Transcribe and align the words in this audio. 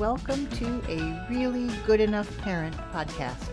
Welcome 0.00 0.46
to 0.52 0.82
a 0.88 1.26
Really 1.28 1.68
Good 1.84 2.00
Enough 2.00 2.38
Parent 2.38 2.74
podcast. 2.90 3.50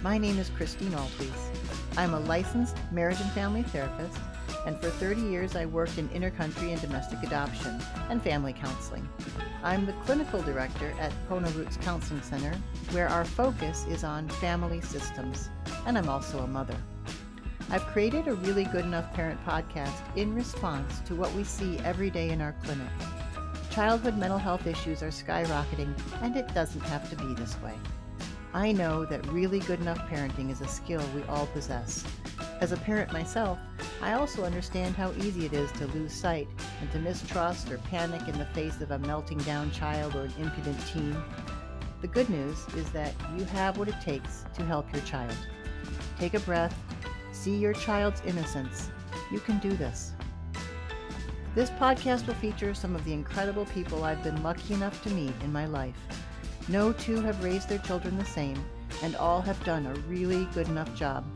My 0.00 0.16
name 0.16 0.38
is 0.38 0.48
Christine 0.48 0.92
Altwies. 0.92 1.50
I'm 1.96 2.14
a 2.14 2.20
licensed 2.20 2.76
marriage 2.92 3.20
and 3.20 3.28
family 3.32 3.64
therapist, 3.64 4.16
and 4.64 4.80
for 4.80 4.90
30 4.90 5.22
years 5.22 5.56
I 5.56 5.66
worked 5.66 5.98
in 5.98 6.08
intercountry 6.10 6.70
and 6.70 6.80
domestic 6.80 7.24
adoption 7.24 7.82
and 8.10 8.22
family 8.22 8.52
counseling. 8.52 9.08
I'm 9.64 9.84
the 9.84 9.92
clinical 10.04 10.40
director 10.40 10.94
at 11.00 11.12
Pono 11.28 11.52
Roots 11.56 11.78
Counseling 11.78 12.22
Center, 12.22 12.56
where 12.92 13.08
our 13.08 13.24
focus 13.24 13.84
is 13.86 14.04
on 14.04 14.28
family 14.28 14.82
systems, 14.82 15.50
and 15.84 15.98
I'm 15.98 16.08
also 16.08 16.44
a 16.44 16.46
mother. 16.46 16.76
I've 17.70 17.86
created 17.86 18.28
a 18.28 18.34
Really 18.34 18.66
Good 18.66 18.84
Enough 18.84 19.12
Parent 19.14 19.44
podcast 19.44 20.16
in 20.16 20.32
response 20.32 21.00
to 21.06 21.16
what 21.16 21.34
we 21.34 21.42
see 21.42 21.80
every 21.80 22.08
day 22.08 22.28
in 22.28 22.40
our 22.40 22.54
clinic 22.62 22.86
Childhood 23.72 24.18
mental 24.18 24.36
health 24.36 24.66
issues 24.66 25.02
are 25.02 25.08
skyrocketing, 25.08 25.98
and 26.20 26.36
it 26.36 26.52
doesn't 26.52 26.82
have 26.82 27.08
to 27.08 27.16
be 27.16 27.32
this 27.32 27.58
way. 27.62 27.72
I 28.52 28.70
know 28.70 29.06
that 29.06 29.26
really 29.28 29.60
good 29.60 29.80
enough 29.80 29.96
parenting 30.10 30.50
is 30.50 30.60
a 30.60 30.68
skill 30.68 31.02
we 31.14 31.22
all 31.22 31.46
possess. 31.46 32.04
As 32.60 32.72
a 32.72 32.76
parent 32.76 33.14
myself, 33.14 33.58
I 34.02 34.12
also 34.12 34.44
understand 34.44 34.94
how 34.94 35.12
easy 35.12 35.46
it 35.46 35.54
is 35.54 35.72
to 35.72 35.86
lose 35.86 36.12
sight 36.12 36.48
and 36.82 36.92
to 36.92 36.98
mistrust 36.98 37.72
or 37.72 37.78
panic 37.78 38.28
in 38.28 38.36
the 38.36 38.44
face 38.44 38.78
of 38.82 38.90
a 38.90 38.98
melting 38.98 39.38
down 39.38 39.70
child 39.70 40.16
or 40.16 40.24
an 40.24 40.34
impudent 40.38 40.78
teen. 40.88 41.16
The 42.02 42.08
good 42.08 42.28
news 42.28 42.66
is 42.76 42.90
that 42.90 43.14
you 43.38 43.44
have 43.46 43.78
what 43.78 43.88
it 43.88 43.98
takes 44.02 44.44
to 44.52 44.66
help 44.66 44.92
your 44.92 45.02
child. 45.04 45.36
Take 46.18 46.34
a 46.34 46.40
breath, 46.40 46.78
see 47.32 47.56
your 47.56 47.72
child's 47.72 48.20
innocence. 48.26 48.90
You 49.32 49.40
can 49.40 49.58
do 49.60 49.70
this. 49.70 50.12
This 51.54 51.68
podcast 51.68 52.26
will 52.26 52.34
feature 52.34 52.72
some 52.72 52.96
of 52.96 53.04
the 53.04 53.12
incredible 53.12 53.66
people 53.66 54.04
I've 54.04 54.24
been 54.24 54.42
lucky 54.42 54.72
enough 54.72 55.02
to 55.02 55.10
meet 55.10 55.34
in 55.44 55.52
my 55.52 55.66
life. 55.66 55.96
No 56.68 56.94
two 56.94 57.20
have 57.20 57.44
raised 57.44 57.68
their 57.68 57.78
children 57.80 58.16
the 58.16 58.24
same, 58.24 58.56
and 59.02 59.14
all 59.16 59.42
have 59.42 59.62
done 59.62 59.84
a 59.84 59.94
really 60.08 60.46
good 60.54 60.68
enough 60.68 60.94
job. 60.94 61.26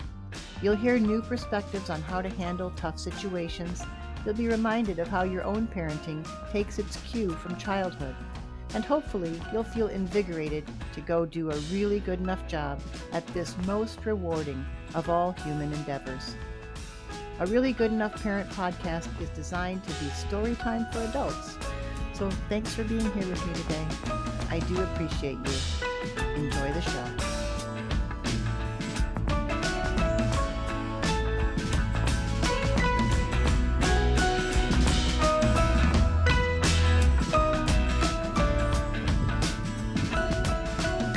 You'll 0.62 0.75
hear 0.75 0.98
new 0.98 1.20
perspectives 1.20 1.91
on 1.91 2.00
how 2.00 2.22
to 2.22 2.31
handle 2.31 2.72
tough 2.77 2.98
situations. 2.98 3.83
You'll 4.25 4.33
be 4.33 4.48
reminded 4.48 5.00
of 5.00 5.09
how 5.09 5.25
your 5.25 5.44
own 5.44 5.67
parenting 5.67 6.27
takes 6.50 6.78
its 6.78 6.97
cue 7.03 7.33
from 7.33 7.59
childhood. 7.59 8.17
And 8.72 8.87
hopefully, 8.87 9.39
you'll 9.53 9.64
feel 9.64 9.89
invigorated 9.89 10.64
to 10.94 11.03
go 11.03 11.27
do 11.27 11.50
a 11.50 11.56
really 11.70 12.00
good 12.00 12.20
enough 12.20 12.48
job 12.48 12.81
at 13.12 13.27
this 13.28 13.55
most 13.67 13.98
rewarding 14.06 14.64
of 14.94 15.11
all 15.11 15.33
human 15.33 15.70
endeavors. 15.75 16.37
A 17.38 17.46
Really 17.46 17.74
Good 17.74 17.92
Enough 17.92 18.22
Parent 18.22 18.48
podcast 18.48 19.08
is 19.20 19.28
designed 19.30 19.84
to 19.84 19.90
be 20.02 20.08
story 20.08 20.54
time 20.54 20.86
for 20.90 21.00
adults. 21.00 21.58
So 22.14 22.30
thanks 22.48 22.74
for 22.74 22.82
being 22.82 23.02
here 23.12 23.28
with 23.28 23.46
me 23.46 23.52
today. 23.52 23.86
I 24.48 24.60
do 24.60 24.80
appreciate 24.80 25.36
you. 25.36 25.52
Enjoy 26.34 26.72
the 26.72 26.80
show. 26.80 27.04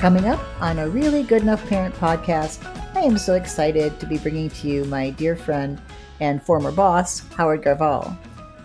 Coming 0.01 0.27
up 0.27 0.41
on 0.61 0.79
a 0.79 0.89
Really 0.89 1.23
Good 1.23 1.43
Enough 1.43 1.65
Parent 1.69 1.95
podcast, 1.95 2.65
I 2.93 3.03
am 3.03 3.17
so 3.17 3.35
excited 3.35 3.97
to 4.01 4.05
be 4.05 4.17
bringing 4.17 4.49
to 4.49 4.67
you 4.67 4.83
my 4.83 5.11
dear 5.11 5.37
friend 5.37 5.79
and 6.19 6.41
former 6.43 6.71
boss, 6.71 7.27
Howard 7.35 7.63
Garval. 7.63 8.15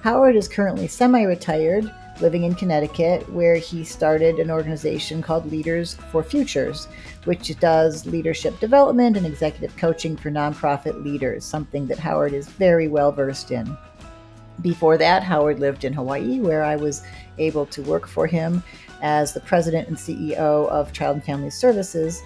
Howard 0.03 0.37
is 0.37 0.49
currently 0.49 0.87
semi 0.87 1.23
retired, 1.23 1.91
living 2.21 2.45
in 2.45 2.55
Connecticut, 2.55 3.29
where 3.33 3.57
he 3.57 3.85
started 3.85 4.39
an 4.39 4.51
organization 4.51 5.23
called 5.23 5.51
Leaders 5.51 5.95
4 6.13 6.23
Futures, 6.23 6.87
which 7.25 7.59
does 7.59 8.07
leadership 8.07 8.59
development 8.61 9.17
and 9.17 9.27
executive 9.27 9.77
coaching 9.77 10.17
for 10.17 10.31
nonprofit 10.31 11.03
leaders, 11.03 11.45
something 11.45 11.87
that 11.87 11.99
Howard 11.99 12.35
is 12.35 12.49
very 12.49 12.89
well 12.89 13.13
versed 13.13 13.51
in. 13.51 13.77
Before 14.61 14.97
that, 14.99 15.23
Howard 15.23 15.59
lived 15.59 15.85
in 15.85 15.93
Hawaii, 15.93 16.39
where 16.39 16.63
I 16.63 16.77
was 16.77 17.03
able 17.39 17.67
to 17.67 17.83
work 17.83 18.07
for 18.07 18.27
him 18.27 18.63
as 19.03 19.33
the 19.33 19.41
president 19.41 19.89
and 19.89 19.97
CEO 19.97 20.69
of 20.69 20.93
Child 20.93 21.17
and 21.17 21.25
Family 21.25 21.51
Services 21.51 22.23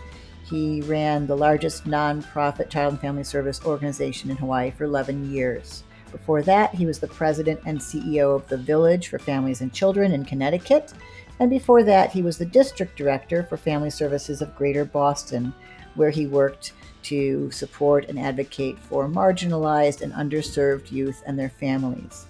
he 0.49 0.81
ran 0.83 1.27
the 1.27 1.37
largest 1.37 1.85
nonprofit 1.85 2.71
child 2.71 2.95
and 2.95 3.01
family 3.01 3.25
service 3.25 3.61
organization 3.65 4.31
in 4.31 4.37
Hawaii 4.37 4.71
for 4.71 4.85
11 4.85 5.31
years. 5.31 5.85
Before 6.11 6.43
that, 6.43 6.75
he 6.75 6.87
was 6.87 6.99
the 6.99 7.07
president 7.07 7.61
and 7.67 7.79
CEO 7.79 8.35
of 8.35 8.49
the 8.49 8.57
Village 8.57 9.09
for 9.09 9.19
Families 9.19 9.61
and 9.61 9.73
Children 9.73 10.13
in 10.13 10.25
Connecticut. 10.25 10.93
And 11.39 11.51
before 11.51 11.83
that, 11.85 12.11
he 12.11 12.23
was 12.23 12.39
the 12.39 12.47
district 12.47 12.97
director 12.97 13.43
for 13.43 13.57
Family 13.57 13.91
Services 13.91 14.41
of 14.41 14.57
Greater 14.57 14.85
Boston, 14.85 15.53
where 15.95 16.11
he 16.11 16.27
worked 16.27 16.73
to 17.03 17.51
support 17.51 18.09
and 18.09 18.19
advocate 18.19 18.79
for 18.79 19.07
marginalized 19.07 20.01
and 20.01 20.13
underserved 20.15 20.91
youth 20.91 21.23
and 21.27 21.39
their 21.39 21.51
families. 21.51 22.27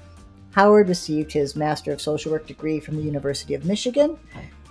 Howard 0.53 0.89
received 0.89 1.33
his 1.33 1.55
Master 1.55 1.93
of 1.93 2.00
Social 2.00 2.33
Work 2.33 2.47
degree 2.47 2.81
from 2.81 2.97
the 2.97 3.03
University 3.03 3.55
of 3.55 3.65
Michigan 3.65 4.19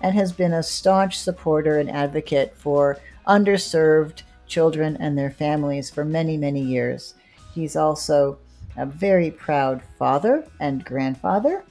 and 0.02 0.14
has 0.16 0.31
been 0.31 0.53
a 0.53 0.64
staunch 0.64 1.18
supporter 1.18 1.79
and 1.79 1.90
advocate 1.90 2.56
for 2.58 3.00
underserved 3.27 4.23
children 4.47 4.97
and 4.99 5.17
their 5.17 5.31
families 5.31 5.89
for 5.89 6.05
many, 6.05 6.38
many 6.38 6.61
years. 6.61 7.13
He's 7.53 7.75
also 7.75 8.39
a 8.77 8.85
very 8.85 9.31
proud 9.31 9.81
father 9.97 10.47
and 10.59 10.85
grandfather, 10.85 11.63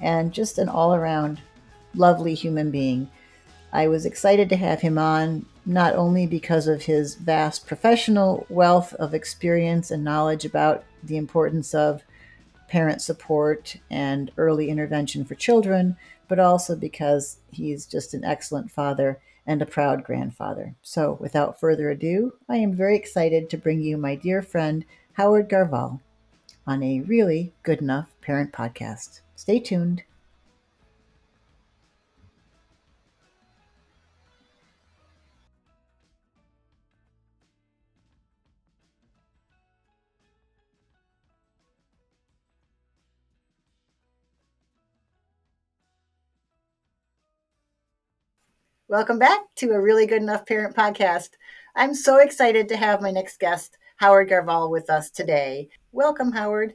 and 0.00 0.32
just 0.32 0.58
an 0.58 0.68
all 0.68 0.94
around 0.94 1.40
lovely 1.94 2.34
human 2.34 2.70
being. 2.70 3.10
I 3.72 3.88
was 3.88 4.06
excited 4.06 4.48
to 4.50 4.56
have 4.56 4.80
him 4.80 4.98
on, 4.98 5.46
not 5.66 5.94
only 5.94 6.26
because 6.26 6.66
of 6.66 6.82
his 6.82 7.14
vast 7.14 7.66
professional 7.66 8.46
wealth 8.48 8.94
of 8.94 9.14
experience 9.14 9.90
and 9.90 10.02
knowledge 10.02 10.44
about 10.44 10.84
the 11.02 11.16
importance 11.16 11.74
of 11.74 12.02
parent 12.68 13.00
support 13.00 13.76
and 13.90 14.30
early 14.36 14.68
intervention 14.68 15.24
for 15.24 15.34
children, 15.34 15.96
but 16.28 16.38
also 16.38 16.76
because 16.76 17.38
he's 17.50 17.86
just 17.86 18.14
an 18.14 18.24
excellent 18.24 18.70
father 18.70 19.20
and 19.48 19.62
a 19.62 19.66
proud 19.66 20.04
grandfather. 20.04 20.76
So, 20.82 21.16
without 21.18 21.58
further 21.58 21.88
ado, 21.88 22.34
I 22.50 22.58
am 22.58 22.74
very 22.74 22.94
excited 22.94 23.48
to 23.48 23.56
bring 23.56 23.80
you 23.80 23.96
my 23.96 24.14
dear 24.14 24.42
friend 24.42 24.84
Howard 25.14 25.48
Garval 25.48 26.00
on 26.66 26.82
a 26.82 27.00
really 27.00 27.54
good 27.62 27.80
enough 27.80 28.14
parent 28.20 28.52
podcast. 28.52 29.22
Stay 29.36 29.58
tuned. 29.58 30.02
Welcome 48.90 49.18
back 49.18 49.40
to 49.56 49.72
a 49.72 49.80
really 49.82 50.06
good 50.06 50.22
enough 50.22 50.46
parent 50.46 50.74
podcast. 50.74 51.32
I'm 51.76 51.94
so 51.94 52.16
excited 52.16 52.70
to 52.70 52.76
have 52.78 53.02
my 53.02 53.10
next 53.10 53.38
guest, 53.38 53.76
Howard 53.96 54.30
Garval, 54.30 54.70
with 54.70 54.88
us 54.88 55.10
today. 55.10 55.68
Welcome, 55.92 56.32
Howard. 56.32 56.72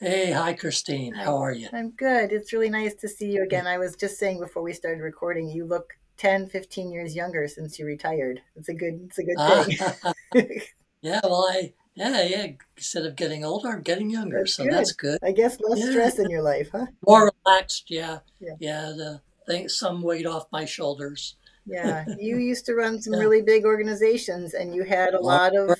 Hey, 0.00 0.32
hi, 0.32 0.54
Christine. 0.54 1.14
How 1.14 1.36
are 1.36 1.52
you? 1.52 1.68
I'm 1.72 1.90
good. 1.90 2.32
It's 2.32 2.52
really 2.52 2.68
nice 2.68 2.96
to 2.96 3.08
see 3.08 3.30
you 3.30 3.44
again. 3.44 3.68
I 3.68 3.78
was 3.78 3.94
just 3.94 4.18
saying 4.18 4.40
before 4.40 4.64
we 4.64 4.72
started 4.72 5.02
recording, 5.02 5.48
you 5.48 5.66
look 5.66 5.92
10, 6.16 6.48
15 6.48 6.90
years 6.90 7.14
younger 7.14 7.46
since 7.46 7.78
you 7.78 7.86
retired. 7.86 8.42
It's 8.56 8.68
a 8.68 8.74
good, 8.74 9.02
it's 9.04 9.18
a 9.18 9.22
good 9.22 9.36
ah. 9.38 10.12
thing. 10.32 10.62
yeah, 11.00 11.20
well, 11.22 11.48
I, 11.48 11.74
yeah, 11.94 12.22
yeah. 12.22 12.46
Instead 12.76 13.06
of 13.06 13.14
getting 13.14 13.44
older, 13.44 13.68
I'm 13.68 13.82
getting 13.82 14.10
younger, 14.10 14.38
that's 14.38 14.54
so 14.54 14.64
good. 14.64 14.72
that's 14.72 14.92
good. 14.94 15.20
I 15.22 15.30
guess 15.30 15.58
less 15.60 15.78
yeah. 15.78 15.90
stress 15.92 16.18
in 16.18 16.28
your 16.28 16.42
life, 16.42 16.70
huh? 16.72 16.86
More 17.06 17.30
relaxed, 17.46 17.88
yeah, 17.88 18.18
yeah. 18.40 18.54
yeah 18.58 18.80
the, 18.96 19.20
think 19.50 19.70
some 19.70 20.02
weight 20.02 20.26
off 20.26 20.46
my 20.52 20.64
shoulders. 20.64 21.36
yeah, 21.66 22.04
you 22.18 22.38
used 22.38 22.66
to 22.66 22.74
run 22.74 23.00
some 23.00 23.14
yeah. 23.14 23.20
really 23.20 23.42
big 23.42 23.64
organizations, 23.64 24.54
and 24.54 24.74
you 24.74 24.84
had 24.84 25.14
a 25.14 25.20
lot 25.20 25.56
of 25.56 25.78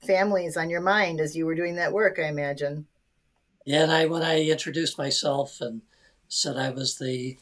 families 0.00 0.56
on 0.56 0.70
your 0.70 0.80
mind 0.80 1.20
as 1.20 1.36
you 1.36 1.46
were 1.46 1.54
doing 1.54 1.76
that 1.76 1.92
work. 1.92 2.18
I 2.18 2.28
imagine. 2.28 2.86
Yeah, 3.64 3.84
and 3.84 3.92
I 3.92 4.06
when 4.06 4.22
I 4.22 4.42
introduced 4.42 4.98
myself 4.98 5.60
and 5.60 5.82
said 6.28 6.56
I 6.56 6.70
was 6.70 6.98
the 6.98 7.36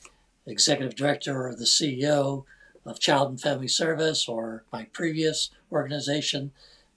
executive 0.46 0.94
director 0.94 1.46
or 1.46 1.54
the 1.54 1.64
CEO 1.64 2.44
of 2.84 3.00
Child 3.00 3.30
and 3.30 3.40
Family 3.40 3.68
Service 3.68 4.28
or 4.28 4.64
my 4.72 4.84
previous 4.92 5.50
organization, 5.70 6.52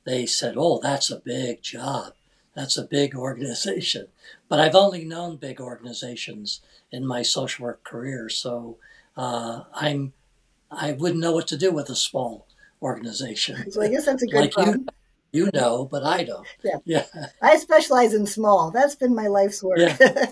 they 0.05 0.25
said, 0.25 0.55
"Oh, 0.57 0.79
that's 0.81 1.09
a 1.09 1.19
big 1.19 1.61
job. 1.61 2.13
That's 2.55 2.77
a 2.77 2.83
big 2.83 3.15
organization." 3.15 4.07
But 4.49 4.59
I've 4.59 4.75
only 4.75 5.05
known 5.05 5.37
big 5.37 5.59
organizations 5.61 6.61
in 6.91 7.05
my 7.05 7.21
social 7.23 7.65
work 7.65 7.83
career. 7.83 8.29
So 8.29 8.77
uh, 9.17 9.63
I'm 9.73 10.13
I 10.71 10.93
wouldn't 10.93 11.21
know 11.21 11.33
what 11.33 11.47
to 11.47 11.57
do 11.57 11.71
with 11.71 11.89
a 11.89 11.95
small 11.95 12.47
organization. 12.81 13.65
So 13.71 13.81
I 13.81 13.87
guess 13.89 14.05
that's 14.05 14.23
a 14.23 14.27
good 14.27 14.41
like 14.41 14.51
problem. 14.51 14.87
You, 15.31 15.45
you 15.45 15.51
know, 15.53 15.85
but 15.85 16.03
I 16.03 16.23
don't. 16.23 16.47
Yeah. 16.63 16.77
Yeah. 16.85 17.05
I 17.41 17.57
specialize 17.57 18.13
in 18.13 18.25
small. 18.25 18.71
That's 18.71 18.95
been 18.95 19.15
my 19.15 19.27
life's 19.27 19.63
work. 19.63 19.79
Yeah. 19.79 19.97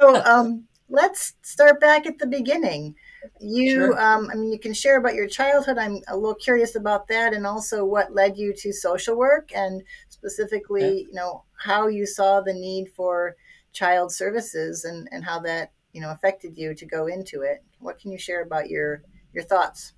so 0.00 0.22
um, 0.24 0.64
let's 0.88 1.34
start 1.42 1.80
back 1.80 2.06
at 2.06 2.18
the 2.18 2.26
beginning. 2.26 2.94
You, 3.40 3.70
Sure. 3.92 4.00
um, 4.00 4.30
I 4.30 4.36
mean, 4.36 4.52
you 4.52 4.58
can 4.58 4.72
share 4.72 4.96
about 4.98 5.14
your 5.14 5.26
childhood. 5.26 5.76
I'm 5.78 5.98
a 6.08 6.16
little 6.16 6.34
curious 6.34 6.76
about 6.76 7.08
that, 7.08 7.34
and 7.34 7.46
also 7.46 7.84
what 7.84 8.14
led 8.14 8.36
you 8.38 8.52
to 8.54 8.72
social 8.72 9.16
work, 9.16 9.50
and 9.54 9.82
specifically, 10.18 10.82
Yeah. 10.82 11.06
you 11.08 11.12
know, 11.14 11.44
how 11.56 11.86
you 11.88 12.06
saw 12.06 12.40
the 12.40 12.52
need 12.54 12.90
for 12.94 13.36
child 13.72 14.12
services 14.12 14.84
and 14.84 15.08
and 15.12 15.24
how 15.24 15.38
that 15.40 15.72
you 15.92 16.00
know 16.00 16.10
affected 16.10 16.56
you 16.58 16.74
to 16.74 16.86
go 16.86 17.06
into 17.06 17.42
it. 17.42 17.62
What 17.78 17.98
can 17.98 18.10
you 18.12 18.18
share 18.18 18.42
about 18.42 18.68
your 18.68 19.02
your 19.32 19.44
thoughts? 19.44 19.92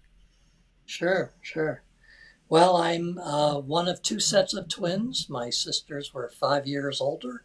Sure, 0.86 1.32
sure. 1.40 1.82
Well, 2.48 2.76
I'm 2.76 3.18
uh, 3.18 3.58
one 3.60 3.88
of 3.88 4.02
two 4.02 4.18
sets 4.18 4.54
of 4.54 4.68
twins. 4.68 5.28
My 5.30 5.50
sisters 5.50 6.12
were 6.12 6.28
five 6.28 6.66
years 6.66 7.00
older. 7.00 7.44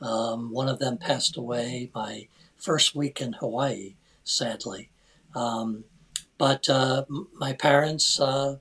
Um, 0.00 0.52
one 0.52 0.68
of 0.68 0.78
them 0.78 0.98
passed 0.98 1.36
away 1.36 1.90
my 1.94 2.28
first 2.56 2.94
week 2.94 3.20
in 3.20 3.32
Hawaii, 3.34 3.94
sadly. 4.24 4.90
Um, 5.34 5.84
but 6.36 6.68
uh, 6.68 7.04
m- 7.08 7.28
my 7.34 7.52
parents, 7.54 8.20
uh, 8.20 8.56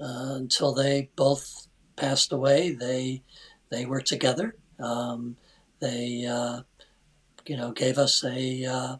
uh, 0.00 0.34
until 0.34 0.72
they 0.74 1.10
both 1.14 1.59
passed 2.00 2.32
away, 2.32 2.72
they 2.72 3.22
they 3.70 3.84
were 3.86 4.00
together. 4.00 4.56
Um, 4.80 5.36
they, 5.80 6.26
uh, 6.26 6.62
you 7.46 7.56
know, 7.56 7.72
gave 7.72 7.98
us 7.98 8.24
a 8.24 8.64
uh, 8.64 8.96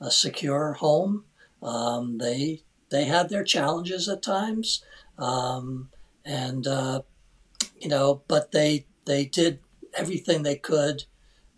a 0.00 0.10
secure 0.10 0.74
home. 0.74 1.24
Um, 1.62 2.18
they 2.18 2.62
they 2.90 3.04
had 3.04 3.28
their 3.28 3.44
challenges 3.44 4.08
at 4.08 4.22
times, 4.22 4.82
um, 5.18 5.90
and 6.24 6.66
uh, 6.66 7.02
you 7.78 7.88
know, 7.88 8.22
but 8.28 8.52
they 8.52 8.86
they 9.04 9.24
did 9.24 9.58
everything 9.94 10.42
they 10.42 10.56
could, 10.56 11.04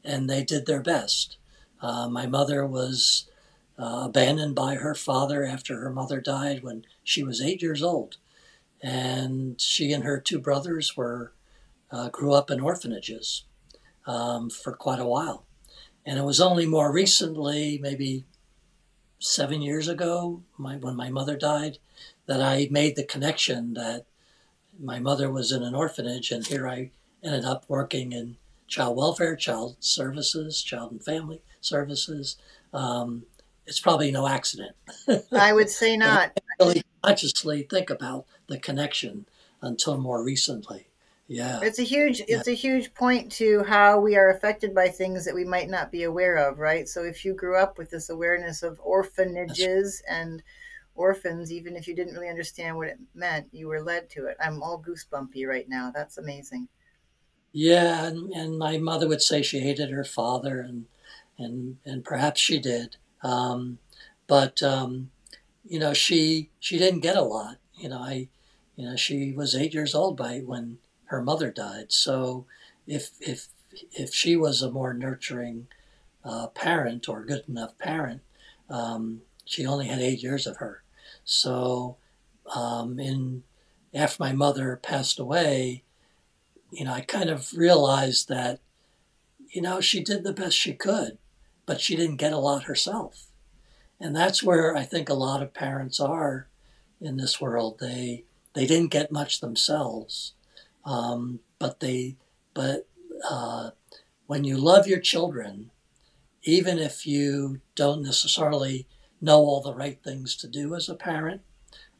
and 0.04 0.28
they 0.28 0.42
did 0.42 0.66
their 0.66 0.82
best. 0.82 1.36
Uh, 1.80 2.08
my 2.08 2.26
mother 2.26 2.66
was 2.66 3.28
uh, 3.78 4.02
abandoned 4.06 4.54
by 4.54 4.74
her 4.74 4.94
father 4.94 5.44
after 5.44 5.80
her 5.80 5.90
mother 5.90 6.20
died 6.20 6.62
when 6.62 6.84
she 7.04 7.22
was 7.22 7.40
eight 7.40 7.62
years 7.62 7.82
old, 7.82 8.16
and 8.82 9.60
she 9.60 9.92
and 9.92 10.04
her 10.04 10.20
two 10.20 10.38
brothers 10.38 10.96
were 10.96 11.32
uh, 11.90 12.08
grew 12.08 12.32
up 12.32 12.50
in 12.50 12.60
orphanages 12.60 13.44
um, 14.06 14.50
for 14.50 14.72
quite 14.72 15.00
a 15.00 15.06
while. 15.06 15.44
And 16.04 16.18
it 16.18 16.24
was 16.24 16.40
only 16.40 16.66
more 16.66 16.92
recently, 16.92 17.78
maybe 17.80 18.24
seven 19.18 19.60
years 19.60 19.88
ago, 19.88 20.42
my, 20.56 20.76
when 20.76 20.96
my 20.96 21.10
mother 21.10 21.36
died, 21.36 21.78
that 22.26 22.40
I 22.40 22.68
made 22.70 22.96
the 22.96 23.04
connection 23.04 23.74
that 23.74 24.06
my 24.78 24.98
mother 25.00 25.30
was 25.30 25.50
in 25.50 25.62
an 25.62 25.74
orphanage, 25.74 26.30
and 26.30 26.46
here 26.46 26.68
I 26.68 26.90
ended 27.22 27.44
up 27.44 27.64
working 27.68 28.12
in 28.12 28.36
child 28.68 28.96
welfare, 28.96 29.34
child 29.34 29.76
services, 29.80 30.62
child 30.62 30.92
and 30.92 31.04
family 31.04 31.42
services. 31.60 32.36
Um, 32.72 33.24
it's 33.66 33.80
probably 33.80 34.10
no 34.10 34.28
accident. 34.28 34.76
I 35.32 35.52
would 35.52 35.68
say 35.68 35.96
not. 35.98 36.38
really 36.60 36.82
consciously 37.02 37.66
think 37.68 37.90
about 37.90 38.26
the 38.48 38.58
connection 38.58 39.26
until 39.62 39.98
more 39.98 40.22
recently. 40.24 40.86
Yeah, 41.26 41.60
It's 41.62 41.78
a 41.78 41.82
huge 41.82 42.20
yeah, 42.20 42.38
it's 42.38 42.48
a 42.48 42.54
huge 42.54 42.94
point 42.94 43.30
to 43.32 43.62
how 43.64 44.00
we 44.00 44.16
are 44.16 44.30
affected 44.30 44.74
by 44.74 44.88
things 44.88 45.26
that 45.26 45.34
we 45.34 45.44
might 45.44 45.68
not 45.68 45.92
be 45.92 46.04
aware 46.04 46.36
of, 46.36 46.58
right? 46.58 46.88
So 46.88 47.04
if 47.04 47.22
you 47.24 47.34
grew 47.34 47.56
up 47.56 47.76
with 47.76 47.90
this 47.90 48.08
awareness 48.08 48.62
of 48.62 48.80
orphanages 48.82 50.02
and 50.08 50.42
orphans, 50.94 51.52
even 51.52 51.76
if 51.76 51.86
you 51.86 51.94
didn't 51.94 52.14
really 52.14 52.30
understand 52.30 52.76
what 52.76 52.88
it 52.88 52.98
meant, 53.14 53.48
you 53.52 53.68
were 53.68 53.82
led 53.82 54.08
to 54.10 54.26
it. 54.26 54.36
I'm 54.40 54.62
all 54.62 54.82
goosebumpy 54.82 55.46
right 55.46 55.68
now. 55.68 55.92
That's 55.94 56.16
amazing. 56.18 56.68
yeah. 57.52 58.06
And, 58.06 58.32
and 58.32 58.58
my 58.58 58.78
mother 58.78 59.08
would 59.08 59.22
say 59.22 59.42
she 59.42 59.60
hated 59.60 59.90
her 59.90 60.04
father, 60.04 60.60
and 60.60 60.86
and 61.38 61.78
and 61.84 62.04
perhaps 62.04 62.40
she 62.40 62.58
did. 62.58 62.96
Um, 63.22 63.78
but 64.26 64.62
um, 64.62 65.10
you 65.66 65.78
know, 65.78 65.92
she 65.94 66.50
she 66.58 66.78
didn't 66.78 67.00
get 67.00 67.16
a 67.16 67.22
lot. 67.22 67.58
You 67.74 67.88
know, 67.90 67.98
I, 67.98 68.28
you 68.78 68.88
know, 68.88 68.94
she 68.94 69.32
was 69.32 69.56
eight 69.56 69.74
years 69.74 69.92
old 69.92 70.16
by 70.16 70.38
when 70.38 70.78
her 71.06 71.20
mother 71.20 71.50
died. 71.50 71.90
So 71.90 72.46
if 72.86 73.10
if 73.20 73.48
if 73.90 74.14
she 74.14 74.36
was 74.36 74.62
a 74.62 74.70
more 74.70 74.94
nurturing 74.94 75.66
uh, 76.24 76.46
parent 76.46 77.08
or 77.08 77.24
good 77.24 77.42
enough 77.48 77.76
parent, 77.78 78.22
um, 78.70 79.22
she 79.44 79.66
only 79.66 79.88
had 79.88 79.98
eight 79.98 80.22
years 80.22 80.46
of 80.46 80.58
her. 80.58 80.84
So 81.24 81.96
um, 82.54 83.00
in 83.00 83.42
after 83.92 84.22
my 84.22 84.32
mother 84.32 84.78
passed 84.80 85.18
away, 85.18 85.82
you 86.70 86.84
know, 86.84 86.92
I 86.92 87.00
kind 87.00 87.30
of 87.30 87.52
realized 87.54 88.28
that 88.28 88.60
you 89.50 89.60
know 89.60 89.80
she 89.80 90.04
did 90.04 90.22
the 90.22 90.32
best 90.32 90.56
she 90.56 90.72
could, 90.72 91.18
but 91.66 91.80
she 91.80 91.96
didn't 91.96 92.16
get 92.16 92.32
a 92.32 92.38
lot 92.38 92.64
herself. 92.64 93.26
And 93.98 94.14
that's 94.14 94.40
where 94.40 94.76
I 94.76 94.84
think 94.84 95.08
a 95.08 95.14
lot 95.14 95.42
of 95.42 95.52
parents 95.52 95.98
are 95.98 96.46
in 97.00 97.16
this 97.16 97.40
world. 97.40 97.80
They 97.80 98.22
they 98.58 98.66
didn't 98.66 98.90
get 98.90 99.12
much 99.12 99.40
themselves, 99.40 100.34
um, 100.84 101.38
but 101.60 101.78
they 101.78 102.16
but 102.54 102.88
uh, 103.30 103.70
when 104.26 104.42
you 104.42 104.56
love 104.58 104.88
your 104.88 104.98
children, 104.98 105.70
even 106.42 106.76
if 106.80 107.06
you 107.06 107.60
don't 107.76 108.02
necessarily 108.02 108.88
know 109.20 109.38
all 109.38 109.62
the 109.62 109.72
right 109.76 110.02
things 110.02 110.34
to 110.38 110.48
do 110.48 110.74
as 110.74 110.88
a 110.88 110.96
parent, 110.96 111.42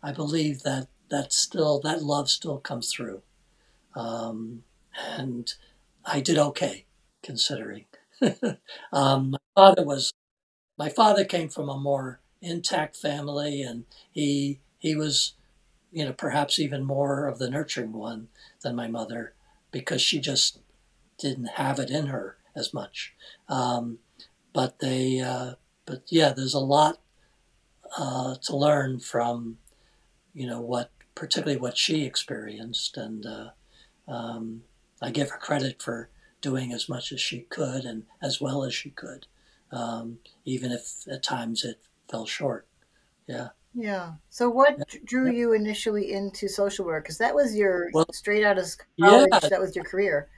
I 0.02 0.10
believe 0.10 0.64
that 0.64 0.88
that 1.10 1.32
still 1.32 1.80
that 1.82 2.02
love 2.02 2.28
still 2.28 2.58
comes 2.58 2.92
through. 2.92 3.22
Um, 3.94 4.64
and 5.16 5.54
I 6.04 6.18
did 6.20 6.38
okay 6.38 6.86
considering. 7.22 7.84
um, 8.92 9.30
my 9.30 9.38
father 9.54 9.84
was 9.84 10.12
my 10.76 10.88
father 10.88 11.24
came 11.24 11.50
from 11.50 11.68
a 11.68 11.78
more 11.78 12.20
intact 12.42 12.96
family, 12.96 13.62
and 13.62 13.84
he 14.10 14.60
he 14.80 14.96
was 14.96 15.34
you 15.90 16.04
know 16.04 16.12
perhaps 16.12 16.58
even 16.58 16.84
more 16.84 17.26
of 17.26 17.38
the 17.38 17.50
nurturing 17.50 17.92
one 17.92 18.28
than 18.62 18.74
my 18.74 18.88
mother 18.88 19.34
because 19.70 20.00
she 20.00 20.20
just 20.20 20.58
didn't 21.18 21.46
have 21.54 21.78
it 21.78 21.90
in 21.90 22.06
her 22.06 22.36
as 22.54 22.72
much. 22.72 23.14
Um, 23.48 23.98
but 24.52 24.78
they 24.80 25.20
uh, 25.20 25.54
but 25.86 26.02
yeah, 26.08 26.32
there's 26.32 26.54
a 26.54 26.60
lot 26.60 26.98
uh, 27.96 28.36
to 28.42 28.56
learn 28.56 29.00
from 29.00 29.58
you 30.34 30.46
know 30.46 30.60
what 30.60 30.90
particularly 31.14 31.58
what 31.58 31.76
she 31.76 32.04
experienced, 32.04 32.96
and 32.96 33.26
uh, 33.26 33.50
um, 34.06 34.62
I 35.00 35.10
give 35.10 35.30
her 35.30 35.38
credit 35.38 35.82
for 35.82 36.10
doing 36.40 36.72
as 36.72 36.88
much 36.88 37.12
as 37.12 37.20
she 37.20 37.40
could 37.40 37.84
and 37.84 38.04
as 38.22 38.40
well 38.40 38.62
as 38.62 38.72
she 38.72 38.90
could, 38.90 39.26
um, 39.72 40.18
even 40.44 40.70
if 40.70 41.06
at 41.10 41.22
times 41.22 41.64
it 41.64 41.80
fell 42.08 42.26
short. 42.26 42.66
Yeah. 43.26 43.48
Yeah. 43.74 44.14
So 44.30 44.48
what 44.50 44.80
drew 45.04 45.28
you 45.28 45.52
initially 45.52 46.12
into 46.12 46.48
social 46.48 46.84
work? 46.84 47.04
Because 47.04 47.18
that 47.18 47.34
was 47.34 47.54
your 47.56 47.92
Well, 47.92 48.06
straight 48.10 48.44
out 48.44 48.58
of 48.58 48.64
s- 48.64 48.76
yeah, 48.96 49.26
college, 49.26 49.48
that 49.48 49.60
was 49.60 49.74
your 49.76 49.84
career. 49.84 50.28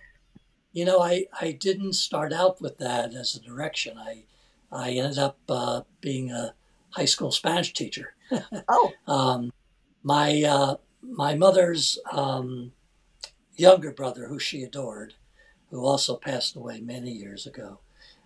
you 0.73 0.85
know, 0.85 1.01
I, 1.01 1.27
I 1.41 1.53
didn't 1.53 1.95
start 1.95 2.33
out 2.33 2.61
with 2.61 2.79
that 2.79 3.13
as 3.15 3.35
a 3.35 3.41
direction. 3.41 3.99
I 3.99 4.25
I 4.73 4.93
ended 4.93 5.19
up 5.19 5.39
uh, 5.49 5.83
being 6.01 6.31
a 6.31 6.55
high 6.91 7.05
school 7.07 7.33
Spanish 7.33 7.73
teacher. 7.73 8.15
Oh, 8.69 8.99
Um, 9.07 9.51
my 10.05 10.43
uh, 10.45 10.77
my 11.03 11.35
mother's 11.35 11.99
um, 12.13 12.73
younger 13.57 13.93
brother, 13.93 14.29
who 14.29 14.39
she 14.39 14.63
adored, 14.63 15.15
who 15.71 15.85
also 15.85 16.17
passed 16.17 16.57
away 16.57 16.81
many 16.81 17.13
years 17.13 17.47
ago, 17.47 17.81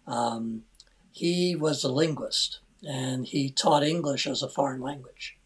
um, 0.06 0.64
he 1.12 1.56
was 1.56 1.84
a 1.84 1.92
linguist 1.92 2.60
and 2.86 3.26
he 3.26 3.50
taught 3.50 3.82
English 3.82 4.26
as 4.26 4.42
a 4.42 4.48
foreign 4.48 4.80
language. 4.80 5.36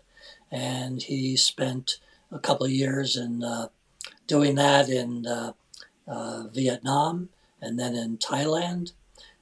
And 0.50 1.02
he 1.02 1.37
spent 1.37 1.99
a 2.33 2.38
couple 2.38 2.66
of 2.66 2.73
years 2.73 3.16
in 3.16 3.45
uh, 3.45 3.68
doing 4.26 4.54
that 4.57 4.88
in 4.88 5.26
uh, 5.26 5.52
uh, 6.07 6.45
Vietnam 6.52 7.28
and 7.61 7.78
then 7.78 7.95
in 7.95 8.18
Thailand. 8.18 8.92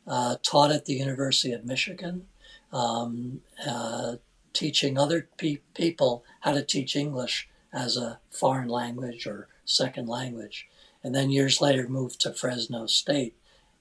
Uh, 0.06 0.36
taught 0.40 0.70
at 0.70 0.84
the 0.84 0.94
University 0.94 1.52
of 1.52 1.64
Michigan, 1.64 2.28
um, 2.72 3.40
uh, 3.66 4.14
teaching 4.52 4.96
other 4.96 5.28
pe- 5.36 5.58
people 5.74 6.24
how 6.42 6.52
to 6.52 6.62
teach 6.62 6.94
English 6.94 7.48
as 7.72 7.96
a 7.96 8.20
foreign 8.30 8.68
language 8.68 9.26
or 9.26 9.48
second 9.64 10.08
language. 10.08 10.68
And 11.02 11.12
then 11.12 11.30
years 11.30 11.60
later 11.60 11.88
moved 11.88 12.20
to 12.20 12.32
Fresno 12.32 12.86
State 12.86 13.34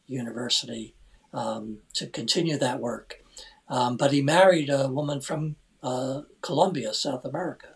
University 0.08 0.96
um, 1.32 1.80
to 1.94 2.08
continue 2.08 2.58
that 2.58 2.80
work. 2.80 3.24
Um, 3.68 3.98
but 3.98 4.12
he 4.12 4.22
married 4.22 4.70
a 4.70 4.88
woman 4.88 5.22
from 5.22 5.56
uh, 5.82 6.22
Colombia, 6.42 6.94
South 6.94 7.26
America, 7.26 7.70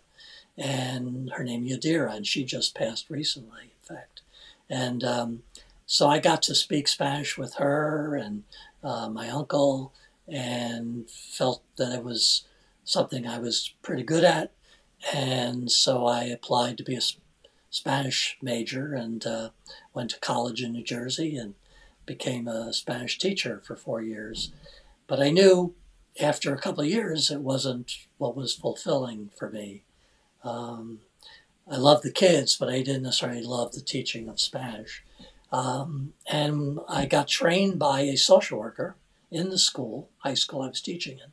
and 0.58 1.31
her 1.31 1.43
name 1.43 1.65
Yadira, 1.65 2.15
and 2.15 2.27
she 2.27 2.43
just 2.43 2.75
passed 2.75 3.10
recently, 3.10 3.63
in 3.63 3.96
fact. 3.96 4.22
And 4.69 5.03
um, 5.03 5.43
so 5.86 6.08
I 6.08 6.19
got 6.19 6.41
to 6.43 6.55
speak 6.55 6.88
Spanish 6.88 7.38
with 7.38 7.55
her 7.55 8.15
and 8.15 8.43
uh, 8.84 9.10
my 9.10 9.29
uncle, 9.29 9.93
and 10.27 11.10
felt 11.10 11.63
that 11.77 11.91
it 11.91 12.03
was 12.03 12.43
something 12.84 13.25
I 13.25 13.39
was 13.39 13.74
pretty 13.81 14.03
good 14.03 14.24
at. 14.24 14.51
And 15.13 15.72
so 15.72 16.05
I 16.05 16.25
applied 16.25 16.77
to 16.77 16.84
be 16.84 16.96
a 16.96 17.01
Spanish 17.72 18.38
major 18.41 18.93
and 18.93 19.25
uh, 19.25 19.50
went 19.93 20.12
to 20.12 20.19
college 20.19 20.62
in 20.62 20.74
New 20.74 20.84
Jersey 20.84 21.36
and 21.36 21.55
became 22.05 22.48
a 22.48 22.74
Spanish 22.74 23.17
teacher 23.17 23.62
for 23.63 23.75
four 23.75 24.01
years 24.01 24.51
but 25.10 25.19
I 25.19 25.31
knew 25.31 25.74
after 26.20 26.54
a 26.54 26.60
couple 26.60 26.84
of 26.84 26.90
years 26.90 27.32
it 27.32 27.42
wasn't 27.42 28.08
what 28.18 28.36
was 28.36 28.54
fulfilling 28.54 29.32
for 29.38 29.50
me. 29.50 29.84
Um, 30.44 31.00
I 31.70 31.78
loved 31.78 32.04
the 32.04 32.12
kids, 32.12 32.58
but 32.58 32.70
I 32.70 32.82
didn't 32.82 33.04
necessarily 33.04 33.44
love 33.44 33.74
the 33.74 33.82
teaching 33.82 34.28
of 34.28 34.40
Spanish. 34.40 35.04
Um, 35.52 36.14
and 36.30 36.80
I 36.88 37.06
got 37.06 37.28
trained 37.28 37.80
by 37.80 38.02
a 38.02 38.18
social 38.18 38.60
worker 38.60 38.96
in 39.32 39.50
the 39.50 39.58
school, 39.58 40.10
high 40.20 40.34
school 40.34 40.62
I 40.62 40.70
was 40.70 40.82
teaching 40.82 41.20
in. 41.20 41.32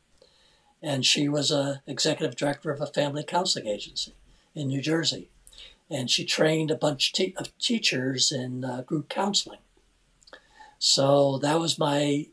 And 0.89 1.05
she 1.05 1.29
was 1.29 1.51
a 1.51 1.83
executive 1.87 2.37
director 2.37 2.71
of 2.71 2.81
a 2.81 2.87
family 2.87 3.25
counseling 3.25 3.67
agency 3.67 4.15
in 4.55 4.69
New 4.69 4.83
Jersey. 4.83 5.31
And 5.91 6.11
she 6.11 6.25
trained 6.25 6.71
a 6.71 6.77
bunch 6.77 7.13
of 7.37 7.59
teachers 7.59 8.31
in 8.31 8.65
uh, 8.65 8.83
group 8.83 9.09
counseling. 9.09 9.61
So 10.79 11.39
that 11.39 11.59
was 11.59 11.79
my 11.79 12.27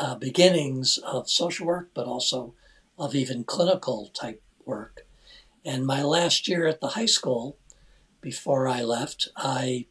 uh, 0.00 0.14
beginnings 0.14 0.98
of 0.98 1.30
social 1.30 1.66
work, 1.66 1.90
but 1.94 2.06
also 2.06 2.54
of 2.98 3.14
even 3.14 3.44
clinical 3.44 4.10
type 4.14 4.42
work. 4.64 5.06
And 5.64 5.86
my 5.86 6.02
last 6.02 6.46
year 6.48 6.66
at 6.66 6.80
the 6.80 6.88
high 6.88 7.06
school, 7.06 7.56
before 8.20 8.68
I 8.68 8.82
left, 8.82 9.28
I 9.36 9.86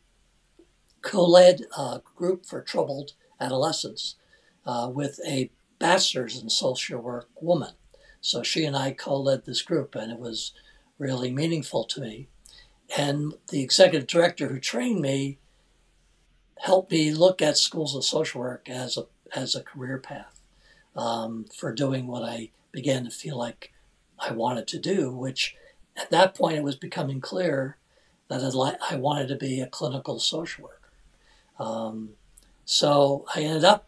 co 1.02 1.26
led 1.26 1.62
a 1.78 2.02
group 2.16 2.46
for 2.46 2.62
troubled 2.62 3.12
adolescents 3.40 4.16
uh, 4.66 4.90
with 4.94 5.20
a 5.28 5.52
bachelor's 5.80 6.42
in 6.42 6.50
social 6.50 7.02
work 7.02 7.30
woman. 7.42 7.74
So 8.22 8.42
she 8.42 8.64
and 8.64 8.76
I 8.76 8.92
co 8.94 9.20
led 9.20 9.46
this 9.46 9.62
group, 9.62 9.96
and 9.96 10.12
it 10.12 10.20
was 10.20 10.54
really 10.98 11.32
meaningful 11.32 11.84
to 11.86 12.02
me. 12.02 12.28
And 12.98 13.34
the 13.50 13.62
executive 13.62 14.08
director 14.08 14.48
who 14.48 14.60
trained 14.60 15.02
me 15.02 15.40
helped 16.60 16.92
me 16.92 17.12
look 17.12 17.42
at 17.42 17.58
schools 17.58 17.96
of 17.96 18.06
social 18.06 18.40
work 18.42 18.70
as 18.70 18.98
a 18.98 19.08
as 19.36 19.56
a 19.56 19.64
career 19.64 19.98
path 19.98 20.40
um, 20.96 21.46
for 21.56 21.74
doing 21.74 22.08
what 22.08 22.24
I 22.24 22.50
began 22.72 23.04
to 23.06 23.12
feel 23.12 23.38
like 23.38 23.74
I 24.20 24.32
wanted 24.32 24.68
to 24.70 24.80
do. 24.80 25.12
Which 25.12 25.56
at 25.96 26.12
that 26.12 26.36
point 26.36 26.58
it 26.58 26.64
was 26.64 26.76
becoming 26.76 27.22
clear 27.22 27.78
that 28.28 28.78
I 28.90 28.96
wanted 28.96 29.28
to 29.28 29.36
be 29.36 29.60
a 29.60 29.68
clinical 29.68 30.20
social 30.20 30.64
worker. 30.64 30.80
Um, 31.60 32.10
so 32.66 33.26
I 33.36 33.42
ended 33.42 33.64
up 33.64 33.88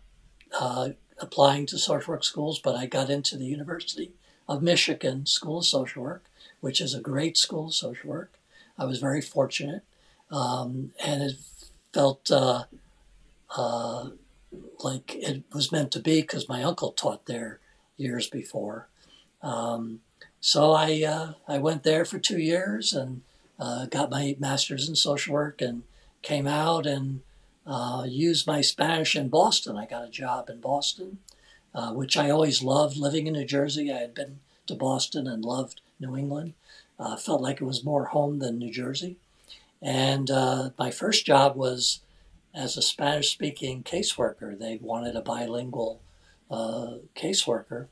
uh, 0.60 0.90
applying 1.20 1.66
to 1.68 1.78
social 1.78 2.14
work 2.14 2.24
schools, 2.24 2.60
but 2.60 2.76
I 2.76 2.86
got 2.86 3.10
into 3.10 3.38
the 3.38 3.46
University 3.46 4.12
of 4.48 4.62
Michigan 4.62 5.26
School 5.26 5.60
of 5.60 5.66
Social 5.66 6.04
Work, 6.04 6.26
which 6.60 6.80
is 6.80 6.94
a 6.94 7.02
great 7.02 7.38
school 7.38 7.68
of 7.68 7.74
social 7.74 8.10
work. 8.10 8.34
I 8.78 8.86
was 8.86 9.00
very 9.00 9.22
fortunate, 9.22 9.84
um, 10.30 10.92
and 11.04 11.24
it 11.24 11.36
felt 11.94 12.30
uh, 12.30 12.66
uh, 13.56 14.10
like 14.80 15.16
it 15.16 15.44
was 15.54 15.72
meant 15.72 15.92
to 15.92 16.00
be 16.00 16.22
because 16.22 16.50
my 16.50 16.64
uncle 16.64 16.92
taught 16.92 17.26
there 17.26 17.60
years 17.98 18.30
before. 18.30 18.88
Um, 19.42 20.02
so 20.40 20.72
I 20.72 21.04
uh, 21.04 21.34
I 21.48 21.58
went 21.58 21.84
there 21.84 22.06
for 22.06 22.20
two 22.20 22.40
years 22.40 22.94
and 22.94 23.22
uh, 23.60 23.86
got 23.88 24.12
my 24.12 24.36
master's 24.40 24.88
in 24.88 24.96
social 24.96 25.34
work 25.34 25.62
and 25.62 25.84
came 26.22 26.48
out 26.48 26.86
and 26.86 27.22
uh, 27.66 28.06
used 28.08 28.48
my 28.48 28.62
Spanish 28.62 29.16
in 29.16 29.30
Boston. 29.30 29.78
I 29.78 29.86
got 29.86 30.06
a 30.06 30.10
job 30.10 30.50
in 30.50 30.60
Boston, 30.62 31.20
uh, 31.74 31.94
which 31.94 32.18
I 32.18 32.30
always 32.30 32.64
loved 32.64 32.98
living 32.98 33.28
in 33.28 33.34
New 33.34 33.46
Jersey. 33.46 33.92
I 33.92 34.00
had 34.00 34.14
been 34.14 34.40
to 34.68 34.76
Boston 34.76 35.28
and 35.28 35.44
loved 35.44 35.82
New 36.00 36.16
England. 36.16 36.54
Uh, 37.00 37.16
felt 37.16 37.42
like 37.42 37.60
it 37.60 37.66
was 37.66 37.84
more 37.84 38.06
home 38.06 38.40
than 38.40 38.58
New 38.58 38.72
Jersey. 38.72 39.18
And 39.82 40.32
uh, 40.32 40.70
my 40.80 40.92
first 40.92 41.26
job 41.26 41.56
was 41.56 42.00
as 42.56 42.78
a 42.78 42.82
Spanish 42.82 43.32
speaking 43.32 43.84
caseworker. 43.84 44.58
They 44.58 44.80
wanted 44.82 45.16
a 45.16 45.22
bilingual 45.22 46.02
uh, 46.50 46.96
caseworker. 47.16 47.88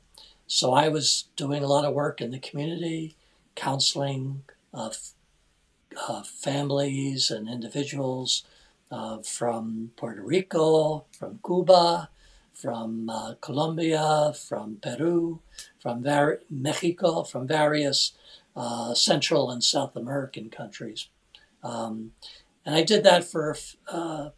So 0.46 0.72
I 0.72 0.88
was 0.88 1.28
doing 1.36 1.62
a 1.62 1.68
lot 1.68 1.84
of 1.84 1.94
work 1.94 2.20
in 2.20 2.30
the 2.30 2.38
community, 2.38 3.16
counseling 3.54 4.42
uh, 4.72 4.90
uh, 6.08 6.22
families 6.22 7.30
and 7.30 7.48
individuals 7.48 8.44
uh, 8.90 9.18
from 9.18 9.90
Puerto 9.96 10.22
Rico, 10.22 11.04
from 11.18 11.40
Cuba, 11.44 12.08
from 12.52 13.10
uh, 13.10 13.34
Colombia, 13.40 14.32
from 14.48 14.78
Peru, 14.82 15.40
from 15.80 16.02
var- 16.02 16.40
Mexico, 16.48 17.22
from 17.24 17.46
various 17.46 18.12
uh, 18.56 18.94
Central 18.94 19.50
and 19.50 19.62
South 19.64 19.96
American 19.96 20.48
countries. 20.50 21.08
Um, 21.62 22.12
and 22.64 22.74
I 22.74 22.82
did 22.82 23.02
that 23.04 23.24
for 23.24 23.56
uh, 23.88 24.30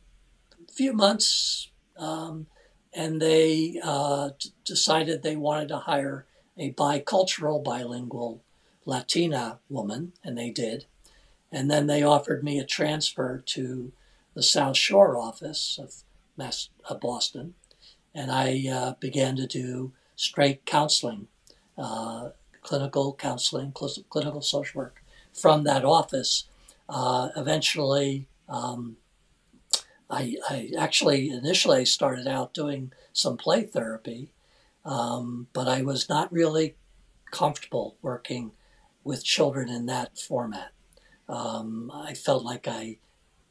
few 0.76 0.92
months, 0.92 1.70
um, 1.98 2.46
and 2.92 3.20
they 3.20 3.80
uh, 3.82 4.30
decided 4.64 5.22
they 5.22 5.36
wanted 5.36 5.68
to 5.68 5.78
hire 5.78 6.26
a 6.58 6.72
bicultural, 6.72 7.62
bilingual 7.62 8.42
Latina 8.84 9.58
woman, 9.68 10.12
and 10.22 10.36
they 10.36 10.50
did. 10.50 10.84
And 11.50 11.70
then 11.70 11.86
they 11.86 12.02
offered 12.02 12.44
me 12.44 12.58
a 12.58 12.64
transfer 12.64 13.42
to 13.46 13.92
the 14.34 14.42
South 14.42 14.76
Shore 14.76 15.16
office 15.16 15.78
of 15.82 15.94
Mass, 16.36 16.68
uh, 16.88 16.94
Boston, 16.94 17.54
and 18.14 18.30
I 18.30 18.64
uh, 18.70 18.94
began 19.00 19.36
to 19.36 19.46
do 19.46 19.92
straight 20.14 20.66
counseling, 20.66 21.28
uh, 21.78 22.30
clinical 22.62 23.14
counseling, 23.14 23.72
cl- 23.78 24.04
clinical 24.10 24.42
social 24.42 24.80
work 24.80 25.02
from 25.32 25.64
that 25.64 25.84
office. 25.84 26.44
Uh, 26.88 27.30
eventually, 27.36 28.28
um, 28.48 28.96
I, 30.08 30.36
I, 30.48 30.70
actually 30.78 31.30
initially 31.30 31.84
started 31.84 32.28
out 32.28 32.54
doing 32.54 32.92
some 33.12 33.36
play 33.36 33.64
therapy, 33.64 34.30
um, 34.84 35.48
but 35.52 35.66
I 35.66 35.82
was 35.82 36.08
not 36.08 36.32
really 36.32 36.76
comfortable 37.30 37.96
working 38.02 38.52
with 39.02 39.24
children 39.24 39.68
in 39.68 39.86
that 39.86 40.18
format. 40.18 40.72
Um, 41.28 41.90
I 41.92 42.14
felt 42.14 42.44
like 42.44 42.68
I 42.68 42.98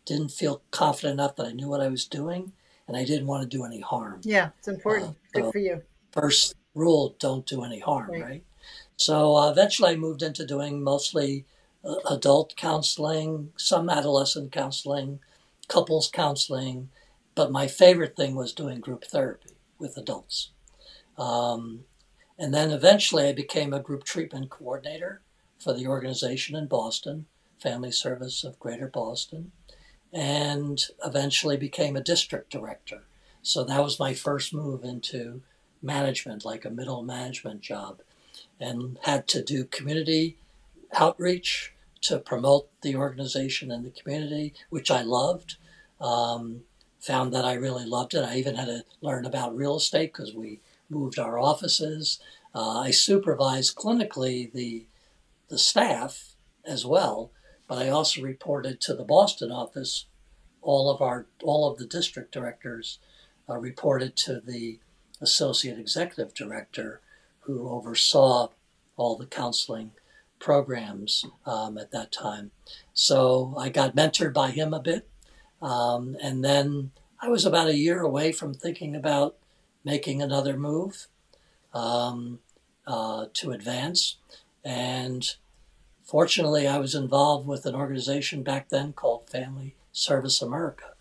didn't 0.05 0.31
feel 0.31 0.61
confident 0.71 1.15
enough 1.19 1.35
that 1.35 1.47
I 1.47 1.51
knew 1.51 1.67
what 1.67 1.81
I 1.81 1.89
was 1.89 2.05
doing, 2.05 2.53
and 2.87 2.95
I 2.95 3.03
didn't 3.03 3.27
want 3.27 3.43
to 3.43 3.57
do 3.57 3.65
any 3.65 3.81
harm. 3.81 4.21
Yeah, 4.23 4.49
it's 4.57 4.67
important. 4.67 5.17
Uh, 5.35 5.41
Good 5.41 5.51
for 5.51 5.59
you. 5.59 5.81
First 6.11 6.55
rule: 6.73 7.15
don't 7.19 7.45
do 7.45 7.63
any 7.63 7.79
harm. 7.79 8.11
Right. 8.11 8.23
right? 8.23 8.43
So 8.97 9.35
uh, 9.35 9.51
eventually, 9.51 9.91
I 9.91 9.95
moved 9.95 10.21
into 10.21 10.45
doing 10.45 10.81
mostly 10.81 11.45
uh, 11.83 11.95
adult 12.09 12.55
counseling, 12.55 13.51
some 13.57 13.89
adolescent 13.89 14.51
counseling, 14.51 15.19
couples 15.67 16.09
counseling, 16.11 16.89
but 17.33 17.51
my 17.51 17.67
favorite 17.67 18.15
thing 18.15 18.35
was 18.35 18.53
doing 18.53 18.79
group 18.79 19.03
therapy 19.05 19.57
with 19.79 19.97
adults. 19.97 20.51
Um, 21.17 21.85
and 22.37 22.53
then 22.53 22.71
eventually, 22.71 23.27
I 23.27 23.33
became 23.33 23.73
a 23.73 23.79
group 23.79 24.03
treatment 24.03 24.49
coordinator 24.49 25.21
for 25.59 25.73
the 25.73 25.87
organization 25.87 26.55
in 26.55 26.67
Boston, 26.67 27.25
Family 27.61 27.91
Service 27.91 28.43
of 28.43 28.59
Greater 28.59 28.87
Boston 28.87 29.51
and 30.15 30.87
eventually 31.05 31.57
became 31.57 31.97
a 31.97 32.01
district 32.01 32.49
director. 32.49 33.03
So 33.41 33.65
that 33.65 33.83
was 33.83 33.99
my 33.99 34.13
first 34.13 34.53
move 34.53 34.85
into 34.85 35.41
management, 35.81 36.45
like 36.45 36.63
a 36.63 36.69
middle 36.69 37.03
management 37.03 37.59
job, 37.59 37.99
and 38.59 38.97
had 39.03 39.27
to 39.27 39.43
do 39.43 39.65
community 39.65 40.37
outreach 40.93 41.73
to 42.07 42.19
promote 42.19 42.69
the 42.81 42.95
organization 42.95 43.71
and 43.71 43.85
the 43.85 43.89
community, 43.89 44.53
which 44.69 44.91
I 44.91 45.01
loved. 45.01 45.57
Um, 45.99 46.61
found 47.05 47.31
that 47.33 47.45
I 47.45 47.53
really 47.53 47.85
loved 47.85 48.15
it. 48.15 48.23
I 48.23 48.37
even 48.37 48.55
had 48.55 48.65
to 48.65 48.83
learn 48.99 49.25
about 49.25 49.55
real 49.55 49.77
estate 49.77 50.11
because 50.11 50.33
we 50.33 50.59
moved 50.89 51.19
our 51.19 51.37
offices. 51.37 52.19
Uh, 52.53 52.79
I 52.79 52.91
supervised 52.91 53.75
clinically 53.75 54.51
the 54.51 54.87
the 55.47 55.59
staff 55.59 56.35
as 56.65 56.83
well, 56.83 57.31
but 57.67 57.77
I 57.77 57.89
also 57.89 58.21
reported 58.23 58.81
to 58.81 58.95
the 58.95 59.03
Boston 59.03 59.51
office. 59.51 60.07
All 60.61 60.89
of 60.89 60.99
our 61.01 61.27
all 61.43 61.69
of 61.69 61.77
the 61.77 61.85
district 61.85 62.31
directors 62.31 62.97
uh, 63.47 63.57
reported 63.57 64.15
to 64.17 64.39
the 64.39 64.79
associate 65.21 65.77
executive 65.77 66.33
director, 66.33 67.01
who 67.41 67.69
oversaw 67.69 68.49
all 68.97 69.15
the 69.15 69.27
counseling 69.27 69.91
programs 70.39 71.25
um, 71.45 71.77
at 71.77 71.91
that 71.91 72.11
time. 72.11 72.51
So 72.93 73.55
I 73.57 73.69
got 73.69 73.95
mentored 73.95 74.33
by 74.33 74.51
him 74.51 74.73
a 74.73 74.81
bit, 74.81 75.07
um, 75.61 76.15
and 76.21 76.43
then 76.43 76.91
I 77.21 77.29
was 77.29 77.45
about 77.45 77.67
a 77.67 77.77
year 77.77 78.01
away 78.01 78.31
from 78.31 78.53
thinking 78.53 78.95
about 78.95 79.35
making 79.83 80.21
another 80.21 80.57
move 80.57 81.07
um, 81.73 82.39
uh, 82.87 83.27
to 83.33 83.51
advance, 83.51 84.17
and 84.63 85.35
Fortunately, 86.05 86.67
I 86.67 86.77
was 86.77 86.93
involved 86.93 87.47
with 87.47 87.65
an 87.65 87.73
organization 87.73 88.43
back 88.43 88.69
then 88.69 88.93
called 88.93 89.27
Family 89.27 89.75
Service 89.91 90.39
America, 90.39 90.93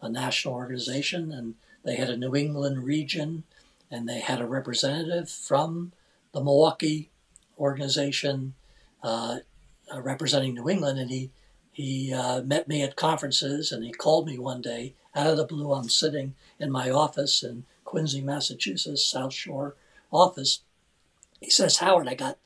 a 0.00 0.08
national 0.08 0.54
organization, 0.54 1.32
and 1.32 1.56
they 1.84 1.96
had 1.96 2.10
a 2.10 2.16
New 2.16 2.36
England 2.36 2.84
region, 2.84 3.42
and 3.90 4.08
they 4.08 4.20
had 4.20 4.40
a 4.40 4.46
representative 4.46 5.28
from 5.28 5.92
the 6.30 6.40
Milwaukee 6.40 7.10
organization 7.58 8.54
uh, 9.02 9.38
uh, 9.92 10.00
representing 10.00 10.54
New 10.54 10.68
England, 10.68 10.98
and 10.98 11.10
he 11.10 11.30
he 11.72 12.12
uh, 12.12 12.42
met 12.42 12.68
me 12.68 12.82
at 12.82 12.96
conferences, 12.96 13.72
and 13.72 13.82
he 13.82 13.92
called 13.92 14.26
me 14.26 14.38
one 14.38 14.60
day 14.60 14.94
out 15.14 15.26
of 15.26 15.36
the 15.36 15.44
blue. 15.44 15.72
I'm 15.72 15.88
sitting 15.88 16.34
in 16.58 16.70
my 16.70 16.90
office 16.90 17.42
in 17.42 17.64
Quincy, 17.84 18.20
Massachusetts, 18.20 19.04
South 19.04 19.32
Shore 19.32 19.74
office. 20.10 20.60
He 21.40 21.50
says, 21.50 21.78
Howard, 21.78 22.08
I 22.08 22.14
got 22.14 22.38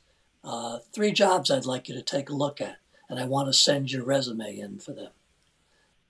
uh, 0.44 0.78
three 0.92 1.12
jobs 1.12 1.50
I'd 1.50 1.66
like 1.66 1.88
you 1.88 1.94
to 1.96 2.02
take 2.02 2.30
a 2.30 2.34
look 2.34 2.60
at, 2.60 2.76
and 3.08 3.18
I 3.18 3.26
want 3.26 3.48
to 3.48 3.52
send 3.52 3.90
your 3.90 4.04
resume 4.04 4.58
in 4.58 4.78
for 4.78 4.92
them. 4.92 5.10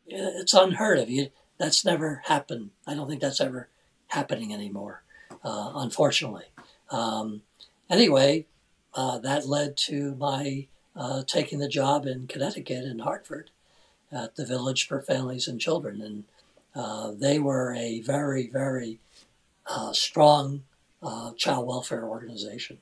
It's 0.07 0.55
unheard 0.55 0.99
of. 0.99 1.11
You 1.11 1.29
that's 1.59 1.85
never 1.85 2.23
happened. 2.27 2.71
I 2.87 2.95
don't 2.95 3.09
think 3.09 3.23
that's 3.23 3.41
ever 3.41 3.69
happening 4.09 4.53
anymore, 4.53 5.03
uh, 5.43 5.73
unfortunately. 5.75 6.45
Um, 6.91 7.43
anyway, 7.91 8.47
uh, 8.97 9.19
that 9.19 9.47
led 9.47 9.77
to 9.77 10.15
my 10.17 10.67
uh, 10.97 11.23
taking 11.27 11.59
the 11.59 11.69
job 11.69 12.07
in 12.07 12.27
Connecticut 12.27 12.85
in 12.85 13.01
Hartford 13.01 13.51
at 14.11 14.37
the 14.37 14.47
Village 14.47 14.89
for 14.89 15.03
Families 15.03 15.47
and 15.47 15.61
Children, 15.61 16.01
and 16.01 16.25
uh, 16.75 17.13
they 17.13 17.39
were 17.39 17.75
a 17.75 18.01
very, 18.01 18.49
very 18.49 18.99
uh, 19.67 19.93
strong 19.93 20.63
uh, 21.03 21.33
child 21.35 21.67
welfare 21.67 22.05
organization, 22.05 22.79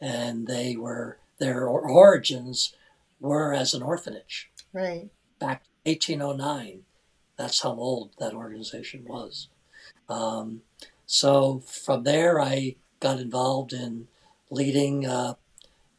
and 0.00 0.46
they 0.46 0.76
were 0.76 1.18
their 1.38 1.66
origins 1.66 2.74
were 3.18 3.52
as 3.52 3.74
an 3.74 3.82
orphanage. 3.82 4.50
Right. 4.72 5.08
Back 5.38 5.64
1809. 5.84 6.82
That's 7.36 7.62
how 7.62 7.70
old 7.70 8.10
that 8.18 8.34
organization 8.34 9.04
was. 9.06 9.48
Um, 10.08 10.60
so 11.06 11.60
from 11.60 12.04
there, 12.04 12.40
I 12.40 12.76
got 13.00 13.18
involved 13.18 13.72
in 13.72 14.08
leading 14.50 15.06
uh, 15.06 15.34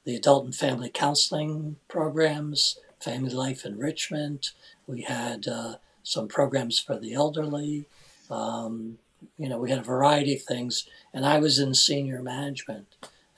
the 0.04 0.16
adult 0.16 0.46
and 0.46 0.56
family 0.56 0.92
counseling 0.94 1.78
programs, 1.88 2.78
family 3.00 3.32
life 3.34 3.66
enrichment. 3.66 4.52
We 4.88 5.02
had 5.02 5.48
uh, 5.48 5.76
some 6.04 6.28
programs 6.28 6.80
for 6.80 6.98
the 6.98 7.14
elderly. 7.14 7.86
Um, 8.30 8.98
you 9.38 9.48
know, 9.48 9.58
we 9.58 9.70
had 9.70 9.80
a 9.80 9.84
variety 9.84 10.36
of 10.36 10.42
things, 10.44 10.88
and 11.14 11.26
I 11.26 11.40
was 11.40 11.60
in 11.60 11.74
senior 11.74 12.22
management 12.22 12.88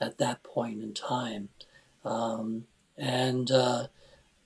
at 0.00 0.18
that 0.18 0.42
point 0.42 0.82
in 0.82 0.94
time. 0.94 1.50
Um, 2.04 2.66
and 2.96 3.50
uh, 3.50 3.88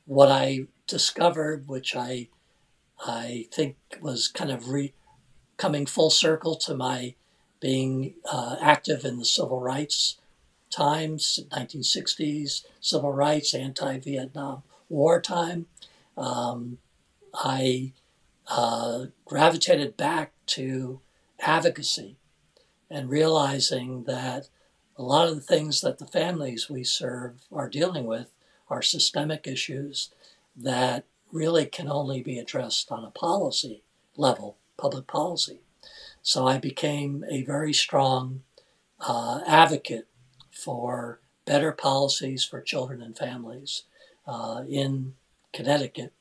what 0.06 0.30
I 0.30 0.66
discovered, 0.86 1.68
which 1.68 1.94
I 1.94 2.28
I 3.06 3.46
think 3.52 3.76
was 4.00 4.26
kind 4.26 4.50
of 4.50 4.70
re- 4.70 4.94
coming 5.56 5.86
full 5.86 6.10
circle 6.10 6.56
to 6.56 6.74
my 6.74 7.14
being 7.60 8.14
uh, 8.30 8.56
active 8.60 9.04
in 9.04 9.18
the 9.18 9.24
civil 9.24 9.60
rights 9.60 10.16
times, 10.70 11.40
1960s, 11.50 12.64
civil 12.80 13.12
rights, 13.12 13.54
anti-Vietnam 13.54 14.62
War 14.88 15.20
time. 15.20 15.66
Um, 16.16 16.78
I 17.34 17.92
uh, 18.48 19.06
gravitated 19.24 19.96
back 19.96 20.32
to 20.46 21.00
advocacy 21.40 22.16
and 22.90 23.10
realizing 23.10 24.04
that 24.04 24.48
a 24.96 25.02
lot 25.02 25.28
of 25.28 25.36
the 25.36 25.42
things 25.42 25.80
that 25.82 25.98
the 25.98 26.06
families 26.06 26.68
we 26.68 26.82
serve 26.82 27.42
are 27.52 27.68
dealing 27.68 28.06
with 28.06 28.32
are 28.68 28.82
systemic 28.82 29.46
issues 29.46 30.10
that 30.56 31.04
really 31.30 31.66
can 31.66 31.88
only 31.88 32.22
be 32.22 32.38
addressed 32.38 32.90
on 32.90 33.04
a 33.04 33.10
policy 33.10 33.82
level, 34.16 34.56
public 34.76 35.06
policy. 35.06 35.60
So 36.22 36.46
I 36.46 36.58
became 36.58 37.24
a 37.30 37.42
very 37.42 37.72
strong 37.72 38.42
uh, 39.00 39.40
advocate 39.46 40.08
for 40.58 41.20
better 41.44 41.72
policies 41.72 42.44
for 42.44 42.60
children 42.60 43.00
and 43.00 43.16
families 43.16 43.84
uh, 44.26 44.62
in 44.68 45.14
Connecticut 45.52 46.12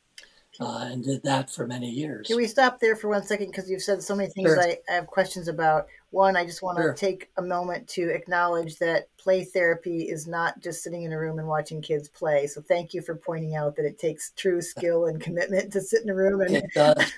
uh, 0.60 0.90
and 0.92 1.04
did 1.04 1.24
that 1.24 1.50
for 1.50 1.68
many 1.68 1.90
years. 1.90 2.28
Can 2.28 2.38
we 2.38 2.48
stop 2.48 2.80
there 2.80 2.96
for 2.96 3.10
one 3.10 3.24
second? 3.24 3.48
Because 3.48 3.70
you've 3.70 3.82
said 3.82 4.02
so 4.02 4.16
many 4.16 4.30
things 4.30 4.50
sure. 4.50 4.62
I, 4.62 4.78
I, 4.90 4.94
have 4.94 5.08
questions 5.08 5.48
about. 5.48 5.88
One, 6.12 6.38
I 6.38 6.46
just 6.46 6.64
want 6.64 6.78
to 6.78 6.84
sure. 6.84 6.94
take 6.94 7.30
a 7.38 7.42
moment 7.42 7.86
to 7.90 8.10
acknowledge 8.10 8.78
that 8.78 9.10
play 9.18 9.44
therapy 9.44 10.04
is 10.04 10.26
not 10.26 10.60
just 10.62 10.82
sitting 10.82 11.04
in 11.04 11.12
a 11.12 11.20
room 11.20 11.38
and 11.38 11.48
watching 11.48 11.82
kids 11.82 12.08
play. 12.08 12.48
So 12.48 12.62
thank 12.62 12.94
you 12.94 13.02
for 13.02 13.16
pointing 13.16 13.56
out 13.56 13.76
that 13.76 13.86
it 13.86 14.00
takes 14.00 14.32
true 14.38 14.62
skill 14.74 15.08
and 15.08 15.20
commitment 15.20 15.74
to 15.74 15.82
sit 15.82 16.04
in 16.04 16.10
a 16.10 16.16
room 16.16 16.42
and 16.42 16.56
it 16.56 16.66
does. 16.74 17.14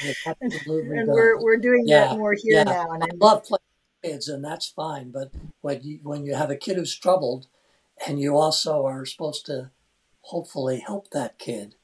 It 0.00 0.16
absolutely 0.26 0.98
and 0.98 1.08
does. 1.08 1.14
we're 1.14 1.42
we're 1.42 1.56
doing 1.56 1.82
yeah. 1.86 2.08
that 2.08 2.16
more 2.16 2.34
here 2.34 2.54
yeah. 2.54 2.62
now. 2.62 2.92
And 2.92 3.02
I 3.02 3.08
love 3.16 3.42
playing 3.42 3.57
kids, 4.02 4.28
and 4.28 4.44
that's 4.44 4.68
fine. 4.68 5.10
But 5.10 5.32
when 5.60 5.82
you 5.82 6.00
when 6.02 6.24
you 6.24 6.34
have 6.34 6.50
a 6.50 6.56
kid 6.56 6.76
who's 6.76 6.96
troubled, 6.96 7.46
and 8.06 8.20
you 8.20 8.36
also 8.36 8.84
are 8.86 9.04
supposed 9.04 9.46
to 9.46 9.70
hopefully 10.22 10.82
help 10.86 11.10
that 11.10 11.38
kid 11.38 11.74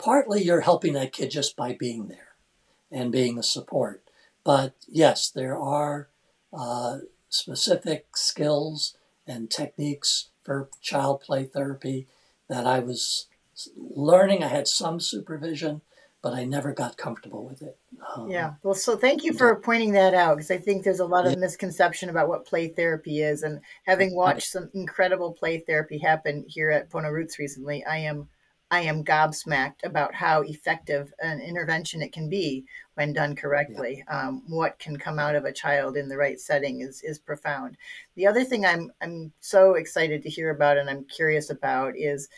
partly 0.00 0.42
you're 0.42 0.62
helping 0.62 0.94
that 0.94 1.12
kid 1.12 1.30
just 1.30 1.56
by 1.56 1.74
being 1.74 2.08
there 2.08 2.34
and 2.90 3.12
being 3.12 3.38
a 3.38 3.42
support. 3.42 4.02
But 4.42 4.74
yes, 4.88 5.30
there 5.30 5.58
are 5.58 6.08
uh, 6.52 6.98
specific 7.28 8.16
skills 8.16 8.96
and 9.26 9.50
techniques 9.50 10.30
for 10.42 10.70
child 10.80 11.20
play 11.20 11.44
therapy 11.44 12.08
that 12.48 12.66
I 12.66 12.80
was 12.80 13.26
learning. 13.76 14.42
I 14.42 14.48
had 14.48 14.66
some 14.66 14.98
supervision, 14.98 15.82
but 16.22 16.34
I 16.34 16.44
never 16.44 16.72
got 16.72 16.96
comfortable 16.96 17.44
with 17.46 17.62
it. 17.62 17.78
Um, 18.14 18.28
yeah. 18.28 18.54
Well, 18.62 18.74
so 18.74 18.96
thank 18.96 19.24
you 19.24 19.32
for 19.32 19.56
pointing 19.56 19.92
that 19.92 20.14
out 20.14 20.36
because 20.36 20.50
I 20.50 20.58
think 20.58 20.84
there's 20.84 21.00
a 21.00 21.04
lot 21.04 21.26
of 21.26 21.32
yeah. 21.32 21.38
misconception 21.38 22.10
about 22.10 22.28
what 22.28 22.46
play 22.46 22.68
therapy 22.68 23.22
is. 23.22 23.42
And 23.42 23.60
having 23.84 24.14
watched 24.14 24.50
some 24.50 24.70
incredible 24.74 25.32
play 25.32 25.60
therapy 25.60 25.98
happen 25.98 26.44
here 26.46 26.70
at 26.70 26.90
Pono 26.90 27.10
Roots 27.10 27.38
recently, 27.38 27.84
I 27.84 27.98
am 27.98 28.28
I 28.72 28.82
am 28.82 29.02
gobsmacked 29.02 29.82
about 29.82 30.14
how 30.14 30.42
effective 30.42 31.12
an 31.20 31.40
intervention 31.40 32.02
it 32.02 32.12
can 32.12 32.28
be 32.28 32.64
when 32.94 33.12
done 33.12 33.34
correctly. 33.34 34.04
Yeah. 34.06 34.28
Um, 34.28 34.44
what 34.46 34.78
can 34.78 34.96
come 34.96 35.18
out 35.18 35.34
of 35.34 35.44
a 35.44 35.52
child 35.52 35.96
in 35.96 36.08
the 36.08 36.16
right 36.16 36.38
setting 36.38 36.82
is 36.82 37.02
is 37.02 37.18
profound. 37.18 37.76
The 38.14 38.26
other 38.26 38.44
thing 38.44 38.66
I'm 38.66 38.92
I'm 39.00 39.32
so 39.40 39.74
excited 39.74 40.22
to 40.22 40.30
hear 40.30 40.50
about 40.50 40.76
and 40.76 40.88
I'm 40.88 41.04
curious 41.04 41.50
about 41.50 41.96
is 41.96 42.28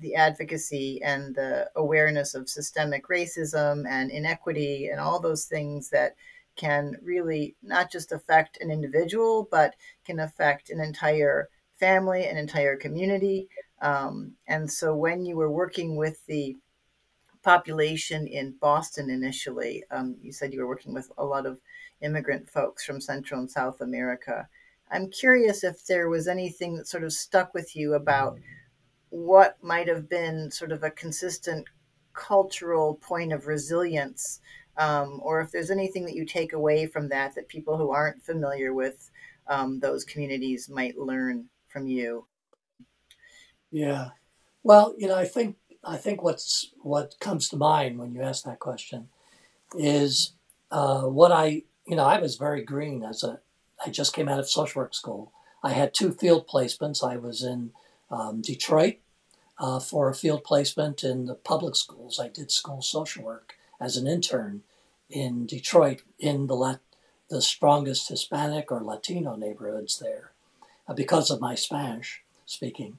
the 0.00 0.14
advocacy 0.14 1.00
and 1.02 1.34
the 1.34 1.68
awareness 1.76 2.34
of 2.34 2.48
systemic 2.48 3.08
racism 3.08 3.84
and 3.88 4.10
inequity 4.10 4.88
and 4.88 5.00
all 5.00 5.20
those 5.20 5.44
things 5.44 5.90
that 5.90 6.14
can 6.56 6.96
really 7.02 7.54
not 7.62 7.90
just 7.90 8.12
affect 8.12 8.58
an 8.60 8.70
individual 8.70 9.48
but 9.50 9.74
can 10.04 10.20
affect 10.20 10.70
an 10.70 10.80
entire 10.80 11.48
family, 11.78 12.26
an 12.26 12.36
entire 12.36 12.76
community. 12.76 13.48
Um, 13.80 14.32
and 14.48 14.70
so 14.70 14.94
when 14.94 15.24
you 15.24 15.36
were 15.36 15.50
working 15.50 15.96
with 15.96 16.24
the 16.26 16.56
population 17.42 18.26
in 18.26 18.54
Boston 18.60 19.10
initially, 19.10 19.84
um, 19.90 20.16
you 20.20 20.32
said 20.32 20.52
you 20.52 20.60
were 20.60 20.66
working 20.66 20.92
with 20.92 21.10
a 21.18 21.24
lot 21.24 21.46
of 21.46 21.58
immigrant 22.00 22.48
folks 22.48 22.84
from 22.84 23.00
Central 23.00 23.40
and 23.40 23.50
South 23.50 23.80
America. 23.80 24.48
I'm 24.90 25.10
curious 25.10 25.64
if 25.64 25.84
there 25.86 26.08
was 26.08 26.28
anything 26.28 26.76
that 26.76 26.88
sort 26.88 27.04
of 27.04 27.12
stuck 27.12 27.54
with 27.54 27.76
you 27.76 27.94
about 27.94 28.38
what 29.10 29.56
might 29.62 29.88
have 29.88 30.08
been 30.08 30.50
sort 30.50 30.72
of 30.72 30.82
a 30.82 30.90
consistent 30.90 31.66
cultural 32.12 32.94
point 32.96 33.32
of 33.32 33.46
resilience, 33.46 34.40
um, 34.76 35.20
or 35.22 35.40
if 35.40 35.50
there's 35.50 35.70
anything 35.70 36.04
that 36.04 36.14
you 36.14 36.24
take 36.24 36.52
away 36.52 36.86
from 36.86 37.08
that 37.08 37.34
that 37.34 37.48
people 37.48 37.76
who 37.76 37.90
aren't 37.90 38.22
familiar 38.22 38.74
with 38.74 39.10
um, 39.46 39.80
those 39.80 40.04
communities 40.04 40.68
might 40.68 40.98
learn 40.98 41.46
from 41.68 41.86
you. 41.86 42.26
Yeah. 43.70 44.10
Well, 44.62 44.94
you 44.98 45.08
know, 45.08 45.16
I 45.16 45.24
think 45.24 45.56
I 45.84 45.96
think 45.96 46.22
what's 46.22 46.72
what 46.82 47.14
comes 47.20 47.48
to 47.48 47.56
mind 47.56 47.98
when 47.98 48.12
you 48.12 48.22
ask 48.22 48.44
that 48.44 48.58
question 48.58 49.08
is 49.76 50.32
uh, 50.70 51.02
what 51.02 51.32
I 51.32 51.62
you 51.86 51.96
know 51.96 52.04
I 52.04 52.20
was 52.20 52.36
very 52.36 52.62
green 52.64 53.02
as 53.02 53.22
a 53.22 53.40
I 53.84 53.90
just 53.90 54.14
came 54.14 54.28
out 54.28 54.40
of 54.40 54.50
social 54.50 54.82
work 54.82 54.94
school. 54.94 55.32
I 55.62 55.72
had 55.72 55.94
two 55.94 56.12
field 56.12 56.48
placements. 56.48 57.06
I 57.06 57.16
was 57.16 57.42
in 57.42 57.70
um, 58.10 58.40
Detroit 58.40 58.96
uh, 59.58 59.80
for 59.80 60.08
a 60.08 60.14
field 60.14 60.44
placement 60.44 61.02
in 61.04 61.26
the 61.26 61.34
public 61.34 61.76
schools. 61.76 62.18
I 62.18 62.28
did 62.28 62.50
school 62.50 62.82
social 62.82 63.24
work 63.24 63.54
as 63.80 63.96
an 63.96 64.06
intern 64.06 64.62
in 65.10 65.46
Detroit 65.46 66.02
in 66.18 66.46
the 66.46 66.80
the 67.30 67.42
strongest 67.42 68.08
Hispanic 68.08 68.72
or 68.72 68.82
Latino 68.82 69.36
neighborhoods 69.36 69.98
there 69.98 70.32
uh, 70.86 70.94
because 70.94 71.30
of 71.30 71.40
my 71.40 71.54
Spanish 71.54 72.22
speaking. 72.46 72.98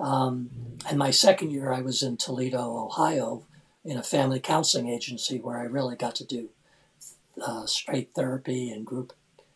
Um, 0.00 0.50
and 0.88 0.98
my 0.98 1.10
second 1.10 1.50
year, 1.50 1.72
I 1.72 1.80
was 1.80 2.02
in 2.02 2.16
Toledo, 2.16 2.76
Ohio, 2.76 3.44
in 3.84 3.96
a 3.96 4.02
family 4.02 4.40
counseling 4.40 4.88
agency 4.88 5.38
where 5.38 5.58
I 5.58 5.64
really 5.64 5.96
got 5.96 6.14
to 6.16 6.24
do 6.24 6.50
uh, 7.40 7.66
straight 7.66 8.10
therapy 8.14 8.70
and 8.70 8.84
group 8.84 9.12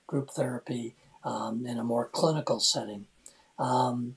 group 0.07 0.31
therapy 0.31 0.95
um, 1.25 1.67
in 1.67 1.79
a 1.79 1.85
more 1.85 2.07
clinical 2.07 2.61
setting. 2.61 3.07
Um, 3.59 4.17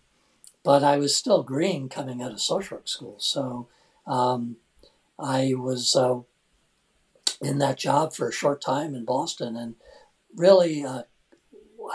but 0.66 0.84
I 0.84 0.98
was 0.98 1.16
still 1.16 1.44
green 1.44 1.88
coming 1.88 2.22
out 2.24 2.32
of 2.32 2.42
social 2.42 2.78
work 2.78 2.88
school, 2.88 3.18
so 3.20 3.70
um, 4.08 4.58
I 5.20 5.54
was 5.56 5.96
uh, 5.96 6.22
in 7.40 7.60
that 7.60 7.78
job 7.78 8.14
for 8.14 8.28
a 8.28 8.34
short 8.34 8.62
time 8.62 8.96
in 8.96 9.06
Boston, 9.06 9.56
and 9.56 9.76
really 10.36 10.84
uh, 10.84 11.04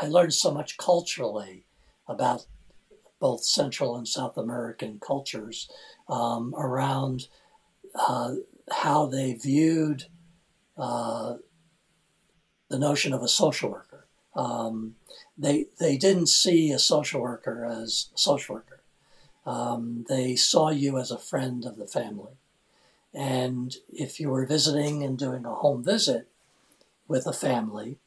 I 0.01 0.07
learned 0.07 0.35
so 0.35 0.53
much 0.53 0.77
culturally 0.77 1.67
about 2.07 2.47
both 3.19 3.45
Central 3.45 3.97
and 3.97 4.07
South 4.07 4.37
American 4.39 5.01
cultures 5.05 5.69
um, 6.09 6.55
around 6.57 7.27
uh, 7.95 8.35
how 8.71 9.07
they 9.07 9.35
viewed 9.35 10.05
uh, 10.79 11.35
the 12.69 12.79
notion 12.79 13.13
of 13.13 13.23
a 13.23 13.29
social 13.29 13.71
worker. 13.71 14.07
Um, 14.35 14.95
they 15.41 15.67
they 15.79 15.97
didn't 15.97 16.29
see 16.29 16.71
a 16.71 16.79
social 16.79 17.21
worker 17.21 17.65
as 17.65 18.11
a 18.15 18.19
social 18.19 18.57
worker. 18.57 18.81
Um, 19.47 20.05
they 20.09 20.37
saw 20.37 20.69
you 20.69 20.99
as 20.99 21.11
a 21.11 21.19
friend 21.19 21.65
of 21.65 21.77
the 21.77 21.87
family, 21.87 22.35
and 23.15 23.75
if 23.89 24.21
you 24.21 24.29
were 24.29 24.45
visiting 24.45 25.03
and 25.03 25.19
doing 25.19 25.45
a 25.45 25.55
home 25.55 25.83
visit 25.83 26.29
with 27.09 27.27
a 27.27 27.33
family, 27.33 27.99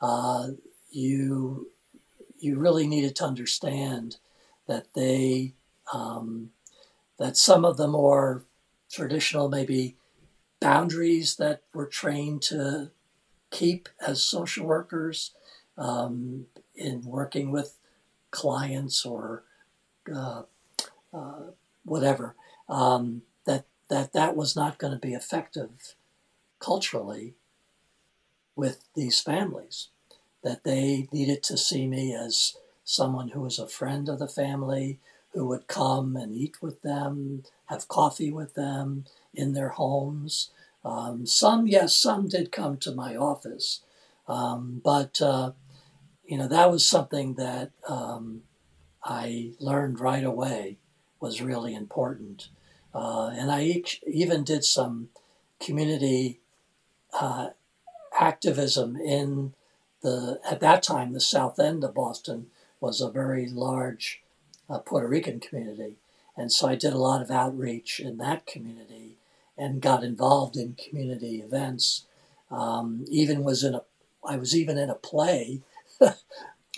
uh, 0.00 0.48
you 0.90 1.70
you 2.38 2.58
really 2.58 2.86
needed 2.86 3.14
to 3.16 3.24
understand 3.24 4.16
that 4.66 4.88
they 4.94 5.54
um, 5.92 6.50
that 7.18 7.36
some 7.36 7.64
of 7.64 7.76
the 7.76 7.88
more 7.88 8.44
traditional 8.90 9.48
maybe 9.48 9.96
boundaries 10.60 11.36
that 11.36 11.62
we're 11.72 11.86
trained 11.86 12.42
to 12.42 12.90
keep 13.50 13.88
as 14.04 14.22
social 14.22 14.66
workers 14.66 15.32
um, 15.78 16.46
in 16.74 17.02
working 17.04 17.50
with 17.50 17.76
clients 18.30 19.04
or 19.04 19.44
uh, 20.14 20.42
uh, 21.12 21.40
whatever 21.84 22.34
um, 22.68 23.22
that 23.44 23.64
that 23.88 24.12
that 24.12 24.36
was 24.36 24.56
not 24.56 24.78
going 24.78 24.92
to 24.92 24.98
be 24.98 25.14
effective 25.14 25.94
culturally 26.58 27.34
with 28.54 28.84
these 28.94 29.20
families 29.20 29.88
that 30.42 30.64
they 30.64 31.08
needed 31.12 31.42
to 31.42 31.56
see 31.56 31.86
me 31.86 32.14
as 32.14 32.56
someone 32.84 33.28
who 33.30 33.40
was 33.40 33.58
a 33.58 33.68
friend 33.68 34.08
of 34.08 34.18
the 34.18 34.28
family 34.28 34.98
who 35.32 35.46
would 35.46 35.66
come 35.66 36.16
and 36.16 36.34
eat 36.34 36.62
with 36.62 36.80
them 36.82 37.42
have 37.66 37.88
coffee 37.88 38.30
with 38.30 38.54
them 38.54 39.04
in 39.34 39.52
their 39.52 39.70
homes. 39.70 40.50
Um, 40.84 41.26
some 41.26 41.66
yes 41.66 41.94
some 41.94 42.28
did 42.28 42.52
come 42.52 42.76
to 42.78 42.92
my 42.92 43.16
office 43.16 43.80
um, 44.28 44.80
but 44.84 45.20
uh, 45.20 45.52
you 46.26 46.36
know 46.36 46.48
that 46.48 46.70
was 46.70 46.88
something 46.88 47.34
that 47.34 47.70
um, 47.88 48.42
i 49.04 49.52
learned 49.60 50.00
right 50.00 50.24
away 50.24 50.78
was 51.20 51.42
really 51.42 51.74
important 51.74 52.48
uh, 52.94 53.28
and 53.28 53.50
i 53.50 53.62
each, 53.62 54.00
even 54.06 54.44
did 54.44 54.64
some 54.64 55.08
community 55.60 56.40
uh, 57.20 57.48
activism 58.18 58.96
in 58.96 59.54
the 60.02 60.40
at 60.48 60.60
that 60.60 60.82
time 60.82 61.12
the 61.12 61.20
south 61.20 61.58
end 61.58 61.84
of 61.84 61.94
Boston 61.94 62.46
was 62.80 63.00
a 63.00 63.10
very 63.10 63.48
large 63.48 64.22
uh, 64.68 64.78
Puerto 64.78 65.08
Rican 65.08 65.40
community, 65.40 65.96
and 66.36 66.52
so 66.52 66.68
I 66.68 66.74
did 66.74 66.92
a 66.92 66.98
lot 66.98 67.22
of 67.22 67.30
outreach 67.30 68.00
in 68.00 68.18
that 68.18 68.46
community 68.46 69.16
and 69.56 69.80
got 69.80 70.04
involved 70.04 70.56
in 70.56 70.74
community 70.74 71.40
events. 71.40 72.06
Um, 72.50 73.04
even 73.08 73.42
was 73.42 73.64
in 73.64 73.74
a 73.74 73.82
I 74.24 74.36
was 74.36 74.56
even 74.56 74.76
in 74.76 74.90
a 74.90 74.94
play. 74.94 75.62
Uh, 76.00 76.12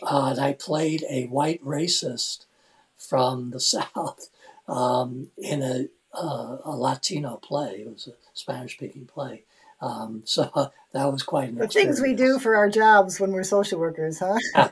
and 0.02 0.40
I 0.40 0.52
played 0.52 1.04
a 1.09 1.26
white 1.26 1.62
racist 1.64 2.46
from 2.96 3.50
the 3.50 3.61
South 3.74 4.28
um, 4.66 5.28
in 5.37 5.62
a, 5.62 5.88
uh, 6.14 6.59
a 6.64 6.76
Latino 6.76 7.37
play. 7.37 7.83
It 7.87 7.92
was 7.92 8.09
a 8.09 8.12
Spanish 8.35 8.74
speaking 8.74 9.07
play. 9.07 9.44
Um, 9.81 10.22
so 10.24 10.50
uh, 10.54 10.68
that 10.92 11.11
was 11.11 11.22
quite 11.22 11.50
an 11.50 11.57
the 11.57 11.68
things 11.68 12.00
we 12.00 12.14
do 12.14 12.38
for 12.38 12.57
our 12.57 12.68
jobs 12.68 13.20
when 13.20 13.33
we're 13.33 13.44
social 13.44 13.78
workers, 13.78 14.18
huh? 14.18 14.38
yeah, 14.57 14.70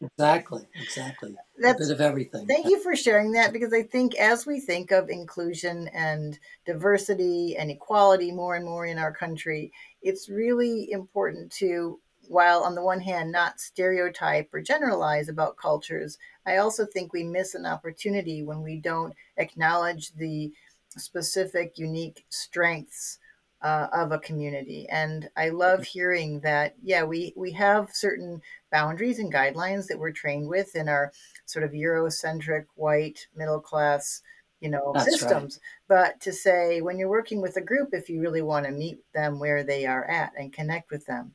exactly, 0.00 0.66
exactly. 0.80 1.34
That's, 1.58 1.80
a 1.80 1.84
bit 1.84 1.92
of 1.92 2.00
everything. 2.00 2.46
Thank 2.46 2.66
you 2.66 2.82
for 2.82 2.96
sharing 2.96 3.32
that 3.32 3.52
because 3.52 3.72
I 3.72 3.82
think 3.82 4.16
as 4.16 4.44
we 4.44 4.60
think 4.60 4.90
of 4.90 5.08
inclusion 5.08 5.88
and 5.88 6.38
diversity 6.66 7.56
and 7.56 7.70
equality 7.70 8.32
more 8.32 8.56
and 8.56 8.64
more 8.64 8.86
in 8.86 8.98
our 8.98 9.12
country, 9.12 9.72
it's 10.02 10.28
really 10.28 10.90
important 10.90 11.52
to 11.52 12.00
while 12.28 12.62
on 12.62 12.74
the 12.74 12.82
one 12.82 13.00
hand 13.00 13.32
not 13.32 13.60
stereotype 13.60 14.52
or 14.52 14.60
generalize 14.60 15.28
about 15.28 15.56
cultures, 15.56 16.18
I 16.46 16.56
also 16.56 16.84
think 16.84 17.12
we 17.12 17.24
miss 17.24 17.54
an 17.54 17.66
opportunity 17.66 18.42
when 18.42 18.62
we 18.62 18.76
don't 18.76 19.14
acknowledge 19.36 20.12
the 20.14 20.52
specific, 20.96 21.78
unique 21.78 22.24
strengths 22.28 23.18
uh, 23.62 23.88
of 23.92 24.12
a 24.12 24.18
community. 24.18 24.86
And 24.90 25.30
I 25.36 25.48
love 25.48 25.84
hearing 25.84 26.40
that, 26.40 26.74
yeah, 26.82 27.02
we, 27.02 27.32
we 27.34 27.50
have 27.52 27.90
certain 27.92 28.42
boundaries 28.70 29.18
and 29.18 29.32
guidelines 29.32 29.86
that 29.86 29.98
we're 29.98 30.12
trained 30.12 30.48
with 30.48 30.76
in 30.76 30.88
our 30.88 31.12
sort 31.46 31.64
of 31.64 31.72
Eurocentric, 31.72 32.66
white, 32.74 33.26
middle 33.34 33.60
class, 33.60 34.20
you 34.60 34.68
know, 34.68 34.92
That's 34.94 35.06
systems. 35.06 35.60
Right. 35.88 36.02
But 36.02 36.20
to 36.22 36.32
say 36.32 36.80
when 36.80 36.98
you're 36.98 37.08
working 37.08 37.40
with 37.40 37.56
a 37.56 37.62
group, 37.62 37.90
if 37.92 38.08
you 38.08 38.20
really 38.20 38.42
want 38.42 38.66
to 38.66 38.72
meet 38.72 39.00
them 39.14 39.38
where 39.38 39.64
they 39.64 39.86
are 39.86 40.04
at 40.04 40.32
and 40.38 40.52
connect 40.52 40.90
with 40.90 41.06
them, 41.06 41.32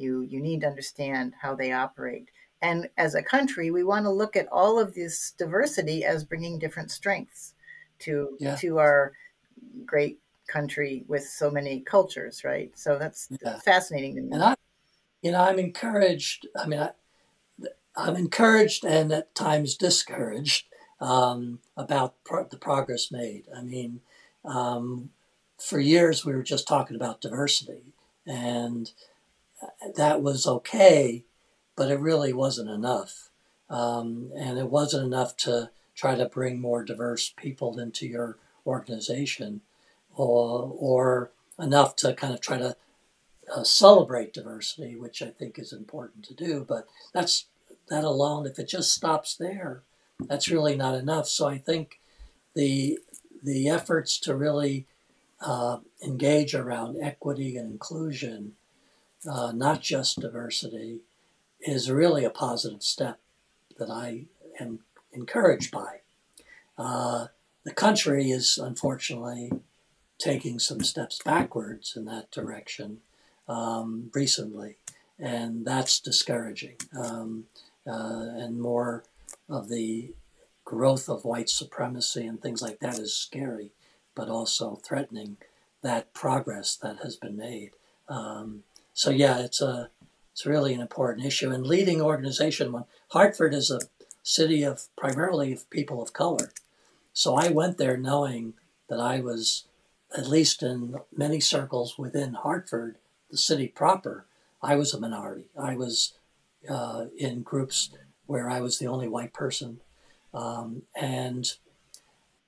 you 0.00 0.22
you 0.22 0.40
need 0.40 0.62
to 0.62 0.68
understand 0.68 1.34
how 1.40 1.54
they 1.54 1.72
operate. 1.72 2.30
And 2.62 2.88
as 2.98 3.14
a 3.14 3.22
country, 3.22 3.70
we 3.70 3.84
want 3.84 4.04
to 4.04 4.10
look 4.10 4.36
at 4.36 4.48
all 4.52 4.78
of 4.78 4.94
this 4.94 5.32
diversity 5.38 6.04
as 6.04 6.24
bringing 6.24 6.58
different 6.58 6.90
strengths 6.90 7.54
to 8.00 8.36
yeah. 8.38 8.56
to 8.56 8.78
our 8.78 9.12
great 9.86 10.18
country 10.48 11.04
with 11.08 11.24
so 11.24 11.50
many 11.50 11.80
cultures, 11.80 12.42
right? 12.44 12.76
So 12.76 12.98
that's 12.98 13.28
yeah. 13.42 13.58
fascinating 13.60 14.16
to 14.16 14.22
me. 14.22 14.30
And 14.32 14.42
I, 14.42 14.54
you 15.22 15.32
know, 15.32 15.40
I'm 15.40 15.58
encouraged. 15.58 16.48
I 16.56 16.66
mean, 16.66 16.80
I, 16.80 16.90
I'm 17.96 18.16
encouraged 18.16 18.84
and 18.84 19.12
at 19.12 19.34
times 19.34 19.76
discouraged 19.76 20.66
um, 21.00 21.60
about 21.76 22.22
pro- 22.24 22.48
the 22.48 22.56
progress 22.56 23.10
made. 23.10 23.44
I 23.56 23.62
mean, 23.62 24.00
um, 24.44 25.10
for 25.58 25.78
years 25.78 26.24
we 26.24 26.32
were 26.32 26.42
just 26.42 26.66
talking 26.66 26.96
about 26.96 27.20
diversity, 27.20 27.92
and 28.26 28.90
that 29.96 30.22
was 30.22 30.46
okay, 30.46 31.24
but 31.76 31.90
it 31.90 32.00
really 32.00 32.32
wasn't 32.32 32.70
enough. 32.70 33.30
Um, 33.68 34.32
and 34.36 34.58
it 34.58 34.68
wasn't 34.68 35.06
enough 35.06 35.36
to 35.38 35.70
try 35.94 36.16
to 36.16 36.26
bring 36.26 36.60
more 36.60 36.84
diverse 36.84 37.32
people 37.36 37.78
into 37.78 38.06
your 38.06 38.38
organization 38.66 39.60
or, 40.16 40.72
or 40.76 41.30
enough 41.58 41.94
to 41.96 42.14
kind 42.14 42.34
of 42.34 42.40
try 42.40 42.58
to 42.58 42.76
uh, 43.54 43.64
celebrate 43.64 44.32
diversity, 44.32 44.96
which 44.96 45.22
I 45.22 45.28
think 45.30 45.58
is 45.58 45.72
important 45.72 46.24
to 46.24 46.34
do. 46.34 46.64
But 46.68 46.86
that's 47.12 47.46
that 47.88 48.04
alone. 48.04 48.46
If 48.46 48.58
it 48.58 48.68
just 48.68 48.92
stops 48.92 49.36
there, 49.36 49.82
that's 50.20 50.48
really 50.48 50.76
not 50.76 50.94
enough. 50.94 51.28
So 51.28 51.48
I 51.48 51.58
think 51.58 52.00
the 52.54 52.98
the 53.42 53.68
efforts 53.68 54.18
to 54.20 54.34
really 54.34 54.86
uh, 55.40 55.78
engage 56.04 56.54
around 56.54 56.98
equity 57.00 57.56
and 57.56 57.72
inclusion, 57.72 58.52
uh, 59.28 59.52
not 59.52 59.80
just 59.80 60.20
diversity, 60.20 61.00
is 61.60 61.90
really 61.90 62.24
a 62.24 62.30
positive 62.30 62.82
step 62.82 63.18
that 63.78 63.90
I 63.90 64.24
am 64.58 64.80
encouraged 65.12 65.70
by. 65.70 66.00
Uh, 66.78 67.26
the 67.64 67.74
country 67.74 68.30
is 68.30 68.58
unfortunately 68.58 69.50
taking 70.18 70.58
some 70.58 70.82
steps 70.82 71.20
backwards 71.22 71.94
in 71.96 72.04
that 72.06 72.30
direction 72.30 72.98
um, 73.48 74.10
recently, 74.14 74.76
and 75.18 75.66
that's 75.66 76.00
discouraging. 76.00 76.76
Um, 76.96 77.44
uh, 77.86 78.28
and 78.36 78.60
more 78.60 79.04
of 79.48 79.68
the 79.68 80.12
growth 80.64 81.08
of 81.08 81.24
white 81.24 81.48
supremacy 81.48 82.26
and 82.26 82.40
things 82.40 82.62
like 82.62 82.78
that 82.80 82.98
is 82.98 83.14
scary, 83.14 83.72
but 84.14 84.28
also 84.28 84.76
threatening 84.76 85.36
that 85.82 86.12
progress 86.14 86.76
that 86.76 86.98
has 87.02 87.16
been 87.16 87.36
made. 87.36 87.70
Um, 88.08 88.62
so 89.00 89.08
yeah, 89.08 89.38
it's 89.38 89.62
a 89.62 89.88
it's 90.30 90.44
really 90.44 90.74
an 90.74 90.82
important 90.82 91.26
issue. 91.26 91.50
And 91.50 91.66
leading 91.66 92.02
organization, 92.02 92.70
when 92.70 92.84
Hartford 93.12 93.54
is 93.54 93.70
a 93.70 93.80
city 94.22 94.62
of 94.62 94.88
primarily 94.94 95.54
of 95.54 95.70
people 95.70 96.02
of 96.02 96.12
color, 96.12 96.52
so 97.14 97.34
I 97.34 97.48
went 97.48 97.78
there 97.78 97.96
knowing 97.96 98.52
that 98.90 99.00
I 99.00 99.20
was 99.20 99.64
at 100.14 100.28
least 100.28 100.62
in 100.62 100.96
many 101.16 101.40
circles 101.40 101.96
within 101.96 102.34
Hartford, 102.34 102.98
the 103.30 103.38
city 103.38 103.68
proper, 103.68 104.26
I 104.62 104.76
was 104.76 104.92
a 104.92 105.00
minority. 105.00 105.46
I 105.58 105.76
was 105.76 106.12
uh, 106.68 107.06
in 107.16 107.40
groups 107.40 107.88
where 108.26 108.50
I 108.50 108.60
was 108.60 108.78
the 108.78 108.88
only 108.88 109.08
white 109.08 109.32
person. 109.32 109.80
Um, 110.34 110.82
and 110.94 111.50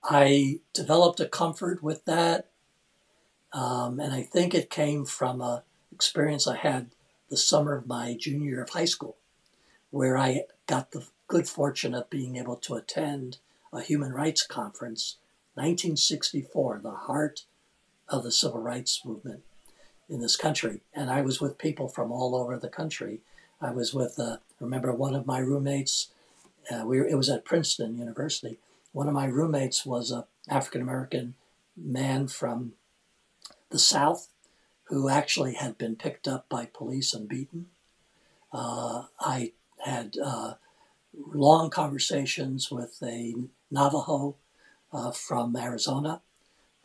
I 0.05 0.61
developed 0.75 1.19
a 1.19 1.27
comfort 1.27 1.83
with 1.83 2.05
that. 2.05 2.51
Um, 3.55 3.99
and 3.99 4.13
I 4.13 4.23
think 4.23 4.55
it 4.55 4.69
came 4.69 5.07
from 5.07 5.41
a 5.41 5.63
experience 6.03 6.49
I 6.49 6.57
had 6.57 6.91
the 7.31 7.37
summer 7.37 7.77
of 7.77 7.87
my 7.87 8.17
junior 8.19 8.51
year 8.51 8.63
of 8.65 8.71
high 8.71 8.87
school, 8.87 9.19
where 9.91 10.19
I 10.19 10.47
got 10.67 10.91
the 10.91 11.07
good 11.29 11.49
fortune 11.49 11.95
of 11.95 12.11
being 12.11 12.35
able 12.35 12.57
to 12.57 12.75
attend 12.75 13.39
a 13.73 13.81
human 13.81 14.11
rights 14.11 14.45
conference, 14.45 15.19
1964, 15.55 16.81
the 16.83 16.91
heart 16.91 17.45
of 18.09 18.25
the 18.25 18.33
civil 18.33 18.61
rights 18.61 19.03
movement 19.05 19.45
in 20.09 20.21
this 20.21 20.35
country. 20.35 20.81
And 20.93 21.09
I 21.09 21.21
was 21.21 21.41
with 21.41 21.57
people 21.57 21.87
from 21.87 22.11
all 22.11 22.35
over 22.35 22.59
the 22.59 22.69
country. 22.69 23.21
I 23.61 23.71
was 23.71 23.95
with, 23.95 24.19
uh, 24.19 24.39
remember, 24.59 24.93
one 24.93 25.15
of 25.15 25.25
my 25.25 25.39
roommates. 25.39 26.09
Uh, 26.69 26.83
we 26.85 26.99
were, 26.99 27.07
it 27.07 27.15
was 27.15 27.29
at 27.29 27.45
Princeton 27.45 27.97
University. 27.97 28.59
One 28.91 29.07
of 29.07 29.15
my 29.15 29.27
roommates 29.27 29.87
was 29.87 30.11
a 30.11 30.27
African 30.49 30.83
American 30.83 31.35
man 31.77 32.27
from 32.27 32.73
the 33.71 33.79
South 33.79 34.32
who 34.93 35.09
actually 35.09 35.55
had 35.55 35.79
been 35.79 35.97
picked 35.97 36.29
up 36.29 36.47
by 36.51 36.67
police 36.67 37.15
and 37.15 37.27
beaten. 37.27 37.65
Uh, 38.53 39.05
I 39.19 39.53
had 39.79 40.19
uh, 40.23 40.55
long 41.33 41.71
conversations 41.71 42.71
with 42.71 43.03
a 43.03 43.35
Navajo 43.71 44.37
uh, 44.93 45.11
from 45.11 45.57
Arizona 45.57 46.21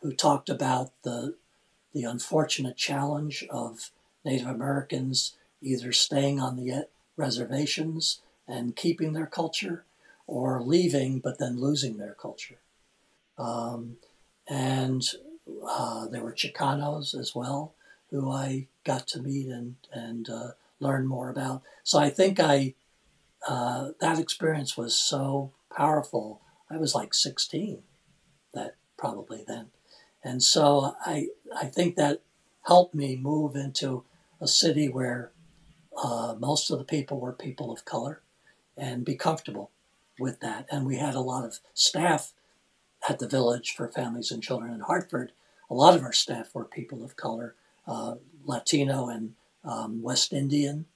who 0.00 0.12
talked 0.12 0.48
about 0.48 0.90
the 1.02 1.36
the 1.92 2.04
unfortunate 2.04 2.78
challenge 2.78 3.44
of 3.50 3.90
Native 4.24 4.46
Americans 4.46 5.36
either 5.60 5.92
staying 5.92 6.40
on 6.40 6.56
the 6.56 6.86
reservations 7.16 8.22
and 8.46 8.76
keeping 8.76 9.12
their 9.12 9.26
culture 9.26 9.84
or 10.26 10.62
leaving 10.62 11.18
but 11.18 11.38
then 11.38 11.60
losing 11.60 11.98
their 11.98 12.14
culture. 12.14 12.58
Um, 13.36 13.98
and 14.48 15.02
uh, 15.66 16.08
there 16.08 16.22
were 16.22 16.32
Chicanos 16.32 17.14
as 17.14 17.34
well 17.34 17.74
who 18.10 18.30
I 18.30 18.68
got 18.84 19.06
to 19.08 19.22
meet 19.22 19.48
and, 19.48 19.76
and 19.92 20.28
uh, 20.28 20.50
learn 20.80 21.06
more 21.06 21.28
about. 21.28 21.62
So 21.84 21.98
I 21.98 22.10
think 22.10 22.40
I 22.40 22.74
uh, 23.46 23.90
that 24.00 24.18
experience 24.18 24.76
was 24.76 24.96
so 24.96 25.52
powerful. 25.74 26.40
I 26.70 26.76
was 26.76 26.94
like 26.94 27.14
16 27.14 27.82
that 28.52 28.74
probably 28.96 29.44
then. 29.46 29.66
And 30.24 30.42
so 30.42 30.96
I, 31.06 31.28
I 31.56 31.66
think 31.66 31.96
that 31.96 32.22
helped 32.66 32.94
me 32.94 33.16
move 33.16 33.54
into 33.54 34.04
a 34.40 34.48
city 34.48 34.88
where 34.88 35.30
uh, 35.96 36.34
most 36.38 36.70
of 36.70 36.78
the 36.78 36.84
people 36.84 37.20
were 37.20 37.32
people 37.32 37.72
of 37.72 37.84
color 37.84 38.22
and 38.76 39.04
be 39.04 39.14
comfortable 39.14 39.70
with 40.18 40.40
that. 40.40 40.66
And 40.70 40.84
we 40.84 40.96
had 40.96 41.14
a 41.14 41.20
lot 41.20 41.44
of 41.44 41.60
staff 41.74 42.32
at 43.08 43.18
the 43.18 43.28
village 43.28 43.74
for 43.74 43.88
families 43.88 44.30
and 44.30 44.42
children 44.42 44.74
in 44.74 44.80
Hartford. 44.80 45.32
A 45.70 45.74
lot 45.74 45.94
of 45.94 46.02
our 46.02 46.12
staff 46.12 46.54
were 46.54 46.64
people 46.64 47.04
of 47.04 47.16
color, 47.16 47.54
uh, 47.88 48.14
Latino 48.44 49.08
and 49.08 49.34
um, 49.64 50.02
West 50.02 50.32
Indian, 50.32 50.86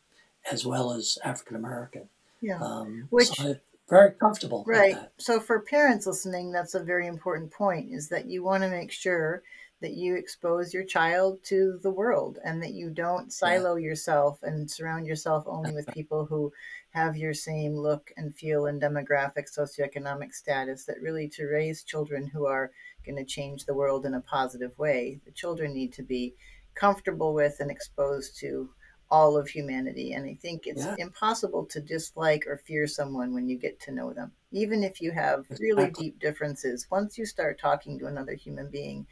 as 0.50 0.64
well 0.64 0.92
as 0.92 1.18
African 1.24 1.56
American. 1.56 2.08
Yeah. 2.40 2.60
Um, 2.60 3.06
Which 3.10 3.28
so 3.28 3.56
very 3.88 4.12
comfortable. 4.12 4.64
right. 4.66 4.96
So 5.18 5.40
for 5.40 5.60
parents 5.60 6.06
listening, 6.06 6.52
that's 6.52 6.74
a 6.74 6.82
very 6.82 7.06
important 7.06 7.50
point 7.50 7.92
is 7.92 8.08
that 8.08 8.26
you 8.26 8.42
want 8.42 8.62
to 8.62 8.70
make 8.70 8.90
sure 8.90 9.42
that 9.82 9.94
you 9.94 10.14
expose 10.14 10.72
your 10.72 10.84
child 10.84 11.42
to 11.42 11.78
the 11.82 11.90
world 11.90 12.38
and 12.44 12.62
that 12.62 12.72
you 12.72 12.88
don't 12.88 13.32
silo 13.32 13.74
yeah. 13.74 13.88
yourself 13.88 14.38
and 14.42 14.70
surround 14.70 15.06
yourself 15.06 15.44
only 15.46 15.72
with 15.72 15.86
people 15.94 16.24
who 16.24 16.52
have 16.90 17.16
your 17.16 17.34
same 17.34 17.74
look 17.74 18.12
and 18.16 18.34
feel 18.34 18.66
and 18.66 18.80
demographic 18.80 19.50
socioeconomic 19.52 20.32
status 20.32 20.84
that 20.84 21.02
really 21.02 21.28
to 21.28 21.46
raise 21.46 21.82
children 21.82 22.28
who 22.28 22.46
are 22.46 22.70
going 23.04 23.16
to 23.16 23.24
change 23.24 23.64
the 23.64 23.74
world 23.74 24.06
in 24.06 24.14
a 24.14 24.20
positive 24.20 24.78
way 24.78 25.20
the 25.24 25.32
children 25.32 25.74
need 25.74 25.92
to 25.92 26.02
be 26.02 26.32
comfortable 26.74 27.34
with 27.34 27.56
and 27.60 27.70
exposed 27.70 28.38
to 28.40 28.70
all 29.12 29.36
of 29.36 29.46
humanity. 29.46 30.14
And 30.14 30.24
I 30.24 30.38
think 30.40 30.66
it's 30.66 30.86
yeah. 30.86 30.94
impossible 30.98 31.66
to 31.66 31.80
dislike 31.80 32.46
or 32.46 32.56
fear 32.56 32.86
someone 32.86 33.34
when 33.34 33.46
you 33.46 33.58
get 33.58 33.78
to 33.80 33.92
know 33.92 34.14
them. 34.14 34.32
Even 34.52 34.82
if 34.82 35.02
you 35.02 35.12
have 35.12 35.44
really 35.60 35.90
deep 35.90 36.18
differences, 36.18 36.86
once 36.90 37.18
you 37.18 37.26
start 37.26 37.60
talking 37.60 37.98
to 37.98 38.06
another 38.06 38.34
human 38.34 38.70
being 38.70 39.06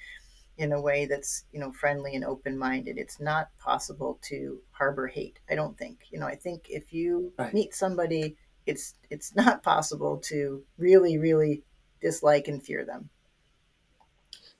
in 0.56 0.72
a 0.72 0.80
way 0.80 1.04
that's, 1.04 1.44
you 1.52 1.60
know, 1.60 1.70
friendly 1.72 2.14
and 2.14 2.24
open 2.24 2.56
minded, 2.56 2.96
it's 2.96 3.20
not 3.20 3.50
possible 3.58 4.18
to 4.22 4.62
harbor 4.70 5.06
hate. 5.06 5.38
I 5.50 5.54
don't 5.54 5.76
think. 5.76 6.06
You 6.10 6.18
know, 6.18 6.26
I 6.26 6.34
think 6.34 6.70
if 6.70 6.94
you 6.94 7.34
right. 7.38 7.52
meet 7.52 7.74
somebody, 7.74 8.36
it's 8.64 8.94
it's 9.10 9.34
not 9.36 9.62
possible 9.62 10.16
to 10.28 10.64
really, 10.78 11.18
really 11.18 11.62
dislike 12.00 12.48
and 12.48 12.62
fear 12.62 12.86
them. 12.86 13.10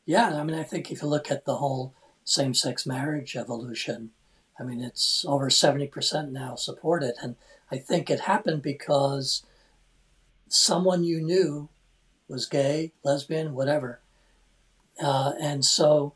Yeah, 0.05 0.39
I 0.39 0.43
mean 0.43 0.59
I 0.59 0.65
think 0.65 0.91
if 0.91 1.01
you 1.01 1.09
look 1.09 1.31
at 1.31 1.45
the 1.45 1.57
whole 1.57 1.95
same 2.31 2.55
sex 2.55 2.87
marriage 2.87 3.35
evolution, 3.35 4.11
I 4.59 4.63
mean, 4.63 4.81
it's 4.81 5.25
over 5.27 5.49
70% 5.49 6.31
now 6.31 6.55
supported. 6.55 7.15
And 7.23 7.37
I 7.71 7.79
think 7.79 8.09
it 8.11 8.21
happened 8.21 8.63
because 8.63 9.43
someone 10.49 11.03
you 11.03 11.21
knew 11.21 11.69
was 12.29 12.47
gay, 12.47 12.93
lesbian, 13.03 13.55
whatever. 13.55 14.01
Uh, 15.03 15.33
and 15.41 15.65
so, 15.65 16.15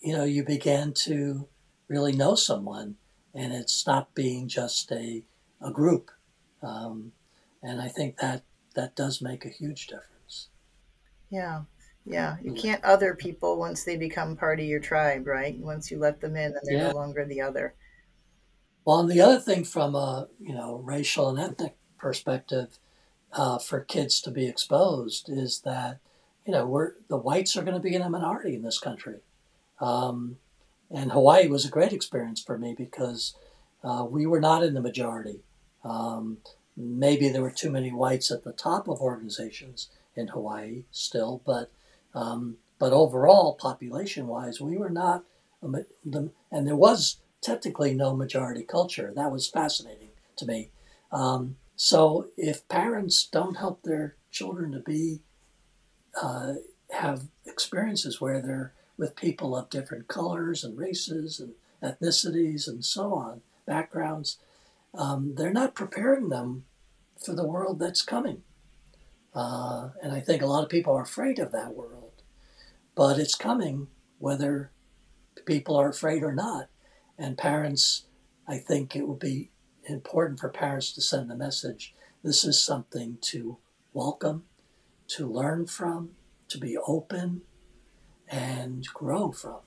you 0.00 0.12
know, 0.12 0.24
you 0.24 0.44
began 0.44 0.92
to 0.92 1.48
really 1.88 2.12
know 2.12 2.34
someone 2.34 2.96
and 3.32 3.52
it 3.52 3.70
stopped 3.70 4.14
being 4.14 4.48
just 4.48 4.92
a, 4.92 5.22
a 5.60 5.70
group. 5.70 6.10
Um, 6.62 7.12
and 7.62 7.80
I 7.80 7.88
think 7.88 8.18
that 8.18 8.42
that 8.74 8.94
does 8.94 9.22
make 9.22 9.44
a 9.44 9.48
huge 9.48 9.86
difference. 9.86 10.48
Yeah. 11.30 11.62
Yeah, 12.06 12.36
you 12.42 12.52
can't 12.52 12.84
other 12.84 13.14
people 13.14 13.58
once 13.58 13.84
they 13.84 13.96
become 13.96 14.36
part 14.36 14.60
of 14.60 14.66
your 14.66 14.80
tribe, 14.80 15.26
right? 15.26 15.56
Once 15.58 15.90
you 15.90 15.98
let 15.98 16.20
them 16.20 16.36
in, 16.36 16.52
and 16.52 16.60
they're 16.64 16.76
yeah. 16.76 16.88
no 16.88 16.94
longer 16.94 17.24
the 17.24 17.40
other. 17.40 17.74
Well, 18.84 19.00
and 19.00 19.10
the 19.10 19.22
other 19.22 19.40
thing 19.40 19.64
from 19.64 19.94
a 19.94 20.28
you 20.38 20.54
know 20.54 20.76
racial 20.84 21.30
and 21.30 21.38
ethnic 21.38 21.76
perspective, 21.98 22.78
uh, 23.32 23.58
for 23.58 23.80
kids 23.80 24.20
to 24.20 24.30
be 24.30 24.46
exposed 24.46 25.30
is 25.30 25.62
that 25.64 26.00
you 26.46 26.52
know 26.52 26.66
we're 26.66 26.92
the 27.08 27.16
whites 27.16 27.56
are 27.56 27.62
going 27.62 27.74
to 27.74 27.80
be 27.80 27.94
in 27.94 28.02
a 28.02 28.10
minority 28.10 28.54
in 28.54 28.62
this 28.62 28.78
country, 28.78 29.20
um, 29.80 30.36
and 30.90 31.12
Hawaii 31.12 31.48
was 31.48 31.64
a 31.64 31.70
great 31.70 31.94
experience 31.94 32.42
for 32.42 32.58
me 32.58 32.74
because 32.76 33.34
uh, 33.82 34.06
we 34.08 34.26
were 34.26 34.40
not 34.40 34.62
in 34.62 34.74
the 34.74 34.82
majority. 34.82 35.40
Um, 35.84 36.38
maybe 36.76 37.30
there 37.30 37.42
were 37.42 37.50
too 37.50 37.70
many 37.70 37.92
whites 37.92 38.30
at 38.30 38.44
the 38.44 38.52
top 38.52 38.88
of 38.88 39.00
organizations 39.00 39.88
in 40.16 40.28
Hawaii 40.28 40.84
still, 40.90 41.40
but 41.46 41.70
um, 42.14 42.56
but 42.78 42.92
overall, 42.92 43.54
population 43.54 44.26
wise, 44.26 44.60
we 44.60 44.76
were 44.76 44.90
not, 44.90 45.24
and 45.62 46.66
there 46.66 46.76
was 46.76 47.18
technically 47.40 47.94
no 47.94 48.14
majority 48.14 48.62
culture. 48.62 49.12
That 49.14 49.32
was 49.32 49.48
fascinating 49.48 50.10
to 50.36 50.46
me. 50.46 50.70
Um, 51.12 51.56
so 51.76 52.28
if 52.36 52.66
parents 52.68 53.26
don't 53.30 53.56
help 53.56 53.82
their 53.82 54.16
children 54.30 54.72
to 54.72 54.80
be, 54.80 55.20
uh, 56.20 56.54
have 56.90 57.28
experiences 57.46 58.20
where 58.20 58.40
they're 58.40 58.72
with 58.96 59.16
people 59.16 59.56
of 59.56 59.70
different 59.70 60.06
colors 60.06 60.62
and 60.62 60.78
races 60.78 61.40
and 61.40 61.54
ethnicities 61.82 62.68
and 62.68 62.84
so 62.84 63.14
on, 63.14 63.40
backgrounds, 63.66 64.38
um, 64.94 65.34
they're 65.36 65.52
not 65.52 65.74
preparing 65.74 66.28
them 66.28 66.64
for 67.24 67.34
the 67.34 67.46
world 67.46 67.78
that's 67.78 68.02
coming. 68.02 68.42
Uh, 69.34 69.88
and 70.00 70.12
I 70.12 70.20
think 70.20 70.42
a 70.42 70.46
lot 70.46 70.62
of 70.62 70.68
people 70.68 70.94
are 70.94 71.02
afraid 71.02 71.40
of 71.40 71.50
that 71.52 71.74
world 71.74 72.03
but 72.94 73.18
it's 73.18 73.34
coming 73.34 73.88
whether 74.18 74.70
people 75.44 75.76
are 75.76 75.88
afraid 75.88 76.22
or 76.22 76.34
not. 76.34 76.68
And 77.18 77.38
parents, 77.38 78.06
I 78.48 78.58
think 78.58 78.96
it 78.96 79.06
will 79.06 79.16
be 79.16 79.50
important 79.84 80.40
for 80.40 80.48
parents 80.48 80.92
to 80.92 81.02
send 81.02 81.30
the 81.30 81.36
message 81.36 81.94
this 82.24 82.42
is 82.42 82.60
something 82.60 83.18
to 83.20 83.58
welcome, 83.92 84.44
to 85.08 85.30
learn 85.30 85.66
from, 85.66 86.12
to 86.48 86.58
be 86.58 86.74
open, 86.78 87.42
and 88.30 88.86
grow 88.94 89.30
from. 89.30 89.58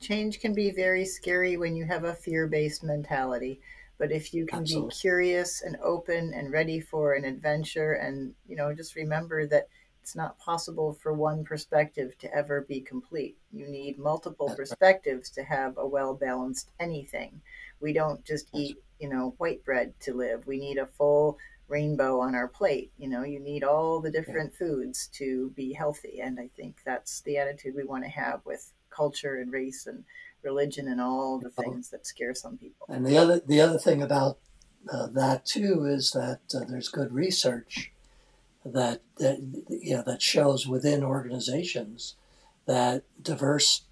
Change 0.00 0.38
can 0.38 0.54
be 0.54 0.70
very 0.70 1.04
scary 1.04 1.56
when 1.56 1.74
you 1.74 1.84
have 1.84 2.04
a 2.04 2.14
fear 2.14 2.46
based 2.46 2.84
mentality. 2.84 3.60
But 3.98 4.12
if 4.12 4.32
you 4.32 4.46
can 4.46 4.60
Absolutely. 4.60 4.90
be 4.90 4.94
curious 4.94 5.62
and 5.62 5.76
open 5.82 6.32
and 6.32 6.52
ready 6.52 6.80
for 6.80 7.14
an 7.14 7.24
adventure, 7.24 7.94
and 7.94 8.34
you 8.46 8.54
know, 8.54 8.72
just 8.72 8.94
remember 8.94 9.46
that 9.48 9.68
it's 10.04 10.14
not 10.14 10.38
possible 10.38 10.92
for 10.92 11.14
one 11.14 11.44
perspective 11.44 12.18
to 12.18 12.30
ever 12.34 12.60
be 12.60 12.82
complete. 12.82 13.38
You 13.50 13.66
need 13.66 13.98
multiple 13.98 14.52
perspectives 14.54 15.30
to 15.30 15.42
have 15.42 15.78
a 15.78 15.86
well 15.86 16.12
balanced 16.12 16.72
anything. 16.78 17.40
We 17.80 17.94
don't 17.94 18.22
just 18.22 18.50
eat, 18.54 18.76
you 19.00 19.08
know, 19.08 19.34
white 19.38 19.64
bread 19.64 19.94
to 20.00 20.12
live. 20.12 20.46
We 20.46 20.58
need 20.58 20.76
a 20.76 20.88
full 20.98 21.38
rainbow 21.68 22.20
on 22.20 22.34
our 22.34 22.48
plate. 22.48 22.92
You 22.98 23.08
know, 23.08 23.24
you 23.24 23.40
need 23.40 23.64
all 23.64 24.02
the 24.02 24.10
different 24.10 24.54
foods 24.54 25.08
to 25.14 25.50
be 25.56 25.72
healthy. 25.72 26.20
And 26.20 26.38
I 26.38 26.50
think 26.54 26.82
that's 26.84 27.22
the 27.22 27.38
attitude 27.38 27.74
we 27.74 27.84
want 27.84 28.04
to 28.04 28.10
have 28.10 28.42
with 28.44 28.74
culture 28.90 29.36
and 29.36 29.50
race 29.50 29.86
and 29.86 30.04
religion 30.42 30.86
and 30.86 31.00
all 31.00 31.40
the 31.40 31.48
things 31.48 31.88
that 31.88 32.06
scare 32.06 32.34
some 32.34 32.58
people. 32.58 32.86
And 32.90 33.06
the 33.06 33.16
other 33.16 33.40
the 33.40 33.62
other 33.62 33.78
thing 33.78 34.02
about 34.02 34.36
uh, 34.92 35.06
that 35.14 35.46
too 35.46 35.86
is 35.86 36.10
that 36.10 36.40
uh, 36.54 36.66
there's 36.68 36.90
good 36.90 37.14
research 37.14 37.93
that, 38.64 39.02
that 39.18 39.38
you 39.68 39.96
know 39.96 40.02
that 40.06 40.22
shows 40.22 40.66
within 40.66 41.04
organizations 41.04 42.16
that 42.66 43.04
diverse 43.20 43.82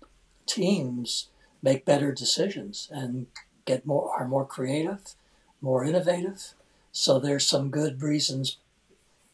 teams 0.46 1.28
make 1.62 1.84
better 1.84 2.12
decisions 2.12 2.88
and 2.90 3.26
get 3.64 3.86
more 3.86 4.10
are 4.18 4.26
more 4.26 4.46
creative, 4.46 5.14
more 5.60 5.84
innovative. 5.84 6.54
So 6.90 7.18
there's 7.18 7.46
some 7.46 7.70
good 7.70 8.02
reasons 8.02 8.58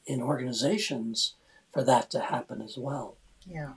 in 0.07 0.23
organizations 0.23 1.35
for 1.73 1.83
that 1.85 2.11
to 2.11 2.21
happen 2.21 2.63
as 2.63 2.77
well. 2.77 3.17
Yeah. 3.47 3.75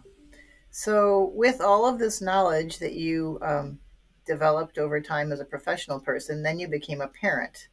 So 0.72 1.32
with 1.36 1.62
all 1.62 1.86
of 1.86 2.00
this 2.00 2.22
knowledge 2.22 2.80
that 2.80 2.94
you 2.94 3.38
um, 3.42 3.80
developed 4.26 4.78
over 4.78 5.02
time 5.02 5.32
as 5.32 5.40
a 5.40 5.46
professional 5.46 6.00
person, 6.00 6.44
then 6.44 6.60
you 6.60 6.68
became 6.68 7.02
a 7.02 7.08
parent. 7.08 7.68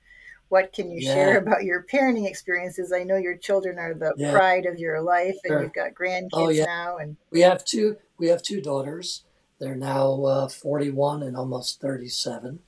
What 0.49 0.73
can 0.73 0.91
you 0.91 1.01
yeah. 1.01 1.15
share 1.15 1.39
about 1.39 1.65
your 1.65 1.85
parenting 1.85 2.27
experiences? 2.27 2.93
I 2.93 3.05
know 3.05 3.17
your 3.17 3.37
children 3.37 3.79
are 3.79 3.95
the 3.95 4.15
yeah. 4.17 4.33
pride 4.33 4.67
of 4.67 4.79
your 4.79 5.01
life, 5.01 5.37
and 5.45 5.51
sure. 5.51 5.63
you've 5.63 5.75
got 5.75 5.95
grandkids 5.95 6.29
oh, 6.33 6.49
yeah. 6.49 6.65
now. 6.65 6.97
And 6.97 7.17
we 7.31 7.41
have 7.41 7.65
two. 7.65 7.97
We 8.19 8.29
have 8.29 8.43
two 8.43 8.61
daughters. 8.61 9.25
they're 9.61 9.77
now 9.77 10.25
uh, 10.25 10.49
41 10.49 11.23
and 11.23 11.37
almost 11.37 11.81
37. 11.81 12.61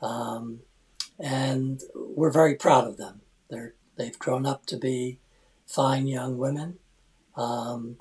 Um, 0.00 0.60
and 1.18 1.80
we're 1.94 2.32
very 2.32 2.56
proud 2.56 2.86
of 2.86 2.96
them. 2.96 3.20
They're, 3.48 3.74
they've 3.96 4.18
grown 4.18 4.44
up 4.44 4.66
to 4.66 4.76
be 4.76 5.20
fine 5.66 6.06
young 6.06 6.36
women. 6.36 6.78
Um, 7.36 7.96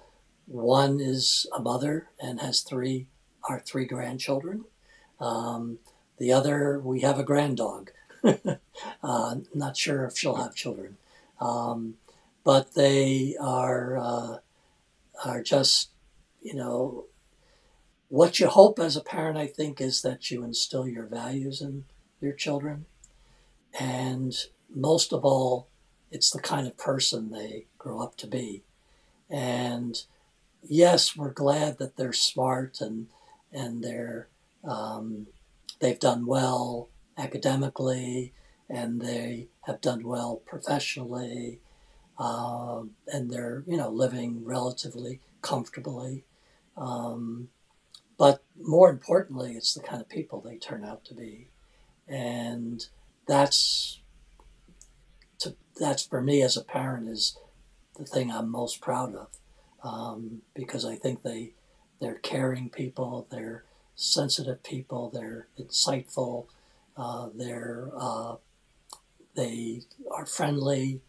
one 0.46 1.00
is 1.00 1.48
a 1.56 1.62
mother 1.62 2.10
and 2.20 2.42
has 2.42 2.62
three, 2.62 3.08
our 3.48 3.60
three 3.60 3.86
grandchildren. 3.86 4.66
Um, 5.20 5.78
the 6.18 6.34
other, 6.34 6.80
we 6.84 7.02
have 7.02 7.20
a 7.20 7.24
granddog. 7.24 7.92
uh, 9.04 9.36
not 9.54 9.78
sure 9.78 10.06
if 10.06 10.18
she'll 10.18 10.36
have 10.36 10.56
children. 10.56 10.98
Um, 11.40 11.96
but 12.44 12.74
they 12.76 13.36
are, 13.40 13.98
uh, 13.98 14.38
are 15.26 15.42
just, 15.42 15.90
you 16.42 16.56
know, 16.56 17.06
what 18.10 18.40
you 18.40 18.48
hope 18.48 18.80
as 18.80 18.98
a 18.98 19.02
parent, 19.02 19.38
I 19.38 19.48
think, 19.48 19.80
is 19.80 20.02
that 20.02 20.30
you 20.32 20.44
instill 20.44 20.88
your 20.88 21.06
values 21.06 21.62
in 21.62 21.86
your 22.20 22.34
children. 22.34 22.86
And 23.80 24.36
most 24.70 25.14
of 25.14 25.24
all, 25.24 25.68
it's 26.12 26.30
the 26.30 26.42
kind 26.42 26.68
of 26.68 26.78
person 26.78 27.32
they 27.32 27.68
grow 27.78 28.02
up 28.02 28.18
to 28.18 28.28
be. 28.28 28.64
And 29.30 30.04
yes, 30.62 31.16
we're 31.16 31.32
glad 31.32 31.78
that 31.78 31.96
they're 31.96 32.14
smart 32.14 32.82
and 32.82 33.08
and 33.54 33.84
they're 33.84 34.28
um, 34.64 35.28
they've 35.80 36.00
done 36.00 36.26
well 36.26 36.90
academically 37.18 38.34
and 38.70 39.02
they 39.02 39.48
have 39.66 39.82
done 39.82 40.04
well 40.04 40.42
professionally 40.46 41.60
um, 42.18 42.92
and 43.08 43.32
they're 43.32 43.64
you 43.68 43.78
know 43.78 43.90
living 43.90 44.44
relatively 44.46 45.20
comfortably. 45.42 46.24
Um, 46.78 47.50
but 48.18 48.44
more 48.60 48.90
importantly 48.90 49.54
it's 49.54 49.74
the 49.74 49.82
kind 49.82 50.02
of 50.02 50.08
people 50.08 50.42
they 50.42 50.58
turn 50.58 50.86
out 50.86 51.04
to 51.06 51.14
be. 51.14 51.50
And 52.08 52.86
that's 53.28 54.00
to, 55.40 55.56
that's 55.80 56.06
for 56.06 56.22
me 56.22 56.42
as 56.42 56.56
a 56.56 56.64
parent 56.64 57.10
is 57.10 57.38
the 57.98 58.06
thing 58.06 58.32
I'm 58.32 58.50
most 58.50 58.82
proud 58.82 59.16
of 59.16 59.28
um, 59.84 60.42
because 60.54 60.86
I 60.86 60.96
think 60.96 61.24
they 61.24 61.54
they're 62.00 62.16
caring 62.16 62.70
people, 62.70 63.28
they're 63.30 63.64
sensitive 63.96 64.64
people, 64.64 65.12
they're 65.14 65.48
insightful, 65.60 66.48
uh, 66.98 67.30
they're 67.34 67.90
uh, 67.98 68.36
they 69.36 69.82
are 70.12 70.26
friendly. 70.26 71.02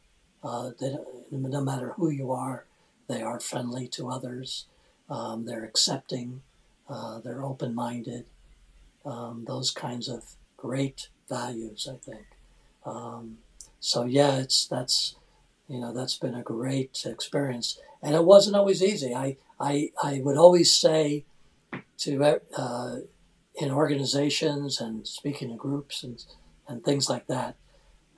Uh, 0.42 0.70
they, 0.80 0.96
no 1.30 1.60
matter 1.60 1.92
who 1.96 2.10
you 2.10 2.32
are, 2.32 2.64
they 3.08 3.22
are 3.22 3.38
friendly 3.38 3.86
to 3.88 4.08
others. 4.10 4.66
Um, 5.08 5.44
they're 5.44 5.64
accepting. 5.64 6.42
They're 7.24 7.44
open-minded. 7.44 8.26
Um, 9.04 9.44
those 9.46 9.70
kinds 9.70 10.08
of 10.08 10.24
great 10.56 11.08
values, 11.28 11.88
I 11.90 11.96
think. 11.96 12.26
Um, 12.84 13.38
so 13.80 14.04
yeah, 14.04 14.36
it's 14.36 14.66
that's 14.66 15.16
you 15.68 15.80
know 15.80 15.92
that's 15.92 16.18
been 16.18 16.34
a 16.34 16.42
great 16.42 17.04
experience 17.06 17.78
and 18.02 18.14
it 18.14 18.24
wasn't 18.24 18.56
always 18.56 18.82
easy. 18.82 19.14
I 19.14 19.36
I, 19.60 19.92
I 20.02 20.20
would 20.24 20.36
always 20.36 20.74
say 20.74 21.24
to 21.98 22.40
uh, 22.56 22.96
in 23.54 23.70
organizations 23.70 24.80
and 24.80 25.06
speaking 25.06 25.50
to 25.50 25.56
groups 25.56 26.02
and 26.02 26.24
and 26.68 26.84
things 26.84 27.10
like 27.10 27.26
that, 27.26 27.56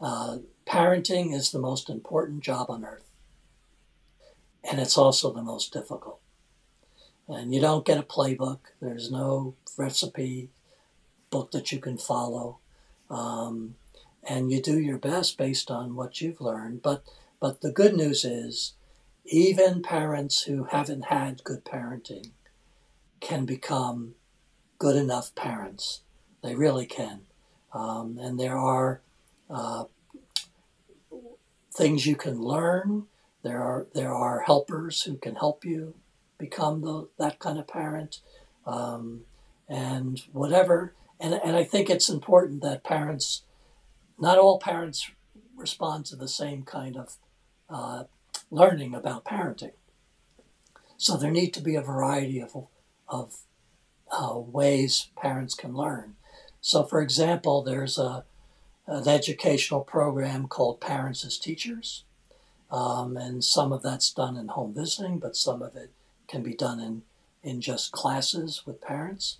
uh, 0.01 0.39
parenting 0.67 1.35
is 1.35 1.51
the 1.51 1.59
most 1.59 1.89
important 1.89 2.43
job 2.43 2.71
on 2.71 2.85
earth, 2.85 3.11
and 4.63 4.79
it's 4.81 4.99
also 4.99 5.33
the 5.33 5.43
most 5.43 5.73
difficult. 5.73 6.21
And 7.27 7.55
you 7.55 7.61
don't 7.61 7.87
get 7.87 7.99
a 7.99 8.03
playbook. 8.03 8.59
There's 8.81 9.11
no 9.11 9.55
recipe 9.79 10.51
book 11.31 11.53
that 11.53 11.73
you 11.73 11.79
can 11.79 11.97
follow, 11.97 12.59
um, 13.09 13.77
and 14.23 14.53
you 14.53 14.61
do 14.61 14.79
your 14.79 14.99
best 14.99 15.39
based 15.39 15.71
on 15.71 15.95
what 15.97 16.21
you've 16.21 16.41
learned. 16.41 16.83
But 16.83 17.03
but 17.41 17.61
the 17.61 17.73
good 17.73 17.95
news 17.97 18.25
is 18.25 18.75
even 19.25 19.83
parents 19.83 20.43
who 20.43 20.65
haven't 20.65 21.07
had 21.07 21.45
good 21.45 21.65
parenting 21.65 22.31
can 23.21 23.47
become 23.47 24.15
good 24.85 24.97
enough 24.97 25.35
parents. 25.35 26.03
They 26.43 26.55
really 26.55 26.85
can. 26.85 27.23
Um, 27.73 28.19
and 28.21 28.39
there 28.39 28.59
are 28.59 29.01
uh, 29.49 29.85
things 31.73 32.05
you 32.05 32.17
can 32.17 32.39
learn. 32.39 33.07
There 33.43 33.63
are 33.63 33.87
there 33.95 34.13
are 34.13 34.41
helpers 34.41 35.01
who 35.05 35.17
can 35.17 35.37
help 35.37 35.65
you 35.65 35.95
become 36.37 36.83
the, 36.83 37.09
that 37.19 37.39
kind 37.39 37.59
of 37.59 37.67
parent, 37.67 38.21
um, 38.67 39.23
and 39.71 40.21
whatever. 40.33 40.93
And 41.19 41.33
and 41.33 41.57
I 41.57 41.65
think 41.65 41.89
it's 41.89 42.11
important 42.11 42.61
that 42.61 42.85
parents, 42.85 43.45
not 44.19 44.37
all 44.37 44.59
parents, 44.59 45.11
respond 45.57 46.05
to 46.07 46.17
the 46.17 46.29
same 46.29 46.63
kind 46.63 46.99
of 46.99 47.17
uh, 47.71 48.05
learning 48.51 48.95
about 48.95 49.25
parenting. 49.25 49.79
So 50.99 51.17
there 51.17 51.31
need 51.31 51.55
to 51.55 51.63
be 51.63 51.75
a 51.75 51.81
variety 51.81 52.39
of, 52.39 52.51
of 53.09 53.39
uh, 54.15 54.39
ways 54.39 55.09
parents 55.17 55.55
can 55.55 55.75
learn. 55.75 56.15
So, 56.61 56.85
for 56.85 57.01
example, 57.01 57.63
there's 57.63 57.99
a, 57.99 58.25
an 58.87 59.09
educational 59.09 59.81
program 59.81 60.47
called 60.47 60.81
Parents 60.81 61.25
as 61.25 61.39
Teachers, 61.39 62.05
um, 62.71 63.17
and 63.17 63.43
some 63.45 63.73
of 63.73 63.83
that's 63.83 64.13
done 64.13 64.37
in 64.37 64.49
home 64.49 64.75
visiting, 64.75 65.19
but 65.19 65.37
some 65.37 65.63
of 65.63 65.77
it 65.77 65.91
can 66.29 66.43
be 66.43 66.55
done 66.55 66.81
in, 66.81 67.03
in 67.43 67.61
just 67.61 67.93
classes 67.93 68.63
with 68.67 68.81
parents. 68.81 69.39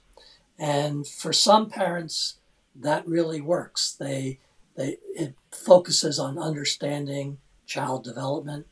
And 0.59 1.07
for 1.07 1.33
some 1.33 1.69
parents, 1.69 2.37
that 2.75 3.07
really 3.07 3.41
works. 3.41 3.93
They, 3.93 4.39
they, 4.77 4.99
it 5.17 5.35
focuses 5.51 6.19
on 6.19 6.39
understanding 6.39 7.39
child 7.67 8.05
development 8.05 8.67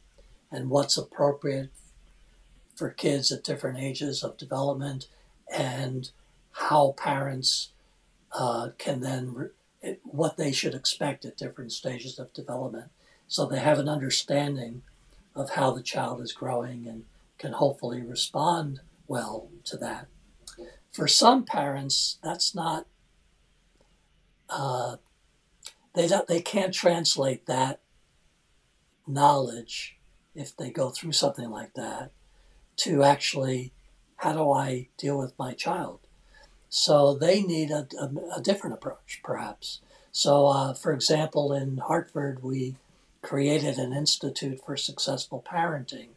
and 0.51 0.69
what's 0.69 0.97
appropriate 0.97 1.71
for 2.77 2.91
kids 2.91 3.33
at 3.33 3.45
different 3.45 3.79
ages 3.79 4.23
of 4.23 4.37
development 4.37 5.07
and 5.53 6.11
how 6.53 6.95
parents 6.97 7.71
uh, 8.33 8.71
can 8.79 9.01
then 9.01 9.35
re- 9.35 9.97
what 10.05 10.37
they 10.37 10.53
should 10.53 10.75
expect 10.75 11.25
at 11.25 11.37
different 11.37 11.73
stages 11.73 12.19
of 12.19 12.33
development. 12.33 12.91
So 13.29 13.47
they 13.47 13.59
have 13.59 13.79
an 13.79 13.89
understanding 13.89 14.83
of 15.35 15.51
how 15.51 15.71
the 15.73 15.83
child 15.83 16.21
is 16.21 16.33
growing 16.33 16.87
and 16.87 17.05
can 17.39 17.53
hopefully 17.53 18.03
respond 18.03 18.81
well 19.09 19.49
to 19.65 19.77
that. 19.79 20.07
For 20.93 21.09
some 21.09 21.45
parents 21.45 22.19
that's 22.23 22.55
not 22.55 22.87
uh, 24.49 24.97
they 25.95 26.07
don't, 26.07 26.27
they 26.29 26.41
can't 26.41 26.75
translate 26.75 27.47
that 27.47 27.81
knowledge 29.07 29.97
if 30.35 30.57
they 30.57 30.71
go 30.71 30.91
through 30.91 31.13
something 31.13 31.51
like 31.51 31.75
that 31.75 32.13
to 32.77 33.03
actually 33.03 33.73
how 34.23 34.33
do 34.33 34.53
I 34.53 34.87
deal 34.97 35.19
with 35.19 35.37
my 35.37 35.53
child? 35.53 35.99
So 36.69 37.15
they 37.15 37.43
need 37.43 37.73
a, 37.73 37.89
a, 38.01 38.37
a 38.37 38.41
different 38.41 38.75
approach, 38.75 39.21
perhaps. 39.25 39.81
So, 40.13 40.47
uh, 40.47 40.75
for 40.75 40.93
example, 40.93 41.53
in 41.53 41.79
Hartford, 41.79 42.41
we 42.41 42.77
created 43.21 43.79
an 43.79 43.93
Institute 43.93 44.61
for 44.65 44.77
Successful 44.77 45.45
Parenting, 45.45 46.11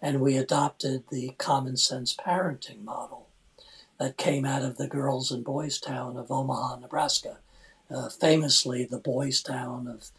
and 0.00 0.20
we 0.20 0.36
adopted 0.36 1.02
the 1.10 1.34
common 1.36 1.76
sense 1.76 2.14
parenting 2.14 2.84
model 2.84 3.26
that 3.98 4.16
came 4.16 4.44
out 4.44 4.62
of 4.62 4.76
the 4.76 4.86
girls 4.86 5.32
and 5.32 5.44
boys 5.44 5.80
town 5.80 6.16
of 6.16 6.30
Omaha, 6.30 6.76
Nebraska. 6.76 7.38
Uh, 7.90 8.08
famously, 8.08 8.84
the 8.84 8.98
boys 8.98 9.42
town 9.42 9.88
of 9.88 10.10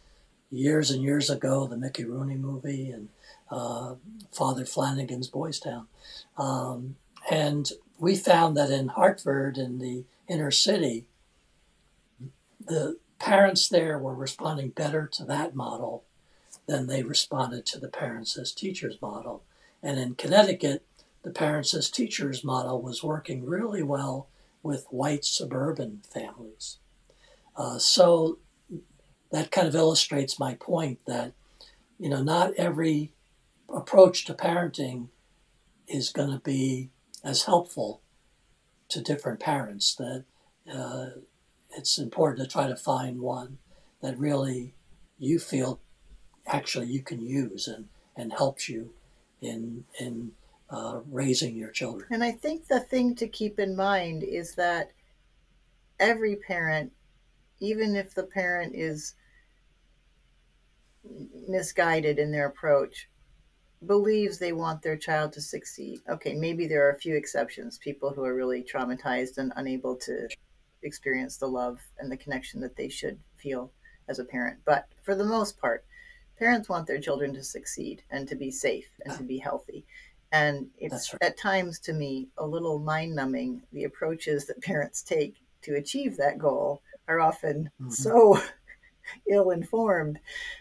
years 0.50 0.90
and 0.90 1.02
years 1.02 1.30
ago, 1.30 1.66
the 1.66 1.76
Mickey 1.76 2.04
Rooney 2.04 2.36
movie, 2.36 2.90
and 2.90 3.08
uh, 3.50 3.94
Father 4.30 4.66
Flanagan's 4.66 5.28
Boys 5.28 5.58
Town. 5.58 5.86
Um, 6.36 6.96
and 7.30 7.70
we 7.98 8.16
found 8.16 8.56
that 8.56 8.70
in 8.70 8.88
Hartford, 8.88 9.56
in 9.56 9.78
the 9.78 10.04
inner 10.28 10.50
city, 10.50 11.06
the 12.60 12.98
parents 13.18 13.68
there 13.68 13.98
were 13.98 14.14
responding 14.14 14.70
better 14.70 15.06
to 15.06 15.24
that 15.24 15.54
model 15.54 16.04
than 16.66 16.86
they 16.86 17.02
responded 17.02 17.66
to 17.66 17.78
the 17.78 17.88
parents 17.88 18.36
as 18.36 18.52
teachers 18.52 18.96
model. 19.00 19.42
And 19.82 19.98
in 19.98 20.14
Connecticut, 20.14 20.84
the 21.22 21.30
parents 21.30 21.74
as 21.74 21.90
teachers 21.90 22.44
model 22.44 22.80
was 22.80 23.02
working 23.02 23.44
really 23.44 23.82
well 23.82 24.28
with 24.62 24.86
white 24.90 25.24
suburban 25.24 26.02
families. 26.12 26.78
Uh, 27.56 27.78
so 27.78 28.38
that 29.30 29.50
kind 29.50 29.68
of 29.68 29.74
illustrates 29.74 30.38
my 30.38 30.54
point 30.54 31.00
that, 31.06 31.32
you 31.98 32.08
know, 32.08 32.22
not 32.22 32.54
every 32.54 33.12
approach 33.68 34.24
to 34.24 34.34
parenting 34.34 35.08
is 35.86 36.10
going 36.10 36.30
to 36.30 36.38
be 36.38 36.90
as 37.24 37.44
helpful 37.44 38.02
to 38.88 39.00
different 39.00 39.40
parents 39.40 39.94
that 39.94 40.24
uh, 40.72 41.06
it's 41.76 41.98
important 41.98 42.46
to 42.46 42.52
try 42.52 42.68
to 42.68 42.76
find 42.76 43.20
one 43.20 43.58
that 44.02 44.18
really 44.18 44.74
you 45.18 45.38
feel 45.38 45.80
actually 46.46 46.86
you 46.86 47.00
can 47.00 47.20
use 47.20 47.66
and, 47.66 47.88
and 48.16 48.32
helps 48.32 48.68
you 48.68 48.90
in 49.40 49.84
in 49.98 50.32
uh, 50.70 51.00
raising 51.10 51.56
your 51.56 51.70
children. 51.70 52.08
And 52.10 52.24
I 52.24 52.32
think 52.32 52.66
the 52.66 52.80
thing 52.80 53.14
to 53.16 53.28
keep 53.28 53.58
in 53.58 53.76
mind 53.76 54.22
is 54.22 54.54
that 54.56 54.90
every 56.00 56.36
parent, 56.36 56.92
even 57.60 57.96
if 57.96 58.14
the 58.14 58.24
parent 58.24 58.74
is 58.74 59.14
misguided 61.48 62.18
in 62.18 62.32
their 62.32 62.46
approach, 62.46 63.08
believes 63.86 64.38
they 64.38 64.52
want 64.52 64.82
their 64.82 64.96
child 64.96 65.32
to 65.34 65.40
succeed. 65.40 66.00
Okay, 66.08 66.34
maybe 66.34 66.66
there 66.66 66.86
are 66.86 66.92
a 66.92 66.98
few 66.98 67.16
exceptions, 67.16 67.78
people 67.78 68.10
who 68.10 68.24
are 68.24 68.34
really 68.34 68.62
traumatized 68.62 69.38
and 69.38 69.52
unable 69.56 69.96
to 69.96 70.28
experience 70.82 71.36
the 71.36 71.46
love 71.46 71.80
and 71.98 72.10
the 72.10 72.16
connection 72.16 72.60
that 72.60 72.76
they 72.76 72.88
should 72.88 73.18
feel 73.36 73.72
as 74.08 74.18
a 74.18 74.24
parent. 74.24 74.58
But 74.64 74.86
for 75.02 75.14
the 75.14 75.24
most 75.24 75.58
part, 75.60 75.84
parents 76.38 76.68
want 76.68 76.86
their 76.86 77.00
children 77.00 77.32
to 77.34 77.42
succeed 77.42 78.02
and 78.10 78.28
to 78.28 78.34
be 78.34 78.50
safe 78.50 78.88
and 79.04 79.16
to 79.16 79.22
be 79.22 79.38
healthy. 79.38 79.84
And 80.32 80.68
it's 80.78 81.12
right. 81.12 81.22
at 81.22 81.38
times 81.38 81.78
to 81.80 81.92
me 81.92 82.28
a 82.38 82.46
little 82.46 82.78
mind 82.78 83.14
numbing 83.14 83.62
the 83.72 83.84
approaches 83.84 84.46
that 84.46 84.60
parents 84.62 85.02
take 85.02 85.36
to 85.62 85.76
achieve 85.76 86.16
that 86.16 86.38
goal 86.38 86.82
are 87.08 87.20
often 87.20 87.70
mm-hmm. 87.80 87.90
so 87.90 88.40
ill 89.30 89.50
informed. 89.50 90.18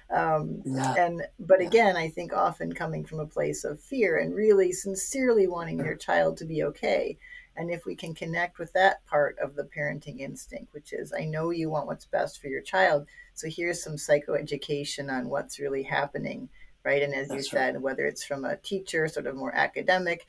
Um, 0.09 0.61
yeah. 0.65 0.95
And 0.97 1.23
but 1.39 1.61
yeah. 1.61 1.67
again, 1.67 1.95
I 1.95 2.09
think 2.09 2.33
often 2.33 2.73
coming 2.73 3.05
from 3.05 3.19
a 3.19 3.25
place 3.25 3.63
of 3.63 3.79
fear 3.79 4.17
and 4.17 4.35
really 4.35 4.71
sincerely 4.71 5.47
wanting 5.47 5.79
your 5.79 5.95
child 5.95 6.37
to 6.37 6.45
be 6.45 6.63
okay. 6.63 7.17
And 7.55 7.69
if 7.69 7.85
we 7.85 7.95
can 7.95 8.15
connect 8.15 8.57
with 8.57 8.73
that 8.73 9.05
part 9.05 9.37
of 9.39 9.55
the 9.55 9.63
parenting 9.63 10.19
instinct, 10.19 10.73
which 10.73 10.91
is, 10.91 11.13
I 11.13 11.25
know 11.25 11.51
you 11.51 11.69
want 11.69 11.85
what's 11.85 12.05
best 12.05 12.41
for 12.41 12.47
your 12.47 12.61
child. 12.61 13.05
So 13.35 13.47
here's 13.47 13.83
some 13.83 13.93
psychoeducation 13.93 15.11
on 15.11 15.29
what's 15.29 15.59
really 15.59 15.83
happening, 15.83 16.49
right? 16.83 17.03
And 17.03 17.13
as 17.13 17.27
That's 17.27 17.43
you 17.45 17.49
said, 17.51 17.75
right. 17.75 17.81
whether 17.81 18.05
it's 18.05 18.23
from 18.23 18.43
a 18.45 18.57
teacher, 18.57 19.07
sort 19.07 19.27
of 19.27 19.35
more 19.35 19.53
academic 19.53 20.25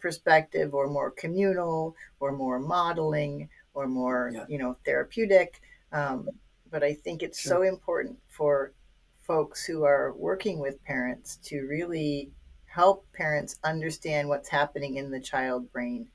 perspective, 0.00 0.74
or 0.74 0.88
more 0.88 1.12
communal, 1.12 1.94
or 2.18 2.32
more 2.32 2.58
modeling, 2.58 3.48
or 3.74 3.86
more, 3.86 4.30
Yeah. 4.34 4.44
you 4.48 4.58
know, 4.58 4.76
therapeutic. 4.84 5.60
Um, 5.92 6.28
but 6.70 6.82
I 6.82 6.94
think 6.94 7.22
it's 7.22 7.38
Sure. 7.40 7.56
so 7.56 7.62
important 7.62 8.18
for 8.28 8.72
folks 9.20 9.64
who 9.64 9.84
are 9.84 10.12
working 10.14 10.58
with 10.58 10.82
parents 10.84 11.36
to 11.44 11.66
really 11.66 12.32
help 12.66 13.10
parents 13.12 13.58
understand 13.64 14.28
what's 14.28 14.48
happening 14.48 14.96
in 14.96 15.10
the 15.10 15.20
child 15.20 15.70
brain 15.72 16.10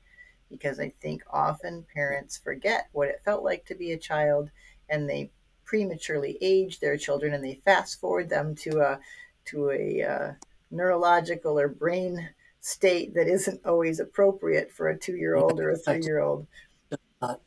because 0.48 0.78
I 0.80 0.90
think 1.00 1.22
often 1.30 1.86
parents 1.94 2.38
forget 2.38 2.88
what 2.92 3.08
it 3.08 3.22
felt 3.24 3.42
like 3.42 3.64
to 3.66 3.74
be 3.74 3.92
a 3.92 3.98
child 3.98 4.50
and 4.88 5.08
they 5.08 5.30
prematurely 5.64 6.38
age 6.40 6.80
their 6.80 6.96
children 6.96 7.34
and 7.34 7.44
they 7.44 7.60
fast 7.64 8.00
forward 8.00 8.28
them 8.28 8.54
to 8.54 8.80
a 8.80 9.00
to 9.46 9.70
a 9.70 10.02
uh, 10.02 10.32
neurological 10.70 11.58
or 11.58 11.68
brain 11.68 12.30
state 12.60 13.14
that 13.14 13.28
isn't 13.28 13.64
always 13.64 14.00
appropriate 14.00 14.72
for 14.72 14.88
a 14.88 14.98
two 14.98 15.16
year 15.16 15.36
old 15.36 15.60
or 15.60 15.70
a 15.70 15.76
three 15.76 16.02
year 16.02 16.20
old. 16.20 16.46
They're 16.88 16.98
not. 17.20 17.40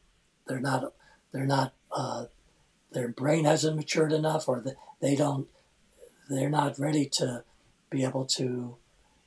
They're 0.48 0.60
not. 0.60 0.94
They're 1.32 1.46
Uh, 1.92 2.26
their 2.92 3.08
brain 3.08 3.46
hasn't 3.46 3.76
matured 3.76 4.12
enough, 4.14 4.48
or 4.48 4.62
the, 4.62 4.76
they 5.02 5.16
don't. 5.16 5.48
They're 6.30 6.50
not 6.50 6.78
ready 6.78 7.08
to 7.14 7.44
be 7.90 8.04
able 8.04 8.26
to 8.26 8.76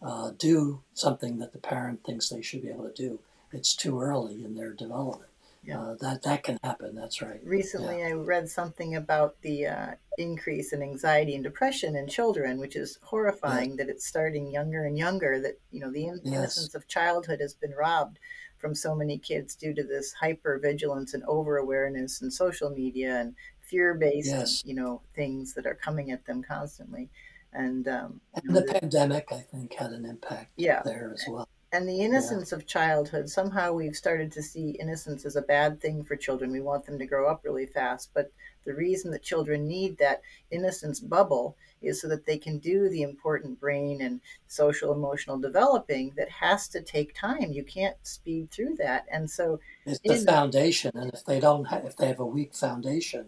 uh, 0.01 0.31
do 0.39 0.83
something 0.95 1.39
that 1.39 1.53
the 1.53 1.59
parent 1.59 2.05
thinks 2.05 2.29
they 2.29 2.43
should 2.43 2.63
be 2.63 2.69
able 2.69 2.89
to 2.89 2.95
do. 2.95 3.21
It's 3.53 3.75
too 3.75 4.01
early 4.01 4.45
in 4.45 4.55
their 4.55 4.73
development. 4.73 5.29
Yeah. 5.65 5.81
Uh, 5.81 5.95
that 6.01 6.23
that 6.23 6.43
can 6.43 6.59
happen. 6.65 6.95
That's 6.97 7.23
right. 7.23 7.41
Recently, 7.45 8.03
I 8.03 8.13
read 8.13 8.49
something 8.49 8.97
about 8.97 9.41
the 9.43 9.67
uh, 9.67 9.87
increase 10.19 10.73
in 10.73 10.83
anxiety 10.83 11.35
and 11.37 11.45
depression 11.45 11.95
in 11.95 12.09
children, 12.09 12.59
which 12.59 12.75
is 12.75 12.99
horrifying 13.03 13.77
that 13.77 13.89
it's 13.89 14.05
starting 14.05 14.51
younger 14.51 14.85
and 14.85 14.99
younger. 14.99 15.41
That 15.41 15.59
you 15.71 15.79
know 15.81 15.91
the 15.93 16.07
in- 16.07 16.21
Yes. 16.25 16.35
innocence 16.35 16.75
of 16.75 16.89
childhood 16.89 17.41
has 17.41 17.55
been 17.55 17.73
robbed 17.73 18.19
from 18.59 18.75
so 18.75 18.95
many 18.95 19.19
kids 19.19 19.55
due 19.55 19.75
to 19.75 19.83
this 19.85 20.13
hyper 20.13 20.59
vigilance 20.59 21.15
and 21.15 21.23
over 21.25 21.59
awareness 21.59 22.23
and 22.23 22.33
social 22.33 22.71
media 22.71 23.21
and 23.21 23.35
fear 23.73 23.95
based 23.95 24.29
Yes. 24.29 24.63
you 24.65 24.75
know 24.75 25.01
things 25.15 25.55
that 25.55 25.67
are 25.67 25.75
coming 25.87 26.11
at 26.11 26.25
them 26.27 26.43
constantly. 26.43 27.09
And 27.55 27.87
um, 27.89 28.21
you 28.37 28.41
And 28.43 28.45
know, 28.55 28.61
the 28.61 28.67
the- 28.67 28.81
pandemic, 28.81 29.27
I 29.33 29.41
think, 29.41 29.75
had 29.75 29.91
an 29.93 30.05
impact 30.07 30.53
yeah, 30.57 30.81
there 30.85 31.11
as 31.15 31.23
well. 31.29 31.47
and 31.75 31.89
the 31.89 32.01
innocence 32.01 32.53
of 32.53 32.67
childhood 32.67 33.29
somehow 33.31 33.73
we've 33.73 33.97
started 33.97 34.31
to 34.33 34.43
see 34.43 34.71
innocence 34.85 35.25
as 35.27 35.37
a 35.37 35.43
bad 35.57 35.81
thing 35.81 36.05
for 36.05 36.17
children 36.17 36.51
we 36.53 36.61
want 36.61 36.85
them 36.87 36.99
to 36.99 37.07
grow 37.13 37.25
up 37.33 37.41
really 37.45 37.65
fast 37.67 38.11
but 38.17 38.27
the 38.67 38.75
reason 38.75 39.11
that 39.11 39.23
children 39.23 39.67
need 39.67 39.93
that 39.99 40.21
innocence 40.51 40.99
bubble 41.01 41.57
is 41.81 41.95
so 42.01 42.07
that 42.09 42.25
they 42.27 42.39
can 42.47 42.59
do 42.59 42.89
the 42.91 43.03
important 43.03 43.59
brain 43.65 44.03
and 44.03 44.21
social 44.49 44.93
emotional 44.93 45.39
developing 45.39 46.13
that 46.19 46.29
has 46.29 46.69
to 46.69 46.81
take 46.95 47.15
time 47.15 47.49
you 47.59 47.65
can't 47.65 47.97
speed 48.17 48.51
through 48.51 48.75
that 48.77 49.03
and 49.11 49.25
so 49.39 49.59
It's 49.87 50.01
the 50.01 50.15
in- 50.21 50.27
foundation, 50.27 50.93
and 50.95 51.09
if 51.13 51.23
they 51.25 51.41
don't, 51.41 51.65
ha- 51.71 51.87
if 51.91 51.97
they 51.97 52.09
have 52.13 52.21
a 52.21 52.27
weak 52.39 52.53
foundation, 52.55 53.25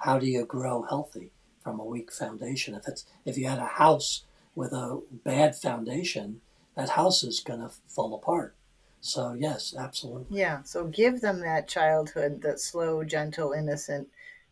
how 0.00 0.18
do 0.18 0.26
you 0.26 0.44
grow 0.44 0.82
healthy 0.82 1.32
from 1.62 1.80
a 1.80 1.84
weak 1.84 2.12
foundation? 2.12 2.74
If 2.74 2.86
it's 2.88 3.04
if 3.24 3.36
you 3.38 3.46
had 3.46 3.58
a 3.58 3.64
house 3.64 4.24
with 4.54 4.72
a 4.72 5.00
bad 5.24 5.54
foundation, 5.56 6.40
that 6.76 6.90
house 6.90 7.22
is 7.22 7.40
going 7.40 7.60
to 7.60 7.70
fall 7.88 8.14
apart. 8.14 8.54
So 9.00 9.32
yes, 9.32 9.74
absolutely. 9.78 10.36
yeah 10.36 10.62
so 10.62 10.86
give 10.86 11.20
them 11.20 11.40
that 11.40 11.66
childhood 11.68 12.42
that 12.42 12.60
slow 12.60 13.02
gentle 13.02 13.52
innocent 13.52 14.08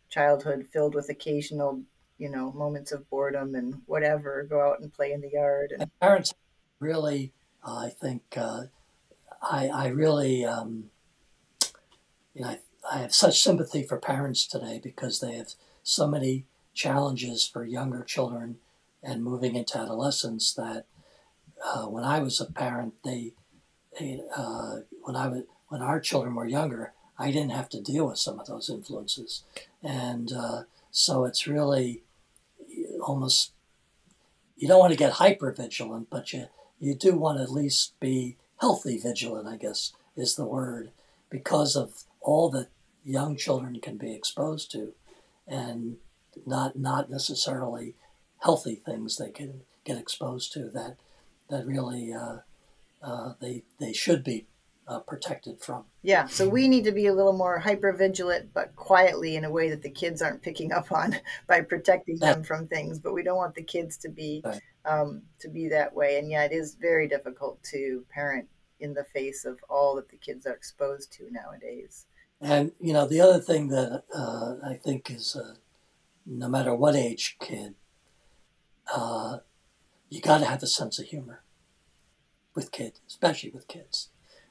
childhood 0.08 0.66
filled 0.72 0.94
with 0.94 1.10
occasional 1.10 1.82
you 2.16 2.30
know 2.30 2.50
moments 2.52 2.90
of 2.92 3.08
boredom 3.10 3.54
and 3.54 3.82
whatever 3.86 4.46
go 4.48 4.60
out 4.60 4.80
and 4.80 4.92
play 4.92 5.12
in 5.12 5.20
the 5.20 5.30
yard 5.30 5.72
and 5.72 5.82
And 5.82 5.90
parents 6.00 6.32
really, 6.80 7.32
uh, 7.62 7.76
I 7.86 7.90
think, 7.90 8.22
uh, 8.36 8.64
I 9.42 9.68
I 9.68 9.86
really, 9.88 10.44
um, 10.44 10.90
you 12.34 12.42
know, 12.42 12.48
I, 12.48 12.58
I 12.90 12.98
have 12.98 13.14
such 13.14 13.42
sympathy 13.42 13.82
for 13.82 13.98
parents 13.98 14.46
today 14.46 14.80
because 14.82 15.20
they 15.20 15.34
have 15.34 15.54
so 15.82 16.06
many 16.06 16.44
challenges 16.74 17.46
for 17.46 17.64
younger 17.64 18.02
children 18.02 18.58
and 19.02 19.22
moving 19.22 19.56
into 19.56 19.78
adolescence 19.78 20.52
that 20.54 20.86
uh, 21.64 21.86
when 21.86 22.04
I 22.04 22.20
was 22.20 22.40
a 22.40 22.46
parent, 22.46 22.94
they, 23.04 23.32
they 23.98 24.22
uh, 24.36 24.76
when 25.02 25.16
I 25.16 25.28
was 25.28 25.42
when 25.68 25.82
our 25.82 26.00
children 26.00 26.34
were 26.34 26.46
younger, 26.46 26.92
I 27.18 27.30
didn't 27.30 27.50
have 27.50 27.68
to 27.70 27.80
deal 27.80 28.06
with 28.06 28.18
some 28.18 28.38
of 28.38 28.46
those 28.46 28.70
influences, 28.70 29.42
and 29.82 30.32
uh, 30.32 30.62
so 30.90 31.24
it's 31.24 31.46
really 31.46 32.02
almost 33.02 33.52
you 34.56 34.66
don't 34.68 34.78
want 34.78 34.92
to 34.92 34.98
get 34.98 35.14
hyper 35.14 35.52
vigilant, 35.52 36.08
but 36.10 36.32
you 36.32 36.46
you 36.80 36.94
do 36.94 37.16
want 37.16 37.38
to 37.38 37.42
at 37.42 37.50
least 37.50 37.98
be 38.00 38.36
healthy 38.60 38.98
vigilant. 38.98 39.48
I 39.48 39.56
guess 39.56 39.92
is 40.16 40.36
the 40.36 40.46
word 40.46 40.90
because 41.28 41.76
of 41.76 42.04
all 42.20 42.50
that 42.50 42.68
young 43.04 43.36
children 43.36 43.80
can 43.80 43.96
be 43.96 44.14
exposed 44.14 44.70
to, 44.72 44.92
and 45.46 45.96
not 46.46 46.78
not 46.78 47.10
necessarily 47.10 47.94
healthy 48.38 48.76
things 48.76 49.16
they 49.16 49.30
can 49.30 49.62
get 49.84 49.98
exposed 49.98 50.52
to 50.52 50.68
that 50.70 50.96
that 51.50 51.66
really 51.66 52.12
uh, 52.12 52.38
uh, 53.02 53.34
they 53.40 53.62
they 53.80 53.92
should 53.92 54.22
be 54.22 54.46
uh, 54.86 55.00
protected 55.00 55.60
from. 55.60 55.84
Yeah, 56.02 56.26
so 56.26 56.48
we 56.48 56.68
need 56.68 56.84
to 56.84 56.92
be 56.92 57.06
a 57.06 57.14
little 57.14 57.32
more 57.32 57.58
hyper 57.58 57.92
vigilant, 57.92 58.50
but 58.54 58.74
quietly 58.76 59.36
in 59.36 59.44
a 59.44 59.50
way 59.50 59.68
that 59.70 59.82
the 59.82 59.90
kids 59.90 60.22
aren't 60.22 60.42
picking 60.42 60.72
up 60.72 60.90
on 60.92 61.16
by 61.46 61.60
protecting 61.60 62.18
them 62.18 62.42
from 62.42 62.66
things. 62.66 62.98
But 62.98 63.12
we 63.12 63.22
don't 63.22 63.36
want 63.36 63.54
the 63.54 63.62
kids 63.62 63.96
to 63.98 64.08
be 64.08 64.42
Right. 64.44 64.60
um, 64.84 65.22
to 65.40 65.48
be 65.48 65.68
that 65.68 65.94
way. 65.94 66.18
And 66.18 66.30
yeah, 66.30 66.44
it 66.44 66.52
is 66.52 66.74
very 66.74 67.06
difficult 67.08 67.62
to 67.64 68.04
parent 68.10 68.48
in 68.80 68.94
the 68.94 69.04
face 69.04 69.44
of 69.44 69.58
all 69.68 69.96
that 69.96 70.08
the 70.08 70.16
kids 70.16 70.46
are 70.46 70.54
exposed 70.54 71.12
to 71.14 71.30
nowadays. 71.30 72.06
And 72.40 72.72
you 72.80 72.92
know 72.92 73.06
the 73.06 73.20
other 73.20 73.40
thing 73.40 73.68
that 73.68 74.04
uh, 74.14 74.54
I 74.64 74.74
think 74.74 75.10
is 75.10 75.34
uh, 75.34 75.54
no 76.24 76.48
matter 76.48 76.74
what 76.74 76.94
age 76.94 77.36
kid, 77.40 77.74
uh, 78.94 79.38
you 80.08 80.20
got 80.20 80.38
to 80.38 80.44
have 80.44 80.62
a 80.62 80.66
sense 80.66 80.98
of 80.98 81.06
humor 81.06 81.42
with 82.54 82.70
kids, 82.70 83.00
especially 83.08 83.50
with 83.50 83.66
kids, 83.66 84.08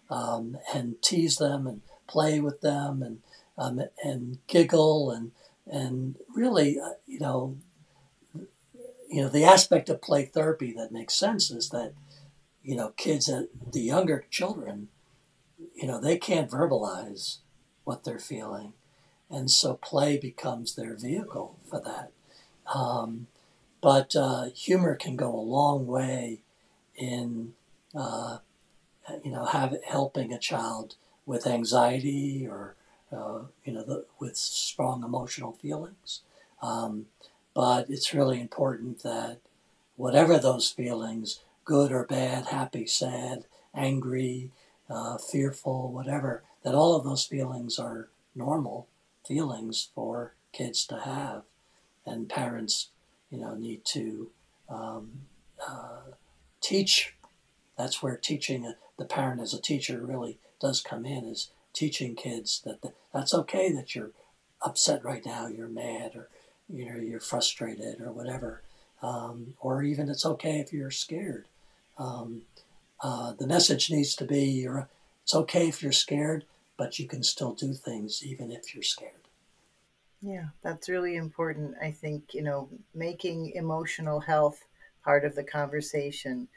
um, 0.10 0.58
and 0.74 1.02
tease 1.02 1.38
them 1.38 1.66
and 1.66 1.82
play 2.08 2.40
with 2.40 2.62
them 2.62 3.02
and 3.02 3.20
um, 3.58 3.82
and 4.04 4.40
giggle 4.48 5.10
and 5.12 5.32
and 5.66 6.18
really 6.36 6.80
uh, 6.80 6.94
you 7.06 7.20
know 7.20 7.58
you 9.10 9.22
know 9.22 9.30
the 9.30 9.46
aspect 9.46 9.90
of 9.90 10.02
play 10.02 10.26
therapy 10.26 10.74
that 10.74 10.92
makes 10.92 11.16
sense 11.16 11.50
is 11.52 11.70
that 11.70 11.94
you 12.64 12.76
know 12.76 12.90
kids 12.98 13.32
the 13.72 13.82
younger 13.82 14.26
children 14.30 14.90
you 15.76 15.88
know 15.88 16.00
they 16.00 16.18
can't 16.18 16.52
verbalize 16.52 17.38
what 17.88 18.04
they're 18.04 18.20
feeling. 18.20 18.74
And 19.30 19.50
so 19.50 19.76
play 19.76 20.18
becomes 20.18 20.76
their 20.76 20.94
vehicle 20.94 21.58
for 21.70 21.80
that. 21.80 22.12
Um, 22.74 23.28
but 23.82 24.14
uh, 24.16 24.50
humor 24.54 24.96
can 24.96 25.16
go 25.16 25.34
a 25.34 25.40
long 25.40 25.88
way 25.88 26.42
in 26.96 27.54
uh, 27.96 28.40
you 29.24 29.32
know 29.32 29.46
have 29.46 29.76
helping 29.88 30.34
a 30.34 30.40
child 30.40 30.96
with 31.26 31.48
anxiety 31.48 32.46
or 32.46 32.76
uh, 33.12 33.40
you 33.64 33.72
know 33.72 33.84
the, 33.84 34.06
with 34.20 34.36
strong 34.36 35.04
emotional 35.04 35.54
feelings. 35.54 36.22
Um, 36.62 37.06
but 37.54 37.90
it's 37.90 38.14
really 38.14 38.42
important 38.42 39.04
that 39.04 39.40
whatever 39.96 40.38
those 40.38 40.70
feelings 40.70 41.40
good 41.64 41.92
or 41.92 42.06
bad, 42.06 42.48
happy, 42.48 42.86
sad, 42.86 43.46
angry, 43.74 44.52
uh, 44.90 45.18
fearful, 45.18 45.92
whatever, 45.92 46.44
that 46.64 46.76
all 46.76 46.96
of 46.96 47.04
those 47.04 47.26
feelings 47.26 47.80
are 47.80 48.10
normal 48.36 48.88
feelings 49.26 49.90
for 49.94 50.34
kids 50.54 50.86
to 50.88 51.00
have. 51.00 51.44
And 52.06 52.30
parents, 52.30 52.90
you 53.30 53.40
know, 53.40 53.54
need 53.56 53.84
to 53.86 54.30
um, 54.70 55.12
uh, 55.68 56.12
teach. 56.62 57.14
That's 57.78 58.02
where 58.02 58.16
teaching 58.16 58.74
the 58.98 59.06
parent 59.06 59.42
as 59.42 59.54
a 59.54 59.62
teacher 59.62 60.00
really 60.02 60.38
does 60.60 60.82
come 60.82 61.06
in, 61.06 61.26
is 61.26 61.52
teaching 61.74 62.16
kids 62.16 62.62
that 62.66 62.82
the, 62.82 62.94
that's 63.14 63.34
okay 63.34 63.72
that 63.72 63.96
you're 63.96 64.12
upset 64.62 65.04
right 65.04 65.26
now, 65.26 65.48
you're 65.48 65.68
mad, 65.68 66.16
or 66.16 66.30
you 66.70 66.86
know 66.86 67.00
you're 67.00 67.20
frustrated, 67.20 68.02
or 68.02 68.12
whatever, 68.12 68.62
um, 69.02 69.54
or 69.60 69.84
even 69.84 70.10
it's 70.10 70.26
okay 70.26 70.60
if 70.60 70.74
you're 70.74 70.92
scared. 70.92 71.46
Um, 71.98 72.44
uh, 73.02 73.34
the 73.34 73.48
message 73.48 73.92
needs 73.92 74.16
to 74.16 74.26
be 74.26 74.44
you're, 74.44 74.88
it's 75.28 75.36
okay 75.36 75.68
if 75.68 75.84
you're 75.84 75.92
scared, 75.92 76.46
but 76.78 77.00
you 77.00 77.06
can 77.06 77.22
still 77.22 77.52
do 77.52 77.74
things 77.74 78.24
even 78.26 78.50
if 78.50 78.74
you're 78.74 78.82
scared. 78.82 79.28
Yeah, 80.22 80.46
that's 80.64 80.88
really 80.88 81.18
important. 81.18 81.76
I 81.82 81.92
think, 81.92 82.34
you 82.34 82.42
know, 82.42 82.70
making 82.96 83.52
emotional 83.54 84.22
health 84.22 84.64
part 85.04 85.26
of 85.26 85.36
the 85.36 85.44
conversation, 85.44 86.48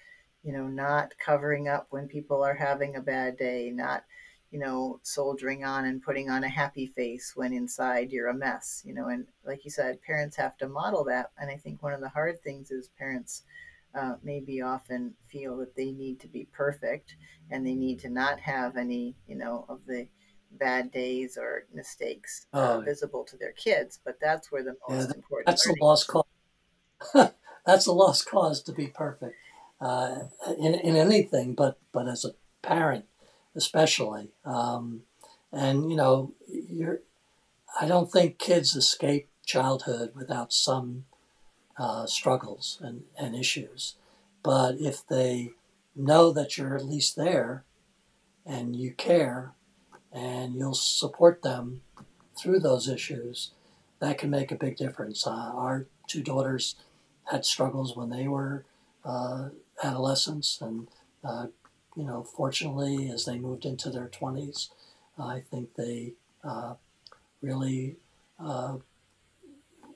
you 0.45 0.53
know, 0.53 0.69
not 0.69 1.15
covering 1.19 1.67
up 1.67 1.89
when 1.91 2.07
people 2.07 2.45
are 2.45 2.55
having 2.55 2.95
a 2.95 3.01
bad 3.01 3.37
day, 3.37 3.73
not, 3.75 4.05
you 4.53 4.61
know, 4.61 5.01
soldiering 5.03 5.65
on 5.65 5.87
and 5.87 6.01
putting 6.01 6.31
on 6.31 6.45
a 6.45 6.49
happy 6.49 6.87
face 6.87 7.33
when 7.35 7.53
inside 7.53 8.13
you're 8.13 8.29
a 8.29 8.35
mess, 8.35 8.85
you 8.87 8.95
know, 8.95 9.09
and 9.09 9.27
like 9.45 9.65
you 9.65 9.73
said, 9.73 10.01
parents 10.03 10.37
have 10.37 10.57
to 10.59 10.69
model 10.69 11.03
that. 11.03 11.33
And 11.41 11.51
I 11.51 11.57
think 11.57 11.83
one 11.83 11.93
of 11.93 12.01
the 12.01 12.09
hard 12.09 12.41
things 12.41 12.71
is 12.71 12.89
parents 12.97 13.43
uh, 13.95 14.15
maybe 14.23 14.63
often 14.63 15.15
feel 15.27 15.57
that 15.59 15.75
they 15.75 15.91
need 15.93 16.21
to 16.21 16.29
be 16.29 16.47
perfect 16.53 17.17
and 17.51 17.67
they 17.67 17.75
need 17.75 17.99
to 18.01 18.09
not 18.09 18.39
have 18.41 18.77
any, 18.77 19.17
you 19.27 19.37
know, 19.37 19.65
of 19.69 19.81
the 19.87 20.07
bad 20.53 20.91
days 20.91 21.37
or 21.41 21.65
mistakes 21.73 22.47
uh, 22.53 22.79
oh. 22.79 22.81
visible 22.81 23.25
to 23.25 23.37
their 23.37 23.53
kids. 23.53 23.99
But 24.05 24.19
that's 24.21 24.51
where 24.51 24.63
the 24.63 24.77
most 24.89 25.09
yeah, 25.09 25.17
important. 25.17 25.47
That's 25.47 25.65
the 25.65 25.77
lost 25.81 26.09
cause. 26.09 26.25
that's 27.67 27.87
a 27.87 27.93
lost 27.93 28.29
cause 28.29 28.63
to 28.63 28.73
be 28.73 28.89
perfect 28.89 29.35
uh, 29.81 30.21
in 30.59 30.75
in 30.75 30.97
anything, 30.97 31.55
but 31.55 31.79
but 31.93 32.09
as 32.09 32.25
a 32.25 32.33
parent, 32.63 33.07
especially. 33.55 34.31
Um, 34.45 35.03
and 35.53 35.91
you 35.91 35.97
know, 35.97 36.35
you're. 36.49 37.01
I 37.81 37.87
don't 37.87 38.11
think 38.11 38.39
kids 38.39 38.75
escape 38.75 39.29
childhood 39.47 40.13
without 40.15 40.53
some 40.53 41.05
uh, 41.81 42.05
struggles 42.05 42.79
and, 42.83 43.05
and 43.19 43.35
issues. 43.35 43.95
But 44.43 44.77
if 44.79 45.07
they 45.07 45.53
know 45.97 46.31
that 46.31 46.59
you're 46.59 46.77
at 46.77 46.85
least 46.85 47.17
there 47.17 47.65
and 48.45 48.77
you 48.77 48.93
care 48.93 49.53
and 50.13 50.55
you'll 50.55 50.75
support 50.75 51.41
them 51.43 51.81
through 52.39 52.61
those 52.61 52.87
issues, 52.87 53.53
that 54.01 54.19
can 54.19 54.29
make 54.29 54.53
a 54.53 54.57
big 54.57 54.77
difference. 54.77 55.27
Uh, 55.27 55.31
our 55.55 55.87
two 56.07 56.23
daughters 56.23 56.77
had 57.31 57.45
struggles 57.47 57.97
when 57.97 58.11
they 58.11 58.29
were 58.29 58.65
uh, 59.05 59.49
adolescents, 59.83 60.61
and 60.61 60.89
uh, 61.25 61.47
you 61.97 62.05
know, 62.05 62.23
fortunately, 62.23 63.11
as 63.11 63.25
they 63.25 63.39
moved 63.39 63.65
into 63.65 63.91
their 63.91 64.09
20s, 64.09 64.69
I 65.19 65.41
think 65.51 65.75
they 65.75 66.15
uh, 66.43 66.75
really 67.43 67.97
uh, 68.39 68.77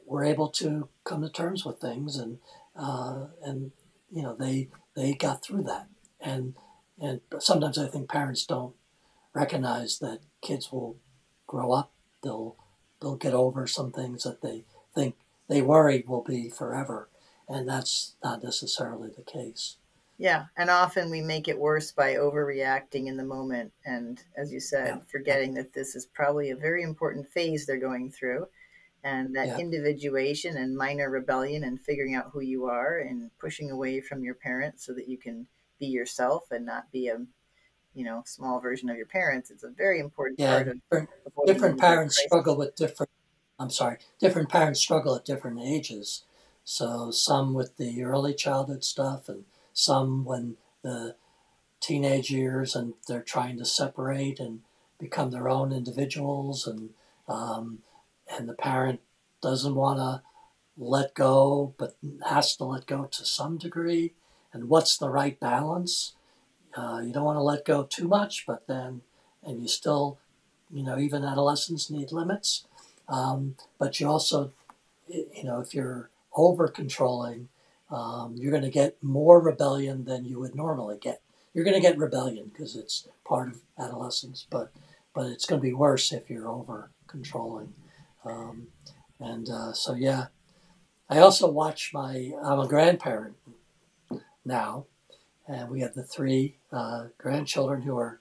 were 0.06 0.24
able 0.24 0.48
to 0.48 0.88
come 1.04 1.22
to 1.22 1.30
terms 1.30 1.64
with 1.64 1.80
things, 1.80 2.16
and 2.16 2.38
uh, 2.76 3.26
and 3.42 3.72
you 4.10 4.22
know 4.22 4.34
they 4.34 4.68
they 4.96 5.14
got 5.14 5.42
through 5.42 5.62
that, 5.64 5.88
and 6.20 6.54
and 7.00 7.20
sometimes 7.38 7.78
I 7.78 7.86
think 7.88 8.08
parents 8.08 8.46
don't 8.46 8.74
recognize 9.34 9.98
that 9.98 10.20
kids 10.42 10.72
will 10.72 10.96
grow 11.46 11.72
up, 11.72 11.92
they'll 12.22 12.56
they'll 13.00 13.16
get 13.16 13.34
over 13.34 13.66
some 13.66 13.92
things 13.92 14.24
that 14.24 14.42
they 14.42 14.64
think 14.94 15.16
they 15.48 15.62
worry 15.62 16.04
will 16.06 16.22
be 16.22 16.48
forever, 16.48 17.08
and 17.48 17.68
that's 17.68 18.16
not 18.22 18.42
necessarily 18.42 19.10
the 19.14 19.22
case. 19.22 19.76
Yeah, 20.16 20.46
and 20.56 20.70
often 20.70 21.10
we 21.10 21.20
make 21.20 21.48
it 21.48 21.58
worse 21.58 21.90
by 21.90 22.14
overreacting 22.14 23.08
in 23.08 23.16
the 23.16 23.24
moment, 23.24 23.72
and 23.84 24.22
as 24.36 24.52
you 24.52 24.60
said, 24.60 24.86
yeah. 24.86 24.98
forgetting 25.10 25.54
that 25.54 25.72
this 25.72 25.96
is 25.96 26.06
probably 26.06 26.50
a 26.50 26.56
very 26.56 26.82
important 26.82 27.28
phase 27.28 27.66
they're 27.66 27.78
going 27.78 28.10
through 28.10 28.46
and 29.04 29.36
that 29.36 29.46
yeah. 29.46 29.58
individuation 29.58 30.56
and 30.56 30.74
minor 30.74 31.10
rebellion 31.10 31.62
and 31.62 31.78
figuring 31.78 32.14
out 32.14 32.30
who 32.32 32.40
you 32.40 32.64
are 32.64 32.98
and 32.98 33.30
pushing 33.38 33.70
away 33.70 34.00
from 34.00 34.24
your 34.24 34.34
parents 34.34 34.84
so 34.84 34.94
that 34.94 35.08
you 35.08 35.18
can 35.18 35.46
be 35.78 35.86
yourself 35.86 36.44
and 36.50 36.64
not 36.64 36.90
be 36.90 37.08
a 37.08 37.18
you 37.94 38.04
know 38.04 38.22
small 38.24 38.58
version 38.60 38.88
of 38.88 38.96
your 38.96 39.06
parents 39.06 39.50
it's 39.50 39.62
a 39.62 39.68
very 39.68 40.00
important 40.00 40.40
yeah, 40.40 40.56
part 40.56 40.68
of 40.68 40.80
different, 40.80 41.10
different 41.46 41.78
parents 41.78 42.20
struggle 42.24 42.56
with 42.56 42.74
different 42.74 43.10
i'm 43.58 43.70
sorry 43.70 43.98
different 44.18 44.48
parents 44.48 44.80
struggle 44.80 45.14
at 45.14 45.24
different 45.24 45.60
ages 45.60 46.24
so 46.64 47.10
some 47.10 47.52
with 47.52 47.76
the 47.76 48.02
early 48.02 48.34
childhood 48.34 48.82
stuff 48.82 49.28
and 49.28 49.44
some 49.72 50.24
when 50.24 50.56
the 50.82 51.14
teenage 51.80 52.30
years 52.30 52.74
and 52.74 52.94
they're 53.06 53.22
trying 53.22 53.58
to 53.58 53.64
separate 53.64 54.40
and 54.40 54.60
become 54.98 55.30
their 55.30 55.48
own 55.48 55.72
individuals 55.72 56.66
and 56.66 56.90
um, 57.28 57.80
and 58.28 58.48
the 58.48 58.54
parent 58.54 59.00
doesn't 59.42 59.74
want 59.74 59.98
to 59.98 60.22
let 60.76 61.14
go, 61.14 61.74
but 61.78 61.96
has 62.26 62.56
to 62.56 62.64
let 62.64 62.86
go 62.86 63.04
to 63.04 63.24
some 63.24 63.58
degree. 63.58 64.14
And 64.52 64.68
what's 64.68 64.96
the 64.96 65.10
right 65.10 65.38
balance? 65.38 66.14
Uh, 66.76 67.00
you 67.04 67.12
don't 67.12 67.24
want 67.24 67.36
to 67.36 67.42
let 67.42 67.64
go 67.64 67.84
too 67.84 68.08
much, 68.08 68.44
but 68.46 68.66
then, 68.66 69.02
and 69.42 69.62
you 69.62 69.68
still, 69.68 70.18
you 70.72 70.82
know, 70.82 70.98
even 70.98 71.24
adolescents 71.24 71.90
need 71.90 72.10
limits. 72.10 72.66
Um, 73.08 73.56
but 73.78 74.00
you 74.00 74.08
also, 74.08 74.52
you 75.08 75.44
know, 75.44 75.60
if 75.60 75.74
you're 75.74 76.10
over 76.34 76.68
controlling, 76.68 77.48
um, 77.90 78.34
you're 78.36 78.50
going 78.50 78.64
to 78.64 78.70
get 78.70 79.02
more 79.02 79.40
rebellion 79.40 80.04
than 80.04 80.24
you 80.24 80.40
would 80.40 80.54
normally 80.54 80.98
get. 81.00 81.20
You're 81.52 81.64
going 81.64 81.80
to 81.80 81.80
get 81.80 81.98
rebellion 81.98 82.50
because 82.52 82.74
it's 82.74 83.06
part 83.24 83.48
of 83.48 83.60
adolescence, 83.78 84.46
but 84.50 84.72
but 85.14 85.26
it's 85.26 85.44
going 85.44 85.60
to 85.60 85.66
be 85.66 85.72
worse 85.72 86.12
if 86.12 86.28
you're 86.28 86.48
over 86.48 86.90
controlling. 87.06 87.72
Um, 88.24 88.68
and 89.20 89.48
uh, 89.48 89.72
so, 89.72 89.94
yeah, 89.94 90.26
I 91.08 91.18
also 91.18 91.50
watch 91.50 91.90
my, 91.92 92.32
I'm 92.42 92.60
a 92.60 92.68
grandparent 92.68 93.36
now, 94.44 94.86
and 95.46 95.70
we 95.70 95.80
have 95.80 95.94
the 95.94 96.02
three 96.02 96.56
uh, 96.72 97.06
grandchildren 97.18 97.82
who 97.82 97.96
are 97.98 98.20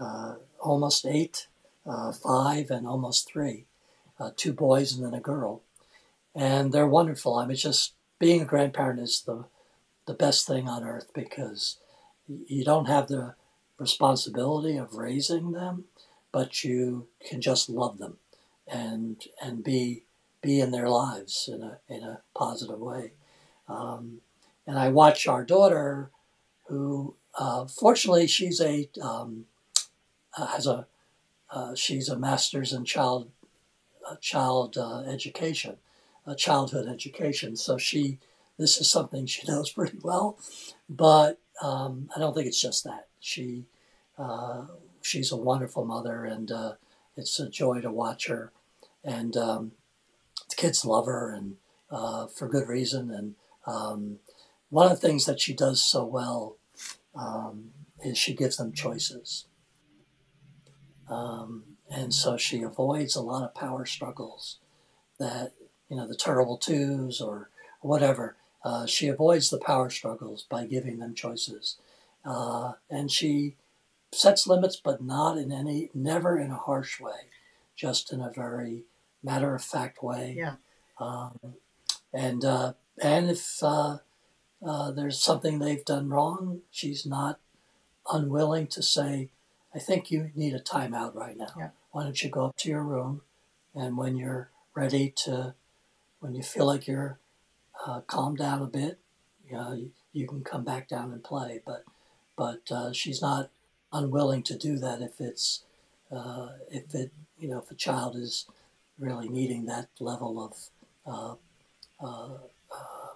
uh, 0.00 0.34
almost 0.60 1.06
eight, 1.06 1.46
uh, 1.86 2.12
five, 2.12 2.70
and 2.70 2.86
almost 2.86 3.30
three 3.30 3.66
uh, 4.20 4.30
two 4.36 4.52
boys 4.52 4.94
and 4.94 5.04
then 5.04 5.14
a 5.14 5.20
girl. 5.20 5.62
And 6.34 6.72
they're 6.72 6.86
wonderful. 6.86 7.36
I 7.36 7.46
mean, 7.46 7.56
just 7.56 7.94
being 8.18 8.42
a 8.42 8.46
grandparent 8.46 9.00
is 9.00 9.22
the, 9.22 9.44
the 10.06 10.14
best 10.14 10.46
thing 10.46 10.68
on 10.68 10.84
earth 10.84 11.10
because 11.14 11.78
you 12.26 12.64
don't 12.64 12.86
have 12.86 13.08
the 13.08 13.34
responsibility 13.78 14.76
of 14.76 14.94
raising 14.94 15.52
them, 15.52 15.84
but 16.32 16.64
you 16.64 17.08
can 17.26 17.40
just 17.40 17.68
love 17.68 17.98
them 17.98 18.18
and 18.70 19.22
and 19.42 19.64
be 19.64 20.04
be 20.40 20.60
in 20.60 20.70
their 20.70 20.88
lives 20.88 21.48
in 21.52 21.62
a 21.62 21.78
in 21.88 22.02
a 22.02 22.20
positive 22.34 22.78
way. 22.78 23.12
Um, 23.68 24.20
and 24.66 24.78
I 24.78 24.88
watch 24.88 25.26
our 25.26 25.44
daughter, 25.44 26.10
who 26.66 27.14
uh, 27.38 27.66
fortunately 27.66 28.26
she's 28.26 28.60
a 28.60 28.88
um, 29.02 29.46
uh, 30.36 30.46
has 30.46 30.66
a 30.66 30.86
uh, 31.50 31.74
she's 31.74 32.08
a 32.08 32.18
master's 32.18 32.72
in 32.72 32.84
child 32.84 33.30
uh, 34.08 34.16
child 34.20 34.76
uh, 34.76 35.00
education, 35.00 35.76
childhood 36.36 36.88
education. 36.88 37.56
So 37.56 37.78
she 37.78 38.18
this 38.58 38.80
is 38.80 38.90
something 38.90 39.26
she 39.26 39.46
knows 39.48 39.70
pretty 39.70 39.98
well, 40.02 40.38
but 40.88 41.38
um, 41.62 42.08
I 42.14 42.20
don't 42.20 42.34
think 42.34 42.46
it's 42.46 42.60
just 42.60 42.84
that 42.84 43.08
she 43.20 43.64
uh, 44.18 44.66
she's 45.02 45.32
a 45.32 45.36
wonderful 45.36 45.84
mother 45.84 46.24
and 46.24 46.52
it's 47.16 47.40
a 47.40 47.48
joy 47.48 47.80
to 47.80 47.90
watch 47.90 48.28
her 48.28 48.52
and 49.04 49.36
um, 49.36 49.72
the 50.48 50.56
kids 50.56 50.84
love 50.84 51.06
her 51.06 51.32
and 51.32 51.56
uh, 51.90 52.26
for 52.26 52.48
good 52.48 52.68
reason. 52.68 53.10
And 53.10 53.34
um, 53.66 54.18
one 54.70 54.90
of 54.90 55.00
the 55.00 55.06
things 55.06 55.26
that 55.26 55.40
she 55.40 55.54
does 55.54 55.82
so 55.82 56.04
well 56.04 56.56
um, 57.14 57.70
is 58.04 58.18
she 58.18 58.34
gives 58.34 58.56
them 58.56 58.72
choices. 58.72 59.46
Um, 61.08 61.64
and 61.90 62.12
so 62.12 62.36
she 62.36 62.62
avoids 62.62 63.16
a 63.16 63.22
lot 63.22 63.44
of 63.44 63.54
power 63.54 63.86
struggles 63.86 64.58
that, 65.18 65.52
you 65.88 65.96
know, 65.96 66.06
the 66.06 66.14
terrible 66.14 66.58
twos 66.58 67.20
or 67.20 67.50
whatever. 67.80 68.36
Uh, 68.64 68.86
she 68.86 69.08
avoids 69.08 69.48
the 69.48 69.58
power 69.58 69.88
struggles 69.88 70.44
by 70.48 70.66
giving 70.66 70.98
them 70.98 71.14
choices. 71.14 71.78
Uh, 72.24 72.72
and 72.90 73.10
she 73.10 73.56
sets 74.12 74.46
limits, 74.46 74.76
but 74.76 75.02
not 75.02 75.38
in 75.38 75.50
any, 75.50 75.90
never 75.94 76.38
in 76.38 76.50
a 76.50 76.56
harsh 76.56 77.00
way, 77.00 77.30
just 77.78 78.12
in 78.12 78.20
a 78.20 78.30
very 78.34 78.84
matter 79.22 79.54
of 79.54 79.62
fact 79.62 80.02
way. 80.02 80.34
Yeah. 80.36 80.56
Um, 80.98 81.38
and 82.12 82.44
uh, 82.44 82.72
and 83.00 83.30
if 83.30 83.62
uh, 83.62 83.98
uh, 84.66 84.90
there's 84.90 85.22
something 85.22 85.58
they've 85.58 85.84
done 85.84 86.08
wrong, 86.10 86.62
she's 86.70 87.06
not 87.06 87.38
unwilling 88.10 88.66
to 88.66 88.82
say, 88.82 89.30
I 89.74 89.78
think 89.78 90.10
you 90.10 90.30
need 90.34 90.54
a 90.54 90.60
timeout 90.60 91.14
right 91.14 91.36
now. 91.36 91.54
Yeah. 91.56 91.68
Why 91.92 92.02
don't 92.02 92.20
you 92.22 92.28
go 92.28 92.46
up 92.46 92.56
to 92.58 92.68
your 92.68 92.82
room 92.82 93.22
and 93.74 93.96
when 93.96 94.16
you're 94.16 94.50
ready 94.74 95.12
to, 95.24 95.54
when 96.20 96.34
you 96.34 96.42
feel 96.42 96.66
like 96.66 96.86
you're 96.86 97.18
uh, 97.86 98.00
calmed 98.00 98.38
down 98.38 98.62
a 98.62 98.66
bit, 98.66 98.98
you, 99.48 99.56
know, 99.56 99.72
you, 99.72 99.90
you 100.12 100.26
can 100.26 100.42
come 100.42 100.64
back 100.64 100.88
down 100.88 101.12
and 101.12 101.22
play. 101.22 101.60
But 101.64 101.84
but 102.36 102.70
uh, 102.70 102.92
she's 102.92 103.20
not 103.20 103.50
unwilling 103.92 104.42
to 104.44 104.56
do 104.56 104.78
that 104.78 105.02
if 105.02 105.20
it's 105.20 105.64
uh, 106.10 106.48
if 106.70 106.94
it 106.94 107.12
you 107.38 107.48
know 107.48 107.58
if 107.58 107.70
a 107.70 107.74
child 107.74 108.16
is 108.16 108.46
really 108.98 109.28
needing 109.28 109.66
that 109.66 109.88
level 110.00 110.42
of 110.44 110.56
uh, 111.06 111.34
uh, 112.04 112.34
uh, 112.70 113.07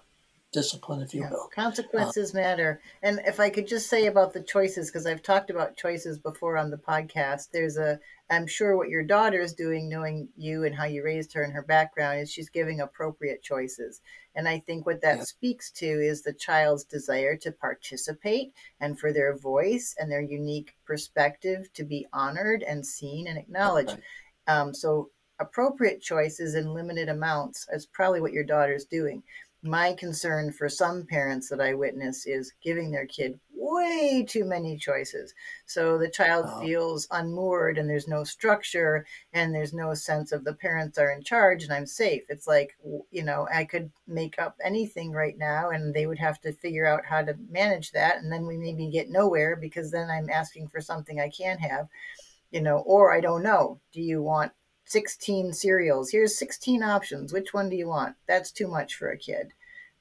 discipline, 0.53 1.01
if 1.01 1.13
you 1.13 1.21
Yeah, 1.21 1.31
will. 1.31 1.49
Consequences 1.53 2.33
matter. 2.33 2.79
And 3.01 3.19
if 3.25 3.39
I 3.39 3.49
could 3.49 3.67
just 3.67 3.89
say 3.89 4.05
about 4.05 4.31
the 4.31 4.41
choices, 4.41 4.89
because 4.89 5.05
I've 5.05 5.21
talked 5.23 5.49
about 5.49 5.75
choices 5.75 6.17
before 6.17 6.57
on 6.57 6.69
the 6.69 6.77
podcast, 6.77 7.49
there's 7.51 7.77
a, 7.77 7.99
I'm 8.29 8.47
sure 8.47 8.77
what 8.77 8.89
your 8.89 9.03
daughter 9.03 9.41
is 9.41 9.53
doing, 9.53 9.89
knowing 9.89 10.29
you 10.37 10.63
and 10.63 10.73
how 10.73 10.85
you 10.85 11.03
raised 11.03 11.33
her 11.33 11.43
and 11.43 11.51
her 11.53 11.63
background, 11.63 12.21
is 12.21 12.31
she's 12.31 12.49
giving 12.49 12.79
appropriate 12.79 13.43
choices. 13.43 14.01
And 14.35 14.47
I 14.47 14.59
think 14.59 14.85
what 14.85 15.01
that 15.01 15.17
Yeah. 15.17 15.23
speaks 15.23 15.71
to 15.71 15.85
is 15.85 16.21
the 16.21 16.33
child's 16.33 16.85
desire 16.85 17.35
to 17.37 17.51
participate 17.51 18.53
and 18.79 18.97
for 18.97 19.11
their 19.11 19.35
voice 19.35 19.95
and 19.99 20.09
their 20.11 20.21
unique 20.21 20.75
perspective 20.85 21.71
to 21.73 21.83
be 21.83 22.07
honored 22.13 22.63
and 22.63 22.85
seen 22.85 23.27
and 23.27 23.37
acknowledged. 23.37 23.91
Right. 23.91 24.01
Um, 24.47 24.73
so 24.73 25.09
appropriate 25.39 26.01
choices 26.01 26.55
in 26.55 26.73
limited 26.73 27.09
amounts 27.09 27.67
is 27.73 27.85
probably 27.87 28.21
what 28.21 28.33
your 28.33 28.43
daughter's 28.43 28.85
doing. 28.85 29.23
My 29.63 29.93
concern 29.93 30.51
for 30.51 30.67
some 30.69 31.05
parents 31.05 31.49
that 31.49 31.61
I 31.61 31.73
witness 31.73 32.25
is 32.25 32.53
giving 32.61 32.91
their 32.91 33.05
kid 33.07 33.39
way 33.55 34.25
too 34.27 34.43
many 34.43 34.77
choices. 34.77 35.33
So 35.65 35.97
the 35.97 36.09
child 36.09 36.45
Oh. 36.49 36.59
feels 36.61 37.07
unmoored 37.11 37.77
and 37.77 37.89
there's 37.89 38.07
no 38.07 38.25
structure 38.25 39.05
and 39.31 39.55
there's 39.55 39.73
no 39.73 39.93
sense 39.93 40.33
of 40.33 40.43
the 40.43 40.53
parents 40.53 40.97
are 40.97 41.11
in 41.11 41.23
charge 41.23 41.63
and 41.63 41.71
I'm 41.71 41.85
safe. 41.85 42.23
It's 42.27 42.45
like, 42.45 42.75
you 43.09 43.23
know, 43.23 43.47
I 43.53 43.63
could 43.63 43.89
make 44.05 44.37
up 44.37 44.57
anything 44.61 45.11
right 45.13 45.37
now 45.37 45.69
and 45.69 45.93
they 45.93 46.07
would 46.07 46.19
have 46.19 46.41
to 46.41 46.51
figure 46.51 46.85
out 46.85 47.05
how 47.05 47.21
to 47.23 47.35
manage 47.49 47.91
that. 47.93 48.17
And 48.17 48.29
then 48.31 48.45
we 48.45 48.57
maybe 48.57 48.89
get 48.89 49.09
nowhere 49.09 49.55
because 49.55 49.91
then 49.91 50.09
I'm 50.09 50.29
asking 50.29 50.67
for 50.67 50.81
something 50.81 51.21
I 51.21 51.29
can't 51.29 51.61
have, 51.61 51.87
you 52.51 52.61
know, 52.61 52.79
or 52.79 53.13
I 53.13 53.21
don't 53.21 53.43
know. 53.43 53.79
Do 53.93 54.01
you 54.01 54.21
want 54.21 54.51
16 54.85 55.53
cereals? 55.53 56.11
Here's 56.11 56.37
16 56.37 56.83
options. 56.83 57.33
Which 57.33 57.53
one 57.53 57.69
do 57.69 57.75
you 57.75 57.87
want? 57.87 58.15
That's 58.27 58.51
too 58.51 58.67
much 58.67 58.95
for 58.95 59.09
a 59.09 59.17
kid, 59.17 59.51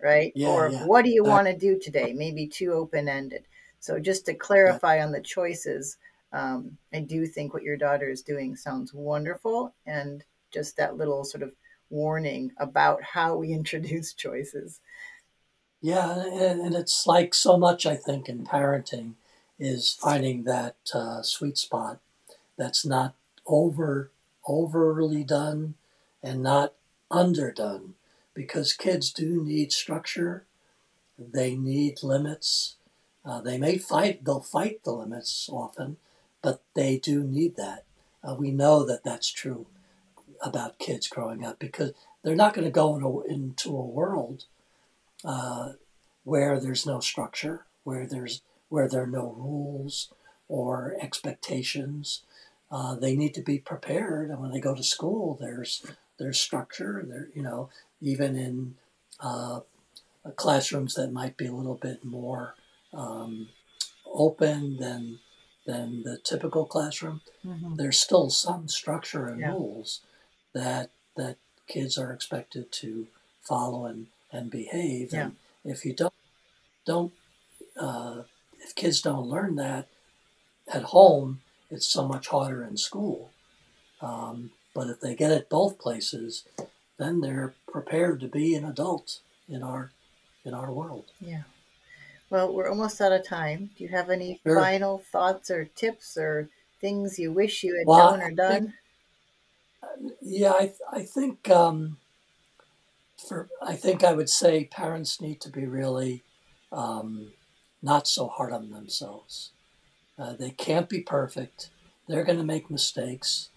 right? 0.00 0.32
Yeah, 0.34 0.48
or 0.48 0.68
yeah. 0.70 0.86
what 0.86 1.04
do 1.04 1.10
you 1.10 1.22
That- 1.22 1.30
want 1.30 1.46
to 1.48 1.56
do 1.56 1.78
today? 1.78 2.12
Maybe 2.12 2.46
too 2.46 2.72
open 2.72 3.08
ended. 3.08 3.44
So 3.80 3.98
just 3.98 4.26
to 4.26 4.34
clarify 4.34 5.02
on 5.02 5.12
the 5.12 5.20
choices, 5.20 5.96
um, 6.32 6.78
I 6.92 7.00
do 7.00 7.26
think 7.26 7.52
what 7.52 7.62
your 7.64 7.76
daughter 7.76 8.08
is 8.08 8.22
doing 8.22 8.56
sounds 8.56 8.94
wonderful, 8.94 9.74
and 9.86 10.24
just 10.52 10.76
that 10.76 10.96
little 10.96 11.24
sort 11.24 11.42
of 11.42 11.52
warning 11.90 12.52
about 12.58 13.02
how 13.02 13.36
we 13.36 13.52
introduce 13.52 14.12
choices. 14.12 14.80
Yeah, 15.80 16.20
and, 16.26 16.60
and 16.60 16.74
it's 16.76 17.06
like 17.06 17.34
so 17.34 17.56
much, 17.58 17.86
I 17.86 17.96
think, 17.96 18.28
in 18.28 18.44
parenting 18.44 19.14
is 19.58 19.92
finding 19.92 20.44
that 20.44 20.76
uh, 20.94 21.22
sweet 21.22 21.58
spot 21.58 21.98
that's 22.56 22.84
not 22.86 23.14
over 23.46 24.10
overly 24.46 25.24
done 25.24 25.74
and 26.22 26.42
not 26.42 26.74
underdone 27.10 27.94
because 28.34 28.72
kids 28.72 29.12
do 29.12 29.42
need 29.42 29.72
structure. 29.72 30.46
They 31.18 31.56
need 31.56 32.02
limits. 32.02 32.76
Uh, 33.24 33.40
they 33.40 33.58
may 33.58 33.78
fight 33.78 34.24
they'll 34.24 34.40
fight 34.40 34.82
the 34.84 34.92
limits 34.92 35.48
often 35.52 35.96
but 36.42 36.60
they 36.74 36.98
do 36.98 37.22
need 37.22 37.56
that. 37.56 37.84
Uh, 38.22 38.34
we 38.34 38.50
know 38.50 38.84
that 38.84 39.04
that's 39.04 39.30
true 39.30 39.66
about 40.42 40.78
kids 40.78 41.06
growing 41.08 41.44
up 41.44 41.58
because 41.58 41.92
they're 42.22 42.34
not 42.34 42.52
going 42.52 42.64
to 42.64 42.70
go 42.70 42.96
in 42.96 43.02
a, 43.02 43.20
into 43.32 43.70
a 43.70 43.86
world 43.86 44.44
uh, 45.24 45.72
where 46.24 46.58
there's 46.60 46.84
no 46.84 47.00
structure, 47.00 47.64
where 47.84 48.06
there's 48.06 48.42
where 48.68 48.88
there 48.88 49.02
are 49.02 49.06
no 49.06 49.34
rules 49.36 50.12
or 50.48 50.96
expectations. 51.00 52.22
Uh, 52.72 52.94
they 52.94 53.14
need 53.14 53.34
to 53.34 53.42
be 53.42 53.58
prepared, 53.58 54.30
and 54.30 54.40
when 54.40 54.50
they 54.50 54.60
go 54.60 54.74
to 54.74 54.82
school, 54.82 55.36
there's 55.40 55.84
there's 56.18 56.40
structure. 56.40 57.04
There, 57.06 57.28
you 57.34 57.42
know, 57.42 57.68
even 58.00 58.34
in 58.36 58.74
uh, 59.20 59.60
classrooms 60.36 60.94
that 60.94 61.12
might 61.12 61.36
be 61.36 61.46
a 61.46 61.52
little 61.52 61.74
bit 61.74 62.04
more 62.04 62.54
um, 62.94 63.50
open 64.06 64.78
than 64.78 65.18
than 65.66 66.02
the 66.02 66.18
typical 66.24 66.64
classroom 66.66 67.20
there's 67.76 67.98
still 68.00 68.30
some 68.30 68.68
structure 68.68 69.26
and 69.28 69.40
Yeah. 69.40 69.52
rules 69.52 70.00
that 70.54 70.90
that 71.16 71.36
kids 71.66 71.98
are 71.98 72.12
expected 72.12 72.72
to 72.72 73.06
follow 73.42 73.86
and, 73.86 74.06
and 74.30 74.50
behave. 74.50 75.12
And 75.12 75.36
if 75.64 75.84
you 75.84 75.94
don't 75.94 76.14
don't 76.84 77.12
uh, 77.76 78.22
if 78.58 78.74
kids 78.74 79.00
don't 79.02 79.28
learn 79.28 79.56
that 79.56 79.88
at 80.68 80.84
home, 80.84 81.42
it's 81.72 81.88
so 81.88 82.06
much 82.06 82.28
harder 82.28 82.62
in 82.62 82.76
school. 82.76 83.30
Um, 84.00 84.50
but 84.74 84.88
if 84.88 85.00
they 85.00 85.14
get 85.16 85.32
it 85.32 85.48
both 85.48 85.78
places, 85.78 86.44
then 86.98 87.20
they're 87.20 87.54
prepared 87.70 88.20
to 88.20 88.28
be 88.28 88.54
an 88.54 88.64
adult 88.64 89.18
in 89.48 89.62
our 89.62 89.90
in 90.44 90.54
our 90.54 90.70
world. 90.72 91.06
Yeah. 91.20 91.42
Well, 92.30 92.52
we're 92.52 92.68
almost 92.68 93.00
out 93.00 93.12
of 93.12 93.26
time. 93.26 93.70
Do 93.76 93.84
you 93.84 93.90
have 93.90 94.10
any 94.10 94.40
Sure. 94.44 94.58
final 94.60 94.98
thoughts 94.98 95.50
or 95.50 95.66
tips 95.76 96.16
or 96.16 96.48
things 96.80 97.18
you 97.18 97.30
wish 97.32 97.62
you 97.62 97.76
had 97.76 97.86
Well, 97.86 98.10
done 98.10 98.20
or 98.22 98.26
think- 98.26 98.36
done? 98.36 98.74
Yeah, 100.20 100.52
I, 100.52 100.72
I 100.90 101.02
think 101.02 101.48
um, 101.50 101.98
for 103.28 103.48
I 103.60 103.74
think 103.76 104.02
I 104.02 104.12
would 104.12 104.30
say 104.30 104.64
parents 104.64 105.20
need 105.20 105.40
to 105.42 105.50
be 105.50 105.66
really 105.66 106.22
um, 106.72 107.32
not 107.82 108.08
so 108.08 108.28
hard 108.28 108.52
on 108.52 108.70
themselves. 108.70 109.50
Uh, 110.18 110.34
they 110.34 110.50
can't 110.50 110.88
be 110.88 111.00
perfect. 111.00 111.70
They're 112.08 112.24
going 112.24 112.38
to 112.38 112.44
make 112.44 112.70
mistakes. 112.70 113.48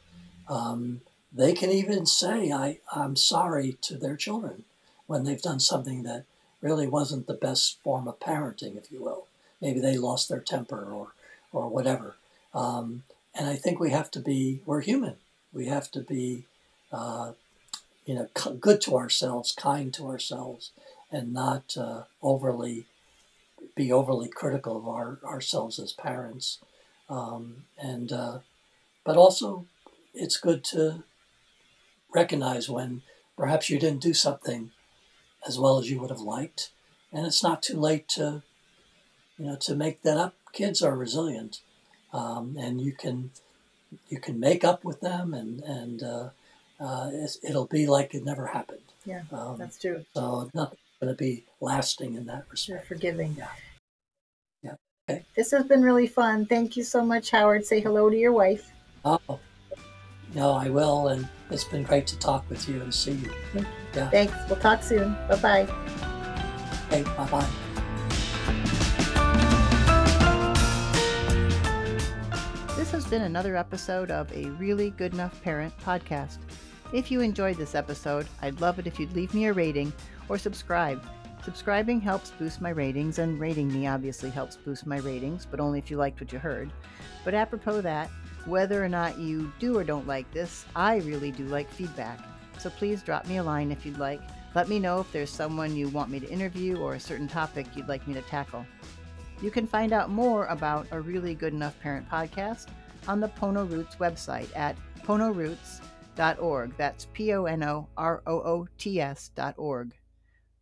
Um, 0.47 1.01
they 1.33 1.53
can 1.53 1.69
even 1.69 2.05
say 2.05 2.51
I, 2.51 2.79
I'm 2.93 3.15
sorry 3.15 3.77
to 3.81 3.97
their 3.97 4.15
children 4.15 4.63
when 5.07 5.23
they've 5.23 5.41
done 5.41 5.59
something 5.59 6.03
that 6.03 6.23
really 6.61 6.87
wasn't 6.87 7.27
the 7.27 7.33
best 7.33 7.81
form 7.83 8.07
of 8.07 8.19
parenting, 8.19 8.77
if 8.77 8.91
you 8.91 9.03
will. 9.03 9.27
Maybe 9.61 9.79
they 9.79 9.97
lost 9.97 10.29
their 10.29 10.39
temper 10.39 10.91
or 10.91 11.09
or 11.51 11.69
whatever. 11.69 12.15
Um, 12.53 13.03
and 13.33 13.47
I 13.47 13.55
think 13.55 13.79
we 13.79 13.91
have 13.91 14.11
to 14.11 14.19
be 14.19 14.61
we're 14.65 14.81
human. 14.81 15.15
We 15.53 15.67
have 15.67 15.91
to 15.91 16.01
be 16.01 16.45
uh, 16.91 17.33
you 18.05 18.15
know 18.15 18.29
good 18.59 18.81
to 18.81 18.97
ourselves, 18.97 19.51
kind 19.51 19.93
to 19.93 20.07
ourselves, 20.07 20.71
and 21.11 21.33
not 21.33 21.75
uh, 21.77 22.03
overly 22.21 22.85
be 23.75 23.91
overly 23.91 24.27
critical 24.29 24.77
of 24.77 24.87
our, 24.87 25.19
ourselves 25.23 25.79
as 25.79 25.93
parents. 25.93 26.59
Um, 27.09 27.65
and 27.77 28.11
uh, 28.11 28.39
but 29.03 29.17
also, 29.17 29.65
it's 30.13 30.37
good 30.37 30.63
to 30.65 31.03
recognize 32.13 32.69
when 32.69 33.01
perhaps 33.37 33.69
you 33.69 33.77
didn't 33.79 34.01
do 34.01 34.13
something 34.13 34.71
as 35.47 35.59
well 35.59 35.77
as 35.77 35.89
you 35.89 35.99
would 35.99 36.09
have 36.09 36.21
liked, 36.21 36.71
and 37.11 37.25
it's 37.25 37.43
not 37.43 37.61
too 37.61 37.77
late 37.79 38.07
to 38.09 38.41
you 39.37 39.45
know 39.45 39.55
to 39.57 39.75
make 39.75 40.01
that 40.01 40.17
up. 40.17 40.33
Kids 40.53 40.81
are 40.81 40.95
resilient, 40.95 41.61
um, 42.13 42.55
and 42.57 42.81
you 42.81 42.93
can 42.93 43.31
you 44.09 44.19
can 44.19 44.39
make 44.39 44.63
up 44.63 44.83
with 44.83 45.01
them, 45.01 45.33
and 45.33 45.61
and 45.61 46.01
uh, 46.01 46.29
uh, 46.79 47.11
it'll 47.43 47.67
be 47.67 47.85
like 47.85 48.15
it 48.15 48.23
never 48.25 48.47
happened. 48.47 48.79
Yeah, 49.05 49.21
Um, 49.31 49.57
that's 49.57 49.77
true. 49.77 50.03
so 50.15 50.49
nothing's 50.55 50.79
going 51.01 51.13
to 51.13 51.17
be 51.17 51.45
lasting 51.61 52.15
in 52.15 52.25
that 52.25 52.43
You're 52.45 52.51
respect. 52.51 52.87
forgiving. 52.87 53.35
Yeah. 53.37 53.47
Yeah. 54.63 54.73
Okay. 55.09 55.25
This 55.35 55.51
has 55.51 55.65
been 55.65 55.81
really 55.81 56.07
fun. 56.07 56.45
Thank 56.45 56.77
you 56.77 56.83
so 56.83 57.03
much, 57.03 57.31
Howard. 57.31 57.65
Say 57.65 57.79
hello 57.79 58.09
to 58.09 58.17
your 58.17 58.31
wife. 58.33 58.71
Oh, 59.03 59.39
no, 60.33 60.51
I 60.51 60.69
will, 60.69 61.09
and 61.09 61.27
it's 61.51 61.63
been 61.63 61.83
great 61.83 62.07
to 62.07 62.19
talk 62.19 62.49
with 62.49 62.67
you 62.67 62.81
and 62.81 62.93
see 62.93 63.13
you. 63.13 63.31
Yeah. 63.93 64.09
Thanks. 64.09 64.33
We'll 64.49 64.59
talk 64.59 64.83
soon. 64.83 65.13
Bye 65.29 65.35
bye. 65.41 65.61
Okay, 66.87 67.03
bye 67.03 67.27
bye. 67.29 67.47
This 72.75 72.91
has 72.91 73.05
been 73.05 73.23
another 73.23 73.55
episode 73.55 74.11
of 74.11 74.31
a 74.33 74.45
Really 74.51 74.89
Good 74.91 75.13
Enough 75.13 75.41
Parent 75.41 75.73
podcast. 75.79 76.39
If 76.93 77.09
you 77.09 77.21
enjoyed 77.21 77.57
this 77.57 77.75
episode, 77.75 78.27
I'd 78.41 78.61
love 78.61 78.79
it 78.79 78.87
if 78.87 78.99
you'd 78.99 79.13
leave 79.13 79.33
me 79.33 79.45
a 79.45 79.53
rating 79.53 79.91
or 80.29 80.37
subscribe. 80.37 81.03
Subscribing 81.43 82.01
helps 82.01 82.31
boost 82.31 82.59
my 82.59 82.71
ratings, 82.71 83.19
and 83.19 83.39
rating 83.39 83.71
me 83.71 83.85
obviously 83.85 84.29
helps 84.29 84.55
boost 84.55 84.87
my 84.87 84.97
ratings, 84.97 85.45
but 85.45 85.59
only 85.59 85.77
if 85.77 85.91
you 85.91 85.97
liked 85.97 86.19
what 86.19 86.33
you 86.33 86.39
heard. 86.39 86.71
But 87.23 87.35
apropos 87.35 87.81
that, 87.81 88.09
whether 88.45 88.83
or 88.83 88.89
not 88.89 89.19
you 89.19 89.51
do 89.59 89.77
or 89.77 89.83
don't 89.83 90.07
like 90.07 90.31
this, 90.31 90.65
I 90.75 90.97
really 90.97 91.31
do 91.31 91.45
like 91.45 91.69
feedback. 91.69 92.19
So 92.57 92.69
please 92.69 93.03
drop 93.03 93.27
me 93.27 93.37
a 93.37 93.43
line 93.43 93.71
if 93.71 93.85
you'd 93.85 93.99
like. 93.99 94.21
Let 94.55 94.69
me 94.69 94.79
know 94.79 94.99
if 95.01 95.11
there's 95.11 95.29
someone 95.29 95.75
you 95.75 95.89
want 95.89 96.09
me 96.09 96.19
to 96.19 96.29
interview 96.29 96.77
or 96.77 96.93
a 96.93 96.99
certain 96.99 97.27
topic 97.27 97.67
you'd 97.75 97.89
like 97.89 98.07
me 98.07 98.13
to 98.13 98.21
tackle. 98.23 98.65
You 99.41 99.51
can 99.51 99.67
find 99.67 99.91
out 99.91 100.09
more 100.09 100.45
about 100.45 100.87
a 100.91 101.01
really 101.01 101.35
good 101.35 101.53
enough 101.53 101.79
parent 101.79 102.09
podcast 102.09 102.67
on 103.07 103.19
the 103.19 103.27
Pono 103.27 103.69
Roots 103.69 103.97
website 103.97 104.47
at 104.55 104.77
ponoroots.org. 105.03 106.77
That's 106.77 107.07
P 107.13 107.33
O 107.33 107.45
N 107.45 107.63
O 107.63 107.87
R 107.97 108.21
O 108.25 108.35
O 108.39 108.67
T 108.77 109.01
S.org. 109.01 109.91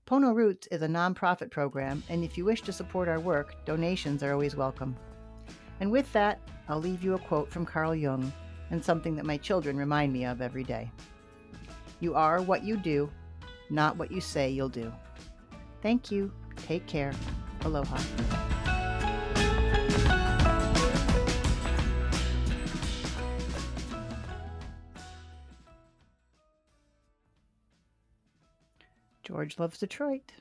Pono 0.05 0.35
Roots 0.35 0.67
is 0.67 0.81
a 0.81 0.87
nonprofit 0.87 1.49
program, 1.49 2.03
and 2.09 2.25
if 2.25 2.37
you 2.37 2.43
wish 2.43 2.61
to 2.63 2.73
support 2.73 3.07
our 3.07 3.21
work, 3.21 3.63
donations 3.63 4.21
are 4.21 4.33
always 4.33 4.53
welcome. 4.53 4.97
And 5.79 5.89
with 5.89 6.11
that, 6.11 6.41
I'll 6.67 6.81
leave 6.81 7.03
you 7.03 7.13
a 7.13 7.19
quote 7.19 7.49
from 7.49 7.65
Carl 7.65 7.95
Jung 7.95 8.33
and 8.69 8.83
something 8.83 9.15
that 9.15 9.25
my 9.25 9.37
children 9.37 9.77
remind 9.77 10.11
me 10.11 10.25
of 10.25 10.41
every 10.41 10.65
day. 10.65 10.91
You 12.01 12.15
are 12.15 12.41
what 12.41 12.65
you 12.65 12.75
do, 12.75 13.09
not 13.69 13.97
what 13.97 14.11
you 14.11 14.19
say 14.19 14.49
you'll 14.49 14.67
do. 14.67 14.91
Thank 15.81 16.11
you. 16.11 16.33
Take 16.57 16.85
care. 16.85 17.13
Aloha. 17.61 17.97
George 29.23 29.57
loves 29.57 29.77
Detroit. 29.77 30.33